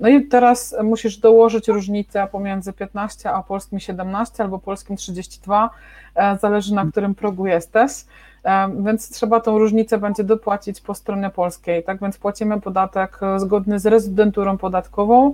No 0.00 0.08
i 0.08 0.26
teraz 0.26 0.76
musisz 0.82 1.16
dołożyć 1.16 1.68
różnicę 1.68 2.28
pomiędzy 2.32 2.72
15 2.72 3.30
a 3.30 3.42
polskim 3.42 3.78
17 3.78 4.42
albo 4.42 4.58
polskim 4.58 4.96
32, 4.96 5.70
zależy 6.40 6.74
na 6.74 6.86
którym 6.86 7.14
progu 7.14 7.46
jesteś, 7.46 7.92
więc 8.84 9.10
trzeba 9.10 9.40
tą 9.40 9.58
różnicę 9.58 9.98
będzie 9.98 10.24
dopłacić 10.24 10.80
po 10.80 10.94
stronie 10.94 11.30
polskiej, 11.30 11.84
tak 11.84 12.00
więc 12.00 12.18
płacimy 12.18 12.60
podatek 12.60 13.20
zgodny 13.36 13.78
z 13.78 13.86
rezydenturą 13.86 14.58
podatkową, 14.58 15.32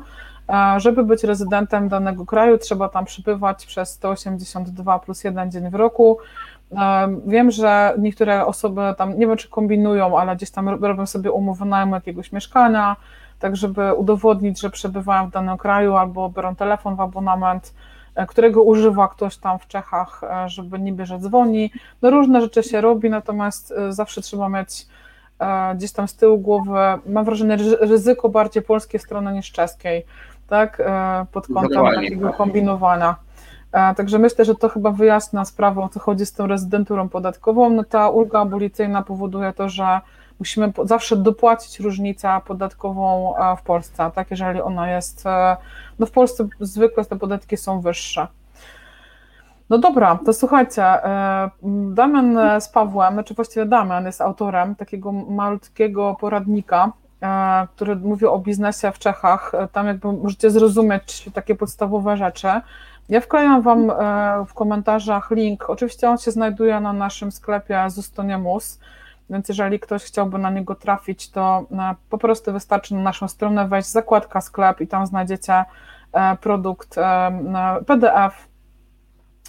żeby 0.76 1.04
być 1.04 1.24
rezydentem 1.24 1.88
danego 1.88 2.26
kraju, 2.26 2.58
trzeba 2.58 2.88
tam 2.88 3.04
przybywać 3.04 3.66
przez 3.66 3.90
182 3.90 4.98
plus 4.98 5.24
jeden 5.24 5.50
dzień 5.50 5.70
w 5.70 5.74
roku. 5.74 6.18
Wiem, 7.26 7.50
że 7.50 7.94
niektóre 7.98 8.46
osoby 8.46 8.94
tam, 8.98 9.18
nie 9.18 9.26
wiem 9.26 9.36
czy 9.36 9.48
kombinują, 9.48 10.18
ale 10.18 10.36
gdzieś 10.36 10.50
tam 10.50 10.68
robią 10.68 11.06
sobie 11.06 11.32
umowę 11.32 11.64
najmu 11.64 11.94
jakiegoś 11.94 12.32
mieszkania, 12.32 12.96
tak 13.38 13.56
żeby 13.56 13.94
udowodnić, 13.94 14.60
że 14.60 14.70
przebywają 14.70 15.26
w 15.26 15.30
danym 15.30 15.56
kraju 15.56 15.96
albo 15.96 16.28
biorą 16.28 16.56
telefon 16.56 16.96
w 16.96 17.00
abonament, 17.00 17.74
którego 18.28 18.62
używa 18.62 19.08
ktoś 19.08 19.36
tam 19.36 19.58
w 19.58 19.66
Czechach, 19.66 20.20
żeby 20.46 20.78
niby, 20.78 21.06
że 21.06 21.18
dzwoni. 21.18 21.70
No 22.02 22.10
różne 22.10 22.40
rzeczy 22.40 22.62
się 22.62 22.80
robi, 22.80 23.10
natomiast 23.10 23.74
zawsze 23.88 24.20
trzeba 24.20 24.48
mieć 24.48 24.86
gdzieś 25.74 25.92
tam 25.92 26.08
z 26.08 26.14
tyłu 26.16 26.38
głowy, 26.38 26.78
mam 27.06 27.24
wrażenie, 27.24 27.56
ryzyko 27.80 28.28
bardziej 28.28 28.62
polskiej 28.62 29.00
strony 29.00 29.32
niż 29.32 29.52
czeskiej, 29.52 30.06
tak, 30.48 30.82
pod 31.32 31.46
kątem 31.46 31.70
Dokładnie. 31.70 32.08
takiego 32.08 32.32
kombinowania. 32.32 33.16
E, 33.72 33.94
także 33.94 34.18
myślę, 34.18 34.44
że 34.44 34.54
to 34.54 34.68
chyba 34.68 34.90
wyjaśnia 34.90 35.44
sprawę, 35.44 35.80
o 35.80 35.88
co 35.88 36.00
chodzi 36.00 36.26
z 36.26 36.32
tą 36.32 36.46
rezydenturą 36.46 37.08
podatkową. 37.08 37.70
No 37.70 37.84
ta 37.84 38.08
ulga 38.08 38.40
abolicyjna 38.40 39.02
powoduje 39.02 39.52
to, 39.52 39.68
że 39.68 40.00
musimy 40.38 40.72
zawsze 40.84 41.16
dopłacić 41.16 41.80
różnicę 41.80 42.40
podatkową 42.46 43.34
w 43.58 43.62
Polsce, 43.62 44.10
tak, 44.14 44.30
jeżeli 44.30 44.60
ona 44.60 44.90
jest, 44.90 45.24
no 45.98 46.06
w 46.06 46.10
Polsce 46.10 46.48
zwykle 46.60 47.04
te 47.04 47.16
podatki 47.16 47.56
są 47.56 47.80
wyższe. 47.80 48.26
No 49.70 49.78
dobra, 49.78 50.18
to 50.26 50.32
słuchajcie, 50.32 50.84
e, 50.84 51.50
Damian 51.92 52.38
z 52.60 52.68
Pawłem, 52.68 53.08
czy 53.08 53.14
znaczy 53.14 53.34
właściwie 53.34 53.66
Damian 53.66 54.06
jest 54.06 54.20
autorem 54.20 54.74
takiego 54.74 55.12
malutkiego 55.12 56.16
poradnika, 56.20 56.84
e, 56.84 57.05
który 57.74 57.96
mówi 57.96 58.26
o 58.26 58.38
biznesie 58.38 58.92
w 58.92 58.98
Czechach. 58.98 59.54
E, 59.54 59.68
tam 59.68 59.86
jakby 59.86 60.12
możecie 60.12 60.50
zrozumieć 60.50 61.30
takie 61.34 61.54
podstawowe 61.54 62.16
rzeczy. 62.16 62.48
Ja 63.08 63.20
wklejam 63.20 63.62
Wam 63.62 63.92
w 64.46 64.54
komentarzach 64.54 65.30
link. 65.30 65.70
Oczywiście 65.70 66.10
on 66.10 66.18
się 66.18 66.30
znajduje 66.30 66.80
na 66.80 66.92
naszym 66.92 67.32
sklepie 67.32 67.84
Zustoniemus, 67.88 68.80
więc 69.30 69.48
jeżeli 69.48 69.80
ktoś 69.80 70.04
chciałby 70.04 70.38
na 70.38 70.50
niego 70.50 70.74
trafić, 70.74 71.30
to 71.30 71.64
po 72.10 72.18
prostu 72.18 72.52
wystarczy 72.52 72.94
na 72.94 73.02
naszą 73.02 73.28
stronę 73.28 73.68
wejść, 73.68 73.88
zakładka 73.88 74.40
sklep 74.40 74.80
i 74.80 74.86
tam 74.86 75.06
znajdziecie 75.06 75.64
produkt 76.40 76.96
PDF 77.86 78.48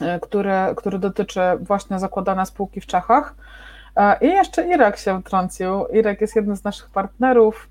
E, 0.01 0.19
który, 0.19 0.51
który 0.75 0.99
dotyczy 0.99 1.41
właśnie 1.61 1.99
zakładania 1.99 2.45
spółki 2.45 2.81
w 2.81 2.85
Czechach. 2.85 3.35
E, 3.97 4.17
I 4.21 4.27
jeszcze 4.27 4.67
Irek 4.67 4.97
się 4.97 5.21
wtrącił. 5.21 5.87
Irek 5.93 6.21
jest 6.21 6.35
jednym 6.35 6.55
z 6.55 6.63
naszych 6.63 6.89
partnerów. 6.89 7.69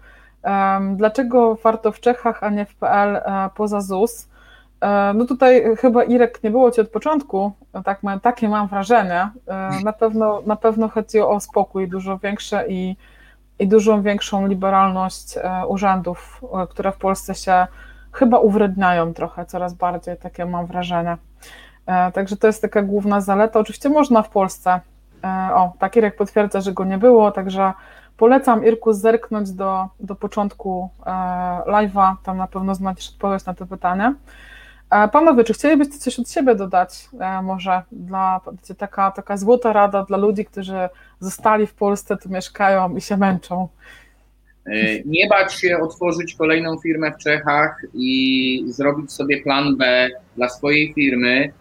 Dlaczego 0.97 1.55
warto 1.55 1.93
w 1.93 2.01
Czechach, 2.01 2.43
a 2.43 2.51
nie 2.51 2.67
w 2.67 2.75
PL 2.75 3.17
e, 3.17 3.51
poza 3.55 3.81
ZUS? 3.81 4.29
No 5.15 5.25
tutaj 5.25 5.77
chyba 5.77 6.05
Irek 6.05 6.43
nie 6.43 6.51
było 6.51 6.71
Ci 6.71 6.81
od 6.81 6.89
początku, 6.89 7.53
tak, 7.85 8.01
takie 8.23 8.49
mam 8.49 8.69
wrażenie. 8.69 9.31
Na 9.85 9.93
pewno, 9.93 10.43
na 10.47 10.57
pewno 10.57 10.89
chodzi 10.89 11.21
o 11.21 11.41
spokój 11.41 11.89
dużo 11.89 12.19
większy 12.19 12.57
i, 12.69 12.97
i 13.59 13.69
dużą 13.69 14.03
większą 14.03 14.47
liberalność 14.47 15.39
urzędów, 15.69 16.41
które 16.71 16.93
w 16.93 16.97
Polsce 16.97 17.35
się 17.35 17.67
chyba 18.13 18.39
uwredniają 18.39 19.15
trochę 19.15 19.47
coraz 19.47 19.75
bardziej, 19.75 20.17
takie 20.17 20.47
mam 20.47 20.67
wrażenie. 20.67 21.17
E, 21.87 22.13
także 22.13 22.37
to 22.37 22.47
jest 22.47 22.63
taka 22.63 22.83
główna 22.83 23.21
zaleta. 23.21 23.61
Oczywiście 23.61 23.89
można 23.89 24.23
w 24.23 24.31
Polsce. 24.31 24.81
E, 25.27 25.55
o, 25.55 25.73
tak 25.79 25.97
Irek 25.97 26.17
potwierdza, 26.17 26.61
że 26.61 26.73
go 26.73 26.85
nie 26.85 26.99
było, 26.99 27.33
także 27.33 27.73
polecam 28.17 28.65
Irku 28.65 28.93
zerknąć 28.93 29.51
do, 29.51 29.87
do 30.01 30.15
początku 30.15 30.91
e, 31.07 31.11
live'a, 31.67 32.15
tam 32.23 32.37
na 32.37 32.47
pewno 32.47 32.75
znajdziesz 32.75 33.09
odpowiedź 33.09 33.45
na 33.45 33.55
to 33.55 33.67
pytanie. 33.67 34.15
Panowie, 35.13 35.45
czy 35.45 35.53
chcielibyście 35.53 35.99
coś 35.99 36.19
od 36.19 36.31
siebie 36.31 36.55
dodać? 36.55 37.09
Może 37.43 37.83
dla 37.93 38.41
taka, 38.79 39.11
taka 39.11 39.37
złota 39.37 39.73
rada 39.73 40.03
dla 40.03 40.17
ludzi, 40.17 40.45
którzy 40.45 40.89
zostali 41.21 41.67
w 41.67 41.75
Polsce, 41.75 42.17
tu 42.17 42.29
mieszkają 42.29 42.97
i 42.97 43.01
się 43.01 43.17
męczą. 43.17 43.69
Nie 45.05 45.29
bać 45.29 45.55
się 45.55 45.79
otworzyć 45.79 46.35
kolejną 46.35 46.79
firmę 46.79 47.13
w 47.13 47.17
Czechach 47.17 47.83
i 47.95 48.65
zrobić 48.69 49.13
sobie 49.13 49.43
plan 49.43 49.77
B 49.77 50.09
dla 50.37 50.49
swojej 50.49 50.95
firmy, 50.95 51.53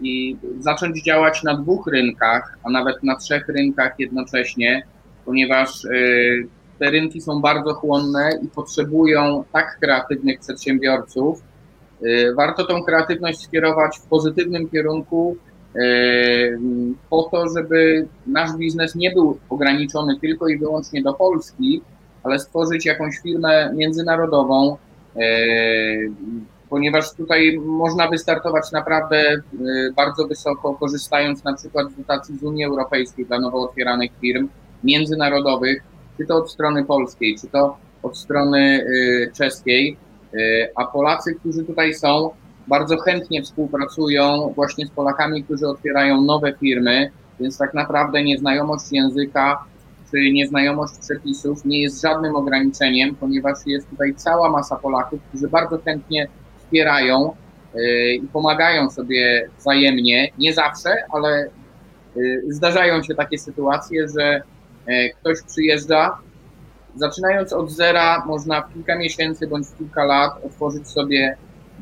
i 0.00 0.36
zacząć 0.60 1.04
działać 1.04 1.42
na 1.42 1.54
dwóch 1.54 1.86
rynkach, 1.86 2.58
a 2.64 2.70
nawet 2.70 3.02
na 3.02 3.16
trzech 3.16 3.48
rynkach 3.48 3.94
jednocześnie, 3.98 4.82
ponieważ 5.24 5.84
yy, 5.84 6.46
te 6.78 6.90
rynki 6.90 7.20
są 7.20 7.40
bardzo 7.40 7.74
chłonne 7.74 8.38
i 8.42 8.48
potrzebują 8.48 9.44
tak 9.52 9.78
kreatywnych 9.80 10.40
przedsiębiorców. 10.40 11.42
Yy, 12.00 12.34
warto 12.34 12.66
tą 12.66 12.82
kreatywność 12.82 13.40
skierować 13.40 13.98
w 13.98 14.06
pozytywnym 14.06 14.68
kierunku, 14.68 15.36
po 17.10 17.22
to, 17.22 17.48
żeby 17.48 18.06
nasz 18.26 18.56
biznes 18.56 18.94
nie 18.94 19.10
był 19.10 19.38
ograniczony 19.48 20.20
tylko 20.20 20.48
i 20.48 20.58
wyłącznie 20.58 21.02
do 21.02 21.14
Polski, 21.14 21.82
ale 22.22 22.38
stworzyć 22.38 22.86
jakąś 22.86 23.18
firmę 23.18 23.72
międzynarodową, 23.74 24.76
ponieważ 26.70 27.12
tutaj 27.14 27.58
można 27.58 28.08
wystartować 28.08 28.72
naprawdę 28.72 29.34
y, 29.34 29.92
bardzo 29.96 30.28
wysoko, 30.28 30.74
korzystając 30.74 31.44
na 31.44 31.54
przykład 31.54 31.90
z 31.92 31.96
dotacji 31.96 32.38
z 32.38 32.42
Unii 32.42 32.64
Europejskiej 32.64 33.26
dla 33.26 33.40
nowo 33.40 33.62
otwieranych 33.62 34.10
firm 34.20 34.48
międzynarodowych, 34.84 35.82
czy 36.16 36.26
to 36.26 36.36
od 36.36 36.52
strony 36.52 36.84
polskiej, 36.84 37.36
czy 37.40 37.46
to 37.48 37.76
od 38.02 38.18
strony 38.18 38.58
y, 38.58 39.32
czeskiej, 39.36 39.96
y, 40.34 40.68
a 40.76 40.84
Polacy, 40.84 41.34
którzy 41.34 41.64
tutaj 41.64 41.94
są, 41.94 42.30
bardzo 42.68 42.98
chętnie 42.98 43.42
współpracują 43.42 44.52
właśnie 44.56 44.86
z 44.86 44.90
Polakami, 44.90 45.44
którzy 45.44 45.68
otwierają 45.68 46.20
nowe 46.20 46.52
firmy, 46.60 47.10
więc 47.40 47.58
tak 47.58 47.74
naprawdę 47.74 48.22
nieznajomość 48.24 48.84
języka 48.92 49.64
czy 50.10 50.32
nieznajomość 50.32 50.94
przepisów 50.98 51.64
nie 51.64 51.82
jest 51.82 52.02
żadnym 52.02 52.36
ograniczeniem, 52.36 53.14
ponieważ 53.14 53.58
jest 53.66 53.90
tutaj 53.90 54.14
cała 54.14 54.50
masa 54.50 54.76
Polaków, 54.76 55.20
którzy 55.28 55.48
bardzo 55.48 55.78
chętnie 55.78 56.28
wspierają 56.70 57.32
y, 57.74 58.14
i 58.14 58.26
pomagają 58.26 58.90
sobie 58.90 59.48
wzajemnie. 59.58 60.28
Nie 60.38 60.54
zawsze, 60.54 60.96
ale 61.12 61.48
y, 62.16 62.42
zdarzają 62.48 63.02
się 63.02 63.14
takie 63.14 63.38
sytuacje, 63.38 64.08
że 64.08 64.42
y, 64.88 65.10
ktoś 65.20 65.42
przyjeżdża, 65.42 66.18
zaczynając 66.96 67.52
od 67.52 67.70
zera, 67.70 68.24
można 68.26 68.60
w 68.60 68.72
kilka 68.72 68.98
miesięcy 68.98 69.46
bądź 69.46 69.66
w 69.66 69.78
kilka 69.78 70.04
lat 70.04 70.32
otworzyć 70.46 70.88
sobie 70.88 71.36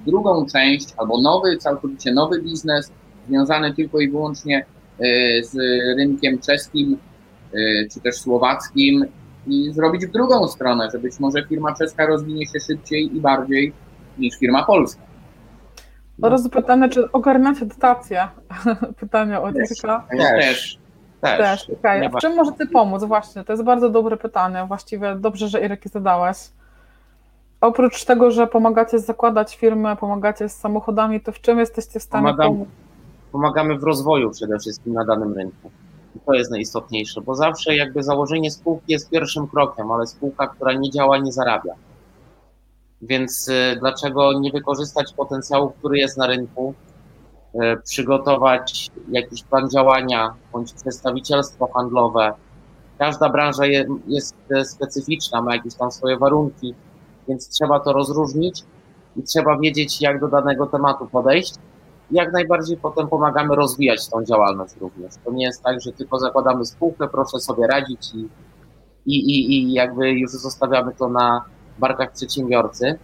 drugą 0.06 0.46
część 0.46 0.88
albo 0.96 1.20
nowy, 1.20 1.56
całkowicie 1.56 2.12
nowy 2.12 2.42
biznes, 2.42 2.92
związany 3.28 3.74
tylko 3.74 4.00
i 4.00 4.10
wyłącznie 4.10 4.64
z 5.42 5.54
rynkiem 5.98 6.38
czeskim 6.38 6.98
czy 7.92 8.00
też 8.00 8.16
słowackim 8.16 9.04
i 9.46 9.72
zrobić 9.72 10.06
w 10.06 10.10
drugą 10.10 10.48
stronę, 10.48 10.88
że 10.92 10.98
być 10.98 11.20
może 11.20 11.46
firma 11.48 11.74
czeska 11.74 12.06
rozwinie 12.06 12.46
się 12.46 12.60
szybciej 12.60 13.16
i 13.16 13.20
bardziej 13.20 13.72
niż 14.18 14.38
firma 14.38 14.64
polska. 14.64 15.02
No. 16.18 16.28
Oraz 16.28 16.48
pytanie, 16.58 16.88
czy 16.88 17.12
ogarniacie 17.12 17.66
dotacje? 17.66 18.28
Pytanie 19.00 19.40
od 19.40 19.54
Irka. 19.54 20.06
Też. 20.10 20.28
Też. 20.40 20.78
Też. 21.20 21.38
Też. 21.38 21.70
Okay. 21.78 22.08
W 22.08 22.20
czym 22.20 22.36
możecie 22.36 22.66
pomóc? 22.66 23.04
Właśnie, 23.04 23.44
to 23.44 23.52
jest 23.52 23.64
bardzo 23.64 23.90
dobre 23.90 24.16
pytanie. 24.16 24.64
Właściwie 24.68 25.14
dobrze, 25.14 25.48
że 25.48 25.64
Irek 25.64 25.84
je 25.84 25.90
zadałeś. 25.90 26.38
Oprócz 27.60 28.04
tego, 28.04 28.30
że 28.30 28.46
pomagacie 28.46 28.98
zakładać 28.98 29.56
firmy, 29.56 29.96
pomagacie 29.96 30.48
z 30.48 30.56
samochodami, 30.56 31.20
to 31.20 31.32
w 31.32 31.40
czym 31.40 31.58
jesteście 31.58 32.00
w 32.00 32.02
stanie 32.02 32.24
Pomagam, 32.24 32.52
pomóc? 32.52 32.68
Pomagamy 33.32 33.78
w 33.78 33.82
rozwoju 33.82 34.30
przede 34.30 34.58
wszystkim 34.58 34.92
na 34.92 35.04
danym 35.04 35.34
rynku. 35.34 35.70
I 36.16 36.20
to 36.26 36.34
jest 36.34 36.50
najistotniejsze, 36.50 37.20
bo 37.20 37.34
zawsze 37.34 37.76
jakby 37.76 38.02
założenie 38.02 38.50
spółki 38.50 38.92
jest 38.92 39.10
pierwszym 39.10 39.48
krokiem, 39.48 39.90
ale 39.90 40.06
spółka, 40.06 40.46
która 40.46 40.72
nie 40.72 40.90
działa, 40.90 41.18
nie 41.18 41.32
zarabia. 41.32 41.72
Więc 43.02 43.48
y, 43.48 43.76
dlaczego 43.80 44.32
nie 44.40 44.52
wykorzystać 44.52 45.12
potencjału, 45.12 45.70
który 45.70 45.98
jest 45.98 46.16
na 46.16 46.26
rynku, 46.26 46.74
y, 47.54 47.58
przygotować 47.84 48.90
jakiś 49.08 49.42
plan 49.42 49.70
działania 49.70 50.34
bądź 50.52 50.72
przedstawicielstwo 50.72 51.66
handlowe. 51.74 52.32
Każda 52.98 53.28
branża 53.28 53.66
jest 54.06 54.34
y, 54.50 54.64
specyficzna, 54.64 55.42
ma 55.42 55.56
jakieś 55.56 55.74
tam 55.74 55.90
swoje 55.90 56.16
warunki, 56.16 56.74
więc 57.28 57.48
trzeba 57.48 57.80
to 57.80 57.92
rozróżnić 57.92 58.64
i 59.16 59.22
trzeba 59.22 59.58
wiedzieć, 59.58 60.00
jak 60.02 60.20
do 60.20 60.28
danego 60.28 60.66
tematu 60.66 61.06
podejść. 61.06 61.54
Jak 62.10 62.32
najbardziej 62.32 62.76
potem 62.76 63.08
pomagamy 63.08 63.56
rozwijać 63.56 64.08
tą 64.08 64.24
działalność 64.24 64.74
również. 64.80 65.12
To 65.24 65.32
nie 65.32 65.44
jest 65.44 65.62
tak, 65.62 65.80
że 65.80 65.92
tylko 65.92 66.18
zakładamy 66.18 66.66
spółkę, 66.66 67.08
proszę 67.08 67.38
sobie 67.38 67.66
radzić 67.66 68.14
i, 68.14 68.28
i, 69.06 69.52
i 69.52 69.72
jakby 69.72 70.10
już 70.10 70.30
zostawiamy 70.30 70.94
to 70.94 71.08
na, 71.08 71.44
barkach 71.78 72.12
przedsiębiorcy. 72.12 72.98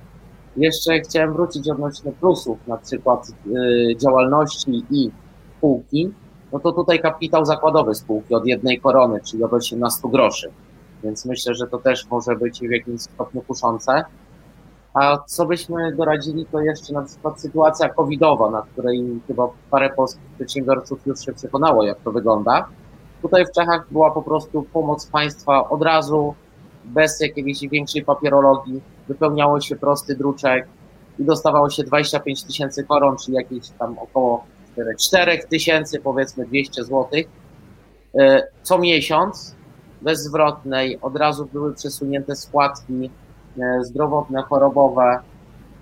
Jeszcze 0.56 1.00
chciałem 1.00 1.32
wrócić 1.32 1.68
odnośnie 1.68 2.12
plusów, 2.12 2.58
na 2.66 2.76
przykład 2.76 3.28
y, 3.46 3.96
działalności 3.96 4.84
i 4.90 5.10
spółki. 5.58 6.10
No 6.52 6.58
to 6.58 6.72
tutaj 6.72 7.00
kapitał 7.00 7.44
zakładowy 7.44 7.94
spółki 7.94 8.34
od 8.34 8.46
jednej 8.46 8.80
korony, 8.80 9.20
czyli 9.20 9.44
od 9.44 9.52
18 9.52 10.08
groszy. 10.08 10.50
Więc 11.04 11.26
myślę, 11.26 11.54
że 11.54 11.66
to 11.66 11.78
też 11.78 12.06
może 12.10 12.36
być 12.36 12.60
w 12.60 12.70
jakimś 12.70 13.00
stopniu 13.00 13.42
kuszące. 13.42 14.04
A 14.94 15.18
co 15.26 15.46
byśmy 15.46 15.96
doradzili, 15.96 16.46
to 16.46 16.60
jeszcze 16.60 16.92
na 16.92 17.02
przykład 17.02 17.40
sytuacja 17.40 17.88
covidowa, 17.88 18.50
na 18.50 18.62
której 18.62 19.20
chyba 19.26 19.48
parę 19.70 19.90
polskich 19.90 20.24
przedsiębiorców 20.34 21.06
już 21.06 21.24
się 21.24 21.32
przekonało, 21.32 21.84
jak 21.84 22.00
to 22.00 22.12
wygląda. 22.12 22.68
Tutaj 23.22 23.46
w 23.46 23.50
Czechach 23.50 23.86
była 23.90 24.10
po 24.10 24.22
prostu 24.22 24.62
pomoc 24.72 25.06
państwa 25.06 25.68
od 25.68 25.82
razu, 25.82 26.34
bez 26.84 27.20
jakiejś 27.20 27.60
większej 27.60 28.04
papierologii, 28.04 28.80
wypełniało 29.08 29.60
się 29.60 29.76
prosty 29.76 30.16
druczek 30.16 30.66
i 31.18 31.24
dostawało 31.24 31.70
się 31.70 31.84
25 31.84 32.44
tysięcy 32.44 32.84
koron, 32.84 33.16
czyli 33.16 33.36
jakieś 33.36 33.68
tam 33.78 33.98
około 33.98 34.44
4 35.00 35.38
tysięcy, 35.48 36.00
powiedzmy 36.00 36.46
200 36.46 36.84
złotych. 36.84 37.26
E, 38.18 38.46
co 38.62 38.78
miesiąc, 38.78 39.54
bezzwrotnej, 40.02 40.98
od 41.00 41.16
razu 41.16 41.48
były 41.52 41.74
przesunięte 41.74 42.36
składki 42.36 43.10
e, 43.58 43.84
zdrowotne, 43.84 44.42
chorobowe, 44.42 45.18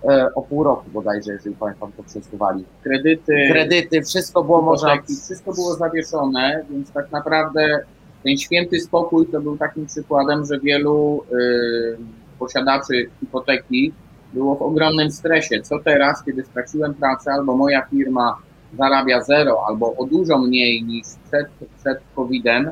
e, 0.03 0.29
o 0.35 0.41
pół 0.41 0.63
roku 0.63 0.85
bodajże, 0.93 1.31
jeżeli 1.31 1.55
pamiętam, 1.55 1.91
to 1.91 2.03
przesuwali. 2.03 2.65
Kredyty, 2.83 3.47
Kredyty, 3.51 4.01
wszystko 4.01 4.43
było 4.43 4.61
można... 4.61 5.01
wszystko 5.25 5.53
było 5.53 5.73
zawieszone, 5.73 6.65
więc 6.69 6.91
tak 6.91 7.11
naprawdę 7.11 7.79
ten 8.23 8.37
święty 8.37 8.79
spokój 8.79 9.27
to 9.27 9.41
był 9.41 9.57
takim 9.57 9.85
przykładem, 9.85 10.45
że 10.45 10.59
wielu 10.59 11.23
y, 11.31 11.97
posiadaczy 12.39 13.09
hipoteki 13.19 13.93
było 14.33 14.55
w 14.55 14.61
ogromnym 14.61 15.11
stresie. 15.11 15.61
Co 15.61 15.79
teraz, 15.79 16.23
kiedy 16.25 16.43
straciłem 16.43 16.93
pracę, 16.93 17.31
albo 17.31 17.57
moja 17.57 17.81
firma 17.81 18.37
zarabia 18.77 19.21
zero, 19.21 19.65
albo 19.67 19.95
o 19.95 20.05
dużo 20.05 20.37
mniej 20.37 20.83
niż 20.83 21.05
przed, 21.27 21.47
przed 21.79 21.97
COVID-em, 22.15 22.71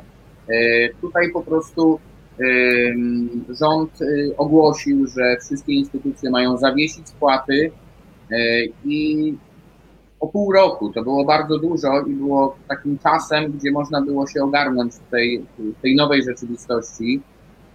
y, 0.49 0.89
tutaj 1.01 1.31
po 1.31 1.41
prostu 1.41 1.99
y, 2.39 2.95
rząd 3.49 4.01
y, 4.01 4.33
ogłosił, 4.37 5.07
że 5.07 5.37
wszystkie 5.45 5.73
instytucje 5.73 6.29
mają 6.29 6.57
zawiesić 6.57 7.09
spłaty 7.09 7.71
y, 8.31 8.69
i 8.85 9.33
o 10.21 10.27
pół 10.27 10.51
roku. 10.51 10.89
To 10.89 11.03
było 11.03 11.25
bardzo 11.25 11.57
dużo 11.59 12.01
i 12.01 12.13
było 12.13 12.55
takim 12.67 12.99
czasem, 12.99 13.51
gdzie 13.51 13.71
można 13.71 14.01
było 14.01 14.27
się 14.27 14.43
ogarnąć 14.43 14.93
w 14.93 15.11
tej, 15.11 15.45
w 15.59 15.81
tej 15.81 15.95
nowej 15.95 16.23
rzeczywistości. 16.23 17.21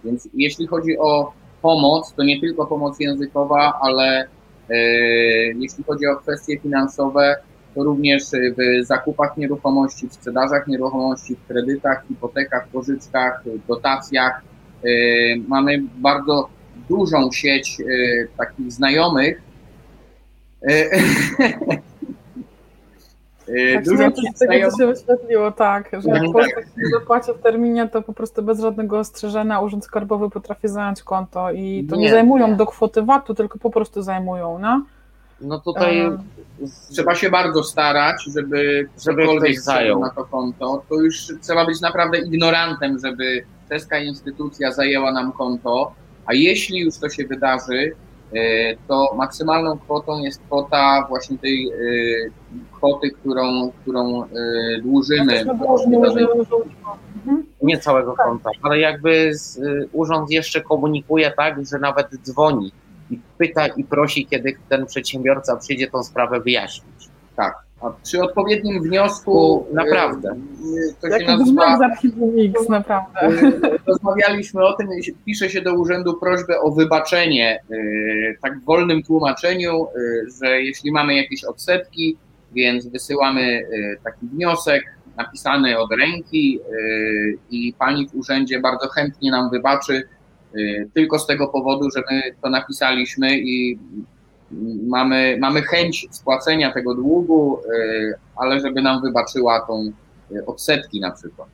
Więc 0.03 0.29
jeśli 0.33 0.67
chodzi 0.67 0.97
o 0.97 1.33
pomoc, 1.61 2.13
to 2.13 2.23
nie 2.23 2.41
tylko 2.41 2.65
pomoc 2.65 2.99
językowa, 2.99 3.79
ale 3.81 4.27
e, 4.69 4.75
jeśli 5.59 5.83
chodzi 5.83 6.07
o 6.07 6.15
kwestie 6.15 6.59
finansowe, 6.59 7.35
to 7.75 7.83
również 7.83 8.23
w 8.31 8.85
zakupach 8.85 9.37
nieruchomości, 9.37 10.09
w 10.09 10.13
sprzedażach 10.13 10.67
nieruchomości, 10.67 11.35
w 11.35 11.47
kredytach, 11.47 12.03
hipotekach, 12.07 12.67
pożyczkach, 12.67 13.43
dotacjach. 13.67 14.41
E, 14.83 14.89
mamy 15.47 15.83
bardzo 15.95 16.49
dużą 16.89 17.31
sieć 17.31 17.77
e, 17.81 17.83
takich 18.37 18.71
znajomych. 18.71 19.41
Tak, 23.47 23.85
sieć 24.15 24.35
z 24.35 24.39
tego 24.39 24.71
co 24.71 24.77
się 24.77 24.87
wyświetliło, 24.87 25.51
tak, 25.51 25.89
że 26.03 26.09
jak 26.09 26.21
Tak. 26.23 26.31
Polska 26.33 26.61
się 26.61 26.67
nie 26.77 26.89
zapłaci 26.99 27.31
w 27.39 27.41
terminie, 27.43 27.87
to 27.87 28.01
po 28.01 28.13
prostu 28.13 28.43
bez 28.43 28.59
żadnego 28.59 28.99
ostrzeżenia 28.99 29.59
Urząd 29.59 29.85
Skarbowy 29.85 30.29
potrafi 30.29 30.67
zająć 30.67 31.03
konto 31.03 31.51
i 31.51 31.87
to 31.89 31.95
nie, 31.95 32.01
Nie. 32.01 32.11
zajmują 32.11 32.55
do 32.55 32.65
kwoty 32.65 33.01
VAT-u, 33.01 33.33
tylko 33.33 33.59
po 33.59 33.69
prostu 33.69 34.01
zajmują, 34.01 34.59
no? 34.59 34.85
No 35.41 35.59
tutaj... 35.59 36.09
Z- 36.61 36.87
Trzeba 36.87 37.15
się 37.15 37.29
bardzo 37.29 37.63
starać, 37.63 38.15
żeby 38.35 38.89
ktoś 39.37 39.57
zajął. 39.57 39.99
na 39.99 40.09
to 40.09 40.25
konto. 40.25 40.83
To 40.89 40.95
już 40.95 41.17
trzeba 41.41 41.65
być 41.65 41.81
naprawdę 41.81 42.17
ignorantem, 42.17 42.99
żeby 42.99 43.43
czeska 43.69 43.99
instytucja 43.99 44.71
zajęła 44.71 45.11
nam 45.11 45.31
konto, 45.31 45.91
a 46.25 46.33
jeśli 46.33 46.79
już 46.79 46.97
to 46.97 47.09
się 47.09 47.27
wydarzy, 47.27 47.91
to 48.87 49.15
maksymalną 49.17 49.77
kwotą 49.77 50.19
jest 50.19 50.41
kwota 50.41 51.05
właśnie 51.09 51.37
tej 51.37 51.69
e, 51.69 51.73
kwoty, 52.71 53.11
którą, 53.11 53.71
którą 53.81 54.23
e, 54.23 54.27
dłużymy. 54.81 55.45
Mhm. 57.15 57.45
nie 57.61 57.77
całego 57.77 58.13
konta, 58.13 58.49
ale 58.61 58.79
jakby 58.79 59.35
z, 59.35 59.57
y, 59.57 59.89
urząd 59.91 60.31
jeszcze 60.31 60.61
komunikuje 60.61 61.31
tak, 61.31 61.65
że 61.65 61.79
nawet 61.79 62.07
dzwoni 62.23 62.71
i 63.09 63.19
pyta 63.37 63.67
i 63.67 63.83
prosi, 63.83 64.25
kiedy 64.25 64.53
ten 64.69 64.85
przedsiębiorca 64.85 65.57
przyjdzie 65.57 65.87
tą 65.87 66.03
sprawę 66.03 66.39
wyjaśnić. 66.39 67.09
A 67.81 67.89
przy 68.03 68.21
odpowiednim 68.21 68.83
wniosku 68.83 69.65
Naprawdę. 69.73 70.29
e, 70.29 70.93
to 71.01 71.07
się 71.07 71.13
Jaki 71.13 71.25
nazywa 71.25 71.45
brzmiak 71.45 71.77
z 71.77 71.81
archiwum 71.81 72.33
X, 72.39 72.69
naprawdę. 72.69 73.29
Y, 73.43 73.79
Rozmawialiśmy 73.87 74.65
o 74.65 74.73
tym, 74.73 74.87
jeśli 74.91 75.13
pisze 75.25 75.49
się 75.49 75.61
do 75.61 75.73
urzędu 75.73 76.19
prośbę 76.19 76.59
o 76.59 76.71
wybaczenie, 76.71 77.59
y, 77.71 78.37
tak 78.41 78.59
w 78.59 78.63
wolnym 78.63 79.03
tłumaczeniu, 79.03 79.85
y, 79.85 80.25
że 80.41 80.61
jeśli 80.61 80.91
mamy 80.91 81.15
jakieś 81.15 81.43
odsetki, 81.43 82.17
więc 82.51 82.87
wysyłamy 82.87 83.41
y, 83.41 83.97
taki 84.03 84.27
wniosek 84.27 84.83
napisany 85.17 85.79
od 85.79 85.91
ręki 85.91 86.59
y, 86.73 87.37
i 87.51 87.73
pani 87.79 88.09
w 88.09 88.15
urzędzie 88.15 88.59
bardzo 88.59 88.87
chętnie 88.87 89.31
nam 89.31 89.49
wybaczy, 89.49 90.03
y, 90.55 90.89
tylko 90.93 91.19
z 91.19 91.27
tego 91.27 91.47
powodu, 91.47 91.91
że 91.91 92.03
my 92.11 92.21
to 92.41 92.49
napisaliśmy 92.49 93.39
i 93.39 93.79
mamy, 94.87 95.37
mamy 95.41 95.61
chęć 95.61 96.07
spłacenia 96.11 96.73
tego 96.73 96.95
długu, 96.95 97.59
y, 97.73 98.13
ale 98.35 98.59
żeby 98.59 98.81
nam 98.81 99.01
wybaczyła 99.01 99.59
tą 99.59 99.91
y, 100.31 100.45
odsetki 100.45 100.99
na 100.99 101.11
przykład. 101.11 101.47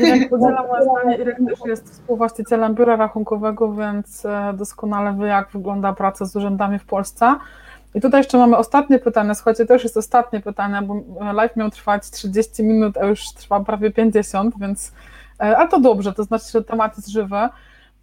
Irek 0.00 0.28
podziela 0.30 0.66
moje 0.66 0.82
zdanie. 0.82 1.16
Irek 1.16 1.36
też 1.48 1.58
jest 1.66 1.90
współwłaścicielem 1.90 2.74
biura 2.74 2.96
rachunkowego, 2.96 3.74
więc 3.74 4.26
e, 4.26 4.52
doskonale 4.56 5.16
wie, 5.18 5.26
jak 5.26 5.50
wygląda 5.50 5.92
praca 5.92 6.24
z 6.24 6.36
urzędami 6.36 6.78
w 6.78 6.84
Polsce. 6.84 7.34
I 7.94 8.00
tutaj 8.00 8.20
jeszcze 8.20 8.38
mamy 8.38 8.56
ostatnie 8.56 8.98
pytanie. 8.98 9.34
Słuchajcie, 9.34 9.66
to 9.66 9.74
już 9.74 9.82
jest 9.82 9.96
ostatnie 9.96 10.40
pytanie, 10.40 10.82
bo 10.82 11.02
live 11.32 11.56
miał 11.56 11.70
trwać 11.70 12.10
30 12.10 12.62
minut, 12.64 12.96
a 12.96 13.06
już 13.06 13.32
trwa 13.32 13.60
prawie 13.60 13.90
50, 13.90 14.54
więc. 14.60 14.92
e, 15.40 15.56
Ale 15.56 15.68
to 15.68 15.80
dobrze, 15.80 16.12
to 16.12 16.24
znaczy, 16.24 16.50
że 16.52 16.64
temat 16.64 16.96
jest 16.96 17.08
żywy. 17.08 17.48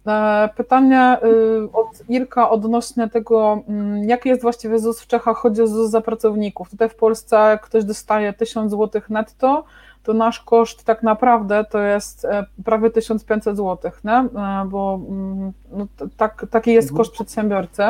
E, 0.06 0.48
Pytanie 0.56 1.16
y, 1.24 1.72
od 1.72 2.08
Irka 2.08 2.50
odnośnie 2.50 3.08
tego, 3.08 3.62
mm, 3.68 4.08
jaki 4.08 4.28
jest 4.28 4.42
właściwie 4.42 4.78
ZUS 4.78 5.00
w 5.00 5.06
Czechach, 5.06 5.36
chodzi 5.36 5.62
o 5.62 5.66
ZUS 5.66 5.90
za 5.90 6.00
pracowników. 6.00 6.70
Tutaj 6.70 6.88
w 6.88 6.94
Polsce 6.94 7.58
ktoś 7.62 7.84
dostaje 7.84 8.32
1000 8.32 8.70
zł 8.70 9.02
netto, 9.08 9.64
to 10.02 10.14
nasz 10.14 10.40
koszt 10.40 10.84
tak 10.84 11.02
naprawdę 11.02 11.64
to 11.70 11.78
jest 11.78 12.24
e, 12.24 12.44
prawie 12.64 12.90
1500 12.90 13.56
zł, 13.56 13.90
nie? 14.04 14.12
E, 14.12 14.64
bo 14.66 15.00
mm, 15.08 15.52
no, 15.72 15.86
tak, 16.16 16.46
taki 16.50 16.72
jest 16.72 16.96
koszt 16.96 17.12
przedsiębiorcy. 17.12 17.82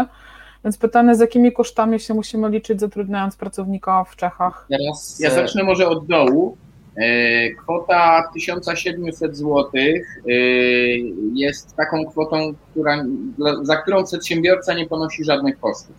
Więc 0.64 0.78
pytanie, 0.78 1.14
z 1.14 1.20
jakimi 1.20 1.52
kosztami 1.52 2.00
się 2.00 2.14
musimy 2.14 2.48
liczyć 2.48 2.80
zatrudniając 2.80 3.36
pracownika 3.36 4.04
w 4.04 4.16
Czechach? 4.16 4.66
Teraz 4.70 5.20
Ja 5.20 5.30
zacznę 5.30 5.64
może 5.64 5.88
od 5.88 6.06
dołu. 6.06 6.56
E, 6.98 7.50
Kwota 7.50 8.30
1700 8.34 9.36
zł 9.36 9.70
jest 11.34 11.76
taką 11.76 12.06
kwotą, 12.06 12.54
która, 12.70 13.04
za 13.62 13.76
którą 13.76 14.04
przedsiębiorca 14.04 14.74
nie 14.74 14.86
ponosi 14.86 15.24
żadnych 15.24 15.60
kosztów. 15.60 15.96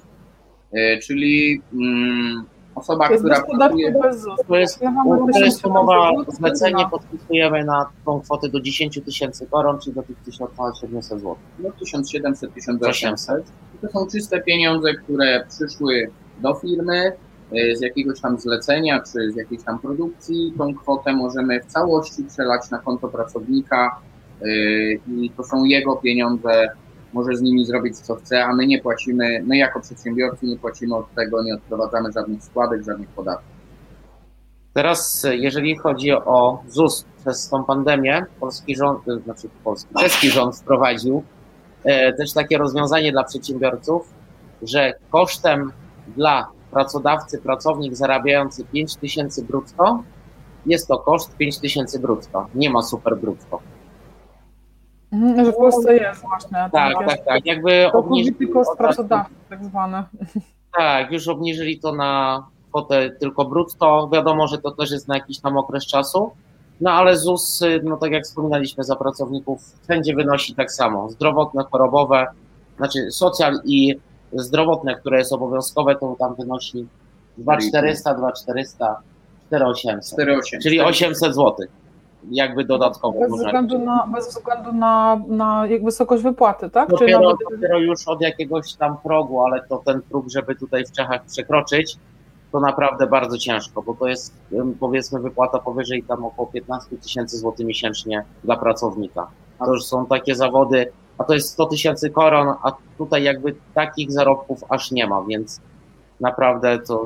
E, 0.74 0.98
Czyli 0.98 1.62
mm, 1.74 2.46
osoba, 2.76 3.10
To 3.10 3.18
która 3.18 3.42
pracuje, 3.42 3.92
bez 3.92 4.02
to 4.02 4.08
jest, 4.08 4.48
to 4.48 4.56
jest 4.56 4.80
1700 4.80 5.66
umowa, 5.66 6.12
zlecenie 6.28 6.86
podpisujemy 6.92 7.64
na 7.64 7.90
tą 8.06 8.22
kwotę 8.22 8.50
do 8.50 8.62
10 8.62 9.00
tysięcy 9.06 9.48
koron, 9.48 9.80
czyli 9.80 9.96
do 9.96 10.04
tych 10.04 10.18
1700 10.18 11.20
zł. 11.20 11.36
no 11.60 11.70
1700-1800, 11.70 13.42
to 13.82 13.88
są 13.90 14.08
czyste 14.12 14.42
pieniądze, 14.42 14.94
które 14.94 15.46
przyszły 15.50 16.12
do 16.42 16.54
firmy. 16.54 16.98
e, 17.06 17.29
z 17.52 17.82
jakiegoś 17.82 18.22
tam 18.22 18.40
zlecenia 18.40 19.00
czy 19.00 19.32
z 19.32 19.36
jakiejś 19.36 19.64
tam 19.64 19.80
produkcji. 19.80 20.54
Tą 20.58 20.76
kwotę 20.76 21.14
możemy 21.14 21.62
w 21.62 21.66
całości 21.66 22.24
przelać 22.24 22.70
na 22.72 22.80
konto 22.80 23.08
pracownika 23.08 24.00
e, 24.42 24.46
i 24.94 25.32
to 25.38 25.44
są 25.44 25.64
jego 25.64 25.96
pieniądze, 25.96 26.70
może 27.14 27.36
z 27.36 27.42
nimi 27.42 27.66
zrobić 27.66 27.98
co 27.98 28.16
chce, 28.16 28.46
a 28.46 28.56
my 28.56 28.68
nie 28.68 28.82
płacimy, 28.82 29.44
my 29.46 29.58
jako 29.58 29.80
przedsiębiorcy 29.80 30.46
nie 30.46 30.58
płacimy 30.58 30.96
od 30.96 31.14
tego, 31.14 31.44
nie 31.44 31.56
odprowadzamy 31.56 32.12
żadnych 32.12 32.44
składek, 32.44 32.84
żadnych 32.84 33.10
podatków. 33.10 33.60
Teraz, 34.74 35.26
e, 35.26 35.38
jeżeli 35.38 35.78
chodzi 35.78 36.12
o 36.12 36.64
ZUS 36.68 37.06
przez 37.22 37.50
tą 37.50 37.64
pandemię, 37.64 38.26
polski 38.40 38.76
rząd, 38.76 39.08
e, 39.08 39.20
znaczy 39.20 39.50
polski, 39.64 39.94
czeski 40.00 40.30
rząd 40.30 40.56
wprowadził 40.56 41.24
e, 41.84 42.14
też 42.14 42.34
takie 42.34 42.58
rozwiązanie 42.58 43.12
dla 43.12 43.24
przedsiębiorców, 43.24 44.14
że 44.62 44.94
kosztem 45.12 45.72
dla 46.18 46.48
pracodawcy 46.72 47.42
pracownik 47.42 47.96
zarabiający 47.96 48.66
5 48.66 48.96
tysięcy 48.96 49.46
brutto 49.46 50.04
jest 50.66 50.88
to 50.88 50.98
koszt 50.98 51.38
5 51.38 51.60
tysięcy 51.60 52.00
brutto. 52.00 52.48
Nie 52.56 52.70
ma 52.70 52.82
super 52.82 53.18
brutto. 53.18 53.60
Mhm, 55.12 55.46
że 55.46 55.52
w 55.52 55.56
Polsce 55.56 55.98
jest 55.98 56.22
właśnie. 56.22 56.70
Tak, 56.72 56.94
tak, 57.08 57.26
tak. 57.26 57.46
Jakby 57.46 57.92
obniżyli 57.92 58.48
koszt 58.48 58.78
pracodawcy, 58.78 59.34
tak 59.50 59.66
zwany. 59.66 60.04
Tak, 60.78 61.12
już 61.12 61.28
obniżyli 61.28 61.80
to 61.80 61.96
na 61.96 62.44
kwotę 62.70 63.10
tylko 63.10 63.46
brutto. 63.46 64.10
Wiadomo, 64.14 64.48
że 64.48 64.58
to 64.58 64.72
też 64.72 64.92
jest 64.92 65.08
na 65.08 65.16
jakiś 65.16 65.40
tam 65.40 65.58
okres 65.58 65.86
czasu. 65.86 66.32
No 66.82 66.92
ale 66.92 67.18
ZUS, 67.18 67.64
no 67.84 67.98
tak 67.98 68.12
jak 68.12 68.24
wspominaliśmy, 68.24 68.84
za 68.84 68.96
pracowników 68.96 69.62
wszędzie 69.84 70.16
wynosi 70.16 70.56
tak 70.56 70.72
samo. 70.72 71.10
Zdrowotne, 71.10 71.64
chorobowe, 71.72 72.28
znaczy 72.78 73.12
socjal 73.12 73.62
i 73.66 74.00
zdrowotne, 74.34 74.96
które 74.96 75.18
jest 75.18 75.34
obowiązkowe, 75.34 75.96
to 75.96 76.16
tam 76.20 76.36
wynosi 76.36 76.88
2400, 77.38 78.14
2400, 78.14 79.02
4800. 79.48 80.20
4,8. 80.20 80.64
Czyli 80.64 80.82
800 80.82 81.36
zł. 81.36 81.56
Jakby 82.32 82.66
dodatkowo. 82.66 83.20
Bez 83.20 83.32
względu 83.32 83.80
na, 83.80 84.08
bez 84.14 84.30
względu 84.30 84.74
na, 84.74 85.22
na 85.28 85.68
jak 85.68 85.84
wysokość 85.84 86.24
wypłaty, 86.24 86.70
tak? 86.70 86.90
Dopiero, 86.90 87.20
nawet, 87.22 87.38
dopiero 87.52 87.80
już 87.80 88.08
od 88.08 88.22
jakiegoś 88.22 88.74
tam 88.74 88.98
progu, 89.04 89.42
ale 89.46 89.62
to 89.70 89.82
ten 89.86 90.02
próg, 90.02 90.30
żeby 90.30 90.56
tutaj 90.56 90.86
w 90.86 90.92
Czechach 90.92 91.26
przekroczyć, 91.26 91.98
to 92.52 92.60
naprawdę 92.60 93.08
bardzo 93.08 93.38
ciężko, 93.38 93.82
bo 93.82 93.94
to 93.94 94.08
jest 94.08 94.34
powiedzmy 94.80 95.20
wypłata 95.20 95.60
powyżej 95.60 96.04
tam 96.04 96.26
około 96.26 96.48
15 96.48 96.98
tysięcy 96.98 97.38
złotych 97.38 97.66
miesięcznie 97.66 98.24
dla 98.44 98.58
pracownika. 98.58 99.28
To 99.60 99.74
już 99.74 99.86
są 99.86 100.06
takie 100.06 100.36
zawody 100.36 100.92
a 101.20 101.24
to 101.24 101.34
jest 101.34 101.50
100 101.50 101.66
tysięcy 101.66 102.10
koron, 102.10 102.48
a 102.64 102.72
tutaj 102.98 103.24
jakby 103.24 103.56
takich 103.74 104.12
zarobków 104.12 104.64
aż 104.70 104.92
nie 104.92 105.08
ma, 105.08 105.24
więc 105.28 105.62
naprawdę 106.20 106.80
to 106.80 107.06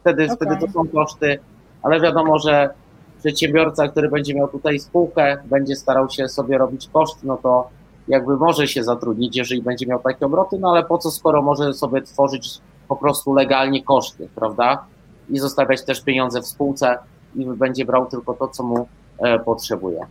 wtedy, 0.00 0.24
Okej. 0.24 0.36
wtedy 0.36 0.56
to 0.66 0.72
są 0.72 0.88
koszty, 0.88 1.38
ale 1.82 2.00
wiadomo, 2.00 2.38
że 2.38 2.70
przedsiębiorca, 3.18 3.88
który 3.88 4.08
będzie 4.08 4.34
miał 4.34 4.48
tutaj 4.48 4.78
spółkę, 4.78 5.38
będzie 5.44 5.76
starał 5.76 6.10
się 6.10 6.28
sobie 6.28 6.58
robić 6.58 6.88
koszt, 6.92 7.24
no 7.24 7.36
to 7.36 7.68
jakby 8.08 8.36
może 8.36 8.68
się 8.68 8.84
zatrudnić, 8.84 9.36
jeżeli 9.36 9.62
będzie 9.62 9.86
miał 9.86 9.98
takie 9.98 10.26
obroty, 10.26 10.58
no 10.58 10.70
ale 10.70 10.84
po 10.84 10.98
co, 10.98 11.10
skoro 11.10 11.42
może 11.42 11.74
sobie 11.74 12.02
tworzyć 12.02 12.58
po 12.88 12.96
prostu 12.96 13.34
legalnie 13.34 13.84
koszty, 13.84 14.28
prawda? 14.34 14.84
I 15.30 15.38
zostawiać 15.38 15.84
też 15.84 16.04
pieniądze 16.04 16.40
w 16.40 16.46
spółce 16.46 16.98
i 17.34 17.44
będzie 17.46 17.84
brał 17.84 18.06
tylko 18.06 18.34
to, 18.34 18.48
co 18.48 18.62
mu 18.62 18.88
e, 19.18 19.38
potrzebuje. 19.38 20.06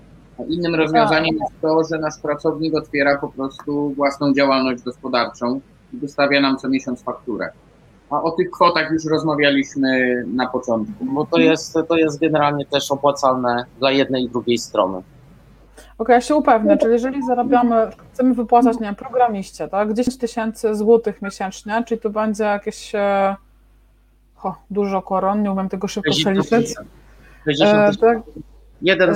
Innym 0.50 0.76
rozwiązaniem 0.76 1.36
jest 1.36 1.62
to, 1.62 1.84
że 1.92 1.98
nasz 2.00 2.18
pracownik 2.22 2.76
otwiera 2.76 3.18
po 3.18 3.30
prostu 3.30 3.90
własną 3.90 4.34
działalność 4.34 4.84
gospodarczą 4.84 5.62
i 5.94 5.98
wystawia 5.98 6.42
nam 6.42 6.58
co 6.58 6.70
miesiąc 6.70 7.04
fakturę. 7.04 7.50
A 8.10 8.22
o 8.24 8.32
tych 8.32 8.52
kwotach 8.52 8.92
już 8.92 9.06
rozmawialiśmy 9.06 10.24
na 10.28 10.48
początku. 10.48 11.06
Bo 11.06 11.26
to 11.26 11.38
jest, 11.38 11.78
to 11.88 11.98
jest 11.98 12.20
generalnie 12.20 12.66
też 12.66 12.92
opłacalne 12.92 13.66
dla 13.80 13.92
jednej 13.92 14.24
i 14.24 14.30
drugiej 14.30 14.58
strony. 14.58 15.02
Okej, 15.98 16.14
ja 16.14 16.22
się 16.22 16.36
upewnię, 16.36 16.78
czyli 16.78 16.94
jeżeli 16.94 17.26
zarabiamy, 17.26 17.76
chcemy 18.14 18.34
wypłacać, 18.34 18.80
nie 18.80 18.86
wiem, 18.86 18.96
programiście, 18.96 19.68
tak, 19.68 19.94
10 19.94 20.18
tysięcy 20.18 20.76
złotych 20.76 21.22
miesięcznie, 21.22 21.84
czyli 21.88 22.02
to 22.02 22.10
będzie 22.10 22.44
jakieś 22.44 22.96
e, 22.96 23.36
o, 24.44 24.56
dużo 24.70 25.02
koron, 25.02 25.44
nie 25.44 25.52
umiem 25.52 25.70
tego 25.70 25.88
szybko 25.88 26.14
60 26.14 26.46
przeliczyć. 26.48 26.76
60 27.46 27.72
E, 27.72 27.88
tysięcy, 27.88 28.00
tak, 28.00 28.18
jeden 28.82 29.10
e, 29.10 29.16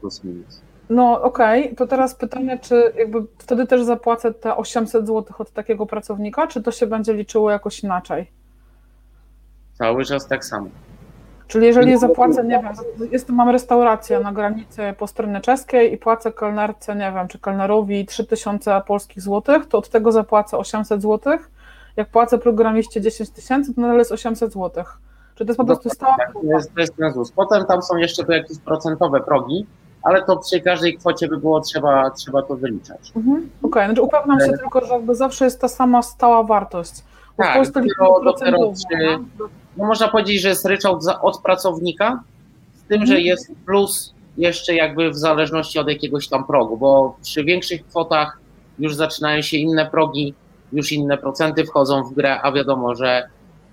plus 0.00 0.24
minus. 0.24 0.62
No 0.90 1.22
okej, 1.22 1.74
to 1.74 1.86
teraz 1.86 2.14
pytanie, 2.14 2.58
czy 2.62 2.92
jakby 2.98 3.18
wtedy 3.38 3.66
też 3.66 3.84
zapłacę 3.84 4.34
te 4.34 4.56
800 4.56 5.06
złotych 5.06 5.40
od 5.40 5.50
takiego 5.50 5.86
pracownika, 5.86 6.46
czy 6.46 6.62
to 6.62 6.70
się 6.70 6.86
będzie 6.86 7.14
liczyło 7.14 7.50
jakoś 7.50 7.80
inaczej? 7.80 8.30
Cały 9.78 10.04
czas 10.04 10.28
tak 10.28 10.44
samo. 10.44 10.68
Czyli 11.46 11.66
jeżeli 11.66 11.98
zapłacę, 11.98 12.44
nie 12.44 12.62
wiem, 12.62 12.72
jest, 13.12 13.28
mam 13.28 13.48
restaurację 13.48 14.20
na 14.20 14.32
granicy 14.32 14.94
po 14.98 15.06
stronie 15.06 15.40
czeskiej 15.40 15.92
i 15.92 15.98
płacę 15.98 16.32
kelnerce, 16.32 16.96
nie 16.96 17.12
wiem, 17.12 17.28
czy 17.28 17.38
kelnerowi 17.38 18.06
3000 18.06 18.80
polskich 18.86 19.22
złotych, 19.22 19.66
to 19.66 19.78
od 19.78 19.88
tego 19.88 20.12
zapłacę 20.12 20.58
800 20.58 21.02
złotych. 21.02 21.50
Jak 21.96 22.08
płacę 22.08 22.38
programiście 22.38 23.00
10 23.00 23.30
tysięcy, 23.30 23.74
to 23.74 23.80
nadal 23.80 23.98
jest 23.98 24.12
800 24.12 24.52
złotych. 24.52 24.98
Czy 25.36 25.44
to 25.44 25.50
jest 25.50 25.56
po 25.58 25.64
prostu 25.64 25.90
stała 25.90 26.16
to 26.32 26.42
jest, 26.56 26.74
to 26.74 26.80
jest 26.80 26.96
ten 26.96 27.12
ZUS. 27.12 27.32
Potem 27.32 27.64
tam 27.64 27.82
są 27.82 27.96
jeszcze 27.96 28.24
tu 28.24 28.32
jakieś 28.32 28.58
procentowe 28.58 29.20
progi, 29.20 29.66
ale 30.02 30.22
to 30.22 30.36
przy 30.36 30.60
każdej 30.60 30.98
kwocie 30.98 31.28
by 31.28 31.36
było 31.36 31.60
trzeba, 31.60 32.10
trzeba 32.10 32.42
to 32.42 32.56
wyliczać. 32.56 33.12
Mhm. 33.16 33.50
Okej, 33.62 33.86
znaczy 33.86 34.02
upewniam 34.02 34.40
się 34.40 34.52
tylko, 34.58 34.86
że 34.86 34.94
jakby 34.94 35.14
zawsze 35.14 35.44
jest 35.44 35.60
ta 35.60 35.68
sama 35.68 36.02
stała 36.02 36.42
wartość. 36.42 36.92
Bo 37.38 37.42
w 37.44 37.46
Tak, 37.46 37.56
Polsce 37.56 37.80
dopiero- 37.80 38.24
dopiero 38.24 38.58
no. 38.58 39.18
No 39.76 39.84
można 39.86 40.08
powiedzieć, 40.08 40.40
że 40.42 40.48
jest 40.48 40.64
ryczałt 40.66 41.02
za, 41.04 41.20
od 41.20 41.38
pracownika, 41.38 42.22
z 42.76 42.88
tym, 42.88 43.00
Mhm. 43.00 43.06
że 43.06 43.20
jest 43.20 43.52
plus 43.66 44.14
jeszcze 44.36 44.74
jakby 44.74 45.10
w 45.10 45.16
zależności 45.16 45.78
od 45.78 45.88
jakiegoś 45.88 46.28
tam 46.28 46.44
progu, 46.44 46.76
bo 46.76 47.16
przy 47.22 47.44
większych 47.44 47.86
kwotach 47.86 48.38
już 48.78 48.94
zaczynają 48.94 49.42
się 49.42 49.56
inne 49.56 49.86
progi, 49.86 50.34
już 50.72 50.92
inne 50.92 51.18
procenty 51.18 51.64
wchodzą 51.64 52.02
w 52.02 52.12
grę, 52.14 52.40
a 52.42 52.52
wiadomo, 52.52 52.94
że 52.94 53.28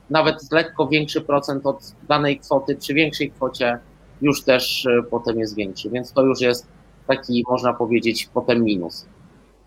nawet 0.09 0.51
lekko 0.51 0.87
większy 0.87 1.21
procent 1.21 1.65
od 1.65 1.91
danej 2.07 2.39
kwoty 2.39 2.75
przy 2.75 2.93
większej 2.93 3.31
kwocie 3.31 3.79
już 4.21 4.43
też 4.43 4.85
e, 4.85 5.03
potem 5.03 5.39
jest 5.39 5.55
większy, 5.55 5.89
więc 5.89 6.13
to 6.13 6.21
już 6.21 6.41
jest 6.41 6.67
taki, 7.07 7.43
można 7.49 7.73
powiedzieć, 7.73 8.29
potem 8.33 8.63
minus. 8.63 9.05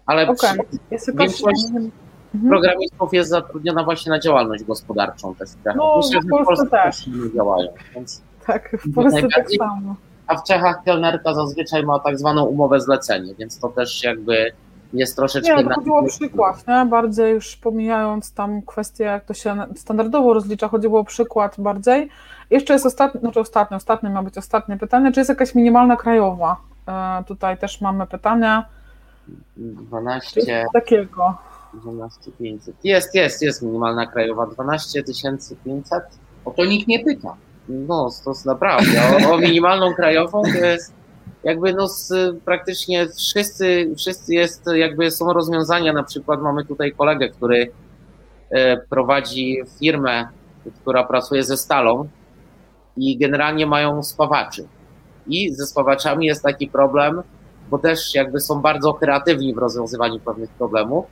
Ale 0.06 0.22
Okej, 0.28 0.50
przy-. 0.90 1.12
Większość 1.14 1.64
Mhm. 2.34 2.50
programistów 2.50 3.12
jest 3.12 3.30
zatrudniona 3.30 3.84
właśnie 3.84 4.10
na 4.10 4.18
działalność 4.20 4.64
gospodarczą 4.64 5.34
też. 5.34 5.48
trochę. 5.62 5.78
No, 5.78 5.96
Myślę, 6.04 6.20
w 6.20 6.44
Polsce 6.46 6.66
też. 6.70 7.06
nie 7.06 7.32
działają. 7.34 7.68
Więc, 7.94 8.22
Tak, 8.46 8.76
w 8.84 8.94
Polsce 8.94 9.28
tak 9.34 9.46
samo. 9.58 9.94
a 10.26 10.36
w 10.36 10.44
Czechach 10.44 10.82
kelnerka 10.84 11.34
zazwyczaj 11.34 11.82
ma 11.86 11.98
tak 11.98 12.18
zwaną 12.18 12.44
umowę 12.44 12.80
zlecenie, 12.80 13.34
więc 13.38 13.58
to 13.58 13.68
też 13.68 14.02
jakby 14.04 14.52
jest 14.98 15.16
troszeczkę... 15.16 15.56
Nie, 15.56 15.62
to 15.62 15.68
na- 15.68 15.74
chodziło 15.74 15.98
o 15.98 16.04
przykład, 16.04 16.68
nie? 16.68 16.86
bardziej 16.86 17.34
już 17.34 17.56
pomijając 17.56 18.32
tam 18.34 18.62
kwestię, 18.62 19.04
jak 19.04 19.24
to 19.24 19.34
się 19.34 19.56
standardowo 19.76 20.34
rozlicza, 20.34 20.68
chodziło 20.68 21.00
o 21.00 21.04
przykład 21.04 21.54
bardziej. 21.58 22.08
Jeszcze 22.50 22.72
jest 22.72 22.86
ostatnie, 22.86 23.20
znaczy 23.20 23.40
ostatnie, 23.40 23.76
ostatnie 23.76 24.10
ma 24.10 24.22
być 24.22 24.38
ostatnie 24.38 24.76
pytanie, 24.76 25.12
czy 25.12 25.20
jest 25.20 25.28
jakaś 25.28 25.54
minimalna 25.54 25.96
krajowa? 25.96 26.56
E, 26.88 27.24
tutaj 27.24 27.58
też 27.58 27.80
mamy 27.80 28.06
pytanie. 28.06 28.62
Czy 29.26 29.60
12, 29.60 30.40
jest 30.40 30.72
takiego? 30.72 31.34
12 31.74 32.32
500. 32.32 32.76
Jest, 32.84 33.14
jest, 33.14 33.42
jest 33.42 33.62
minimalna 33.62 34.06
krajowa, 34.06 34.46
12 34.46 35.02
500. 35.64 36.02
O 36.44 36.50
to 36.50 36.64
nikt 36.64 36.88
nie 36.88 37.04
pyta. 37.04 37.36
No, 37.68 38.10
to 38.24 38.30
jest 38.30 38.46
naprawdę. 38.46 38.90
O, 39.26 39.34
o 39.34 39.38
minimalną 39.38 39.94
krajową 39.94 40.42
to 40.42 40.66
jest 40.66 40.92
jakby 41.44 41.74
no 41.74 41.88
z, 41.88 42.12
praktycznie 42.44 43.08
wszyscy, 43.08 43.94
wszyscy 43.96 44.34
jest, 44.34 44.64
jakby 44.74 45.10
są 45.10 45.32
rozwiązania, 45.32 45.92
na 45.92 46.02
przykład 46.02 46.42
mamy 46.42 46.64
tutaj 46.64 46.92
kolegę, 46.92 47.28
który 47.28 47.70
e, 48.50 48.76
prowadzi 48.76 49.58
firmę, 49.80 50.28
która 50.80 51.04
pracuje 51.04 51.44
ze 51.44 51.56
stalą 51.56 52.08
i 52.96 53.18
generalnie 53.18 53.66
mają 53.66 54.02
spawaczy. 54.02 54.66
I 55.26 55.54
ze 55.54 55.66
spawaczami 55.66 56.26
jest 56.26 56.42
taki 56.42 56.68
problem, 56.68 57.22
bo 57.70 57.78
też 57.78 58.14
jakby 58.14 58.40
są 58.40 58.60
bardzo 58.60 58.94
kreatywni 58.94 59.54
w 59.54 59.58
rozwiązywaniu 59.58 60.20
pewnych 60.20 60.50
problemów, 60.50 61.06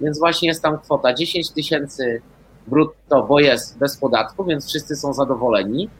więc 0.00 0.18
właśnie 0.18 0.48
jest 0.48 0.62
tam 0.62 0.78
kwota 0.78 1.14
10 1.14 1.50
tysięcy 1.50 2.22
brutto, 2.66 3.22
bo 3.22 3.40
jest 3.40 3.78
bez 3.78 3.96
podatku, 3.96 4.44
więc 4.44 4.68
wszyscy 4.68 4.96
są 4.96 5.12
zadowoleni, 5.12 5.90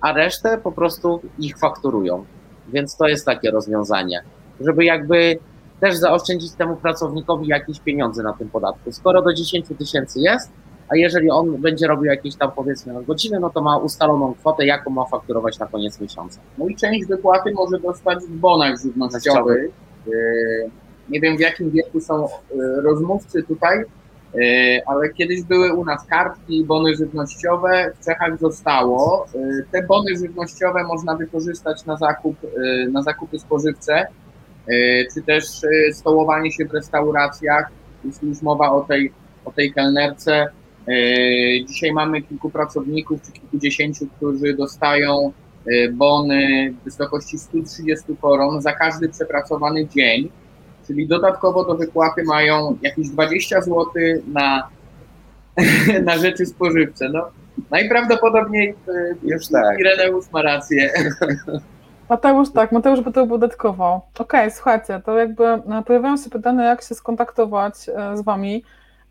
a 0.00 0.12
resztę 0.12 0.58
po 0.58 0.72
prostu 0.72 1.20
ich 1.38 1.58
fakturują. 1.58 2.24
Więc 2.68 2.96
to 2.96 3.08
jest 3.08 3.26
takie 3.26 3.50
rozwiązanie, 3.50 4.22
żeby 4.60 4.84
jakby 4.84 5.38
też 5.80 5.96
zaoszczędzić 5.96 6.52
temu 6.52 6.76
pracownikowi 6.76 7.48
jakieś 7.48 7.80
pieniądze 7.80 8.22
na 8.22 8.32
tym 8.32 8.48
podatku. 8.48 8.92
Skoro 8.92 9.22
do 9.22 9.34
10 9.34 9.66
tysięcy 9.78 10.20
jest, 10.20 10.50
a 10.88 10.96
jeżeli 10.96 11.30
on 11.30 11.56
będzie 11.56 11.86
robił 11.86 12.04
jakieś 12.04 12.36
tam 12.36 12.52
powiedzmy 12.52 13.04
godziny, 13.04 13.40
no 13.40 13.50
to 13.50 13.62
ma 13.62 13.76
ustaloną 13.76 14.34
kwotę, 14.34 14.66
jaką 14.66 14.90
ma 14.90 15.04
fakturować 15.04 15.58
na 15.58 15.66
koniec 15.66 16.00
miesiąca. 16.00 16.40
No 16.58 16.68
i 16.68 16.76
część 16.76 17.06
wypłaty 17.08 17.52
może 17.52 17.78
dostać 17.78 18.24
w 18.24 18.36
bonach 18.36 18.80
żywnościowych. 18.82 19.70
Yy, 20.06 20.70
Nie 21.08 21.20
wiem 21.20 21.36
w 21.36 21.40
jakim 21.40 21.70
wieku 21.70 22.00
są 22.00 22.28
yy, 22.54 22.80
rozmówcy 22.80 23.42
tutaj, 23.42 23.84
ale 24.86 25.08
kiedyś 25.08 25.42
były 25.42 25.72
u 25.72 25.84
nas 25.84 26.06
kartki 26.06 26.58
i 26.58 26.64
bony 26.64 26.96
żywnościowe. 26.96 27.92
W 28.00 28.04
Czechach 28.04 28.38
zostało. 28.38 29.26
Yy, 29.34 29.64
Te 29.72 29.82
bony 29.82 30.16
żywnościowe 30.16 30.84
można 30.84 31.14
wykorzystać 31.14 31.84
na 31.84 31.96
zakup, 31.96 32.36
yy, 32.42 32.90
na 32.92 33.02
zakupy 33.02 33.38
spożywcze, 33.38 34.06
czy 35.14 35.22
też 35.22 35.44
stołowanie 35.92 36.52
się 36.52 36.64
w 36.64 36.72
restauracjach. 36.72 37.70
Jeśli 38.04 38.28
już 38.28 38.42
mowa 38.42 38.72
o 38.72 38.80
tej, 38.80 39.12
o 39.44 39.52
tej 39.52 39.72
kelnerce. 39.72 40.48
Dzisiaj 41.66 41.92
mamy 41.92 42.22
kilku 42.22 42.50
pracowników, 42.50 43.22
czy 43.22 43.32
kilkudziesięciu, 43.32 44.06
którzy 44.16 44.54
dostają 44.54 45.32
bony 45.92 46.72
w 46.80 46.84
wysokości 46.84 47.38
130 47.38 48.04
koron 48.20 48.60
za 48.60 48.72
każdy 48.72 49.08
przepracowany 49.08 49.86
dzień, 49.86 50.30
czyli 50.86 51.06
dodatkowo 51.06 51.64
do 51.64 51.74
wypłaty 51.74 52.24
mają 52.24 52.76
jakieś 52.82 53.08
20 53.08 53.60
zł 53.60 53.86
na, 54.32 54.68
na 56.08 56.18
rzeczy 56.18 56.46
spożywcze. 56.46 57.08
No, 57.08 57.30
najprawdopodobniej 57.70 58.74
y, 58.88 59.16
Już 59.22 59.48
tak. 59.48 59.78
Ireneusz 59.78 60.32
ma 60.32 60.42
rację. 60.42 60.90
Mateusz, 62.10 62.52
tak, 62.52 62.72
Mateusz 62.72 63.00
by 63.00 63.12
to 63.12 63.22
opodatkował. 63.22 64.00
Okej, 64.18 64.50
słuchajcie, 64.50 65.00
to 65.04 65.18
jakby 65.18 65.44
e, 65.44 65.82
pojawiają 65.86 66.16
się 66.16 66.30
pytania, 66.30 66.64
jak 66.64 66.82
się 66.82 66.94
skontaktować 66.94 67.74
e, 67.88 68.16
z 68.16 68.20
Wami. 68.20 68.64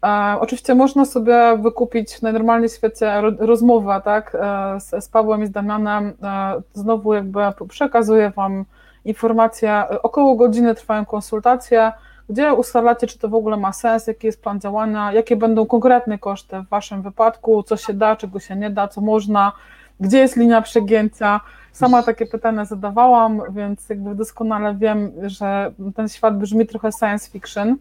E, 0.04 0.38
oczywiście 0.40 0.76
można 0.76 1.06
sobie 1.06 1.58
wykupić 1.58 2.14
w 2.14 2.22
najnormalniej 2.22 2.70
świecie 2.70 3.22
ro, 3.22 3.32
rozmowę, 3.40 4.02
tak, 4.06 4.38
e, 4.40 4.80
z, 4.80 5.04
z 5.04 5.10
Pawłem 5.10 5.44
i 5.44 5.48
z 5.48 5.52
Damianem. 5.52 6.14
E, 6.24 6.62
znowu 6.74 7.14
jakby 7.14 7.40
przekazuję 7.70 8.32
Wam 8.36 8.66
informacje. 9.06 9.72
E, 9.72 10.02
Około 10.02 10.36
godziny 10.36 10.76
trwają 10.76 11.06
konsultacje, 11.06 11.92
gdzie 12.30 12.54
ustalacie, 12.54 13.08
czy 13.08 13.20
to 13.20 13.30
w 13.30 13.36
ogóle 13.36 13.58
ma 13.58 13.74
sens, 13.74 14.08
jaki 14.08 14.28
jest 14.28 14.42
plan 14.42 14.60
działania, 14.60 15.12
jakie 15.14 15.36
będą 15.36 15.66
konkretne 15.66 16.20
koszty 16.20 16.60
w 16.62 16.70
Waszym 16.70 17.02
wypadku, 17.02 17.64
co 17.64 17.78
się 17.78 17.94
da, 17.94 18.16
czego 18.16 18.40
się 18.40 18.56
nie 18.56 18.70
da, 18.70 18.88
co 18.88 19.02
można, 19.02 19.52
gdzie 20.00 20.18
jest 20.18 20.36
linia 20.36 20.62
przegięcia. 20.62 21.42
Sama 21.72 22.04
takie 22.04 22.26
pytania 22.26 22.66
zadawałam, 22.66 23.42
więc 23.50 23.90
jakby 23.90 24.16
doskonale 24.16 24.76
wiem, 24.76 25.12
że 25.26 25.72
ten 25.96 26.10
świat 26.10 26.38
brzmi 26.38 26.68
trochę 26.68 26.90
science 27.00 27.32
fiction. 27.32 27.78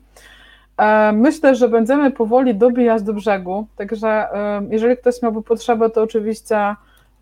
E, 0.76 1.12
Myślę, 1.12 1.54
że 1.54 1.68
będziemy 1.68 2.10
powoli 2.10 2.54
dobijać 2.54 3.02
do 3.02 3.12
brzegu, 3.14 3.66
także 3.76 4.08
e, 4.08 4.62
jeżeli 4.70 4.96
ktoś 4.96 5.22
miałby 5.22 5.42
potrzebę, 5.42 5.90
to 5.90 6.02
oczywiście 6.02 6.74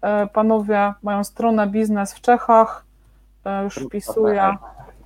e, 0.03 0.27
panowie 0.27 0.93
mają 1.03 1.25
stronę 1.25 1.67
biznes 1.67 2.15
w 2.15 2.21
Czechach, 2.21 2.85
już 3.65 3.75
wpisuję 3.75 4.57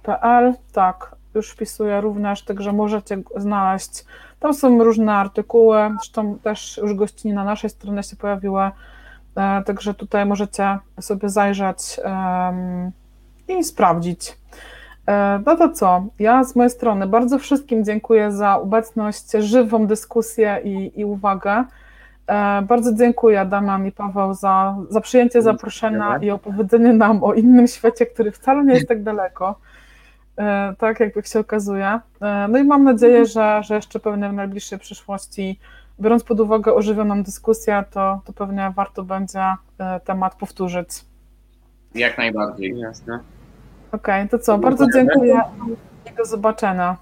PL, 0.03 0.55
tak, 0.73 1.17
już 1.35 1.51
wpisuję 1.51 2.01
również, 2.01 2.43
także 2.45 2.73
możecie 2.73 3.19
znaleźć. 3.37 4.05
Tam 4.41 4.55
są 4.55 4.85
różne 4.85 5.15
artykuły, 5.15 5.79
zresztą 5.97 6.39
też 6.39 6.77
już 6.83 6.95
gościnie 6.95 7.35
na 7.35 7.45
naszej 7.45 7.71
stronie 7.71 8.03
się 8.03 8.17
pojawiły, 8.17 8.71
e, 9.37 9.63
także 9.63 9.95
tutaj 9.95 10.27
możecie 10.27 10.79
sobie 11.01 11.29
zajrzeć 11.29 12.01
i 13.49 13.65
sprawdzić. 13.65 14.39
E, 15.09 15.43
No 15.47 15.57
to 15.57 15.69
co? 15.69 16.05
Ja 16.19 16.45
z 16.45 16.57
mojej 16.57 16.71
strony 16.71 17.07
bardzo 17.07 17.39
wszystkim 17.39 17.85
dziękuję 17.85 18.33
za 18.33 18.57
obecność, 18.57 19.31
żywą 19.31 19.87
dyskusję 19.87 20.61
i, 20.65 21.01
i 21.01 21.05
uwagę. 21.05 21.65
E, 22.27 22.63
Bardzo 22.63 22.95
dziękuję 22.95 23.45
Damian 23.47 23.87
i 23.87 23.93
Paweł 23.93 24.35
za, 24.35 24.77
za 24.91 25.01
przyjęcie 25.01 25.43
zaproszenia 25.43 26.19
i 26.19 26.31
opowiedzenie 26.31 26.93
nam 26.93 27.25
o 27.25 27.35
innym 27.35 27.67
świecie, 27.67 28.07
który 28.07 28.31
wcale 28.33 28.65
nie 28.65 28.75
jest 28.75 28.89
tak 28.89 29.03
daleko, 29.03 29.55
e, 30.39 30.75
tak 30.79 31.01
jak 31.01 31.27
się 31.27 31.41
okazuje. 31.41 32.01
E, 32.23 32.49
No 32.49 32.59
i 32.59 32.65
mam 32.65 32.85
nadzieję, 32.85 33.27
że, 33.27 33.61
że 33.65 33.75
jeszcze 33.75 34.01
pewnie 34.01 34.29
w 34.29 34.33
najbliższej 34.33 34.79
przyszłości, 34.79 35.59
biorąc 36.01 36.25
pod 36.25 36.41
uwagę 36.41 36.75
ożywioną 36.75 37.23
dyskusję, 37.23 37.85
to, 37.91 38.21
to 38.25 38.33
pewnie 38.33 38.73
warto 38.77 39.03
będzie 39.03 39.43
e, 39.79 40.01
temat 40.01 40.35
powtórzyć. 40.35 40.89
Jak 41.95 42.19
najbardziej. 42.19 42.79
Jasne. 42.79 43.19
Okej, 43.93 44.29
to 44.29 44.39
co? 44.39 44.59
Bardzo 44.59 44.87
dziękuję 44.95 45.41
i 46.13 46.17
do 46.17 46.25
zobaczenia. 46.25 46.97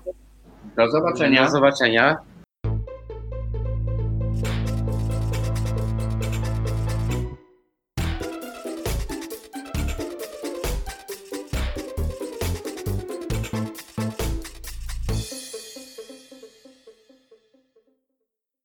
Do 0.76 0.90
zobaczenia. 0.90 1.44
Do 1.44 1.50
zobaczenia. 1.50 2.16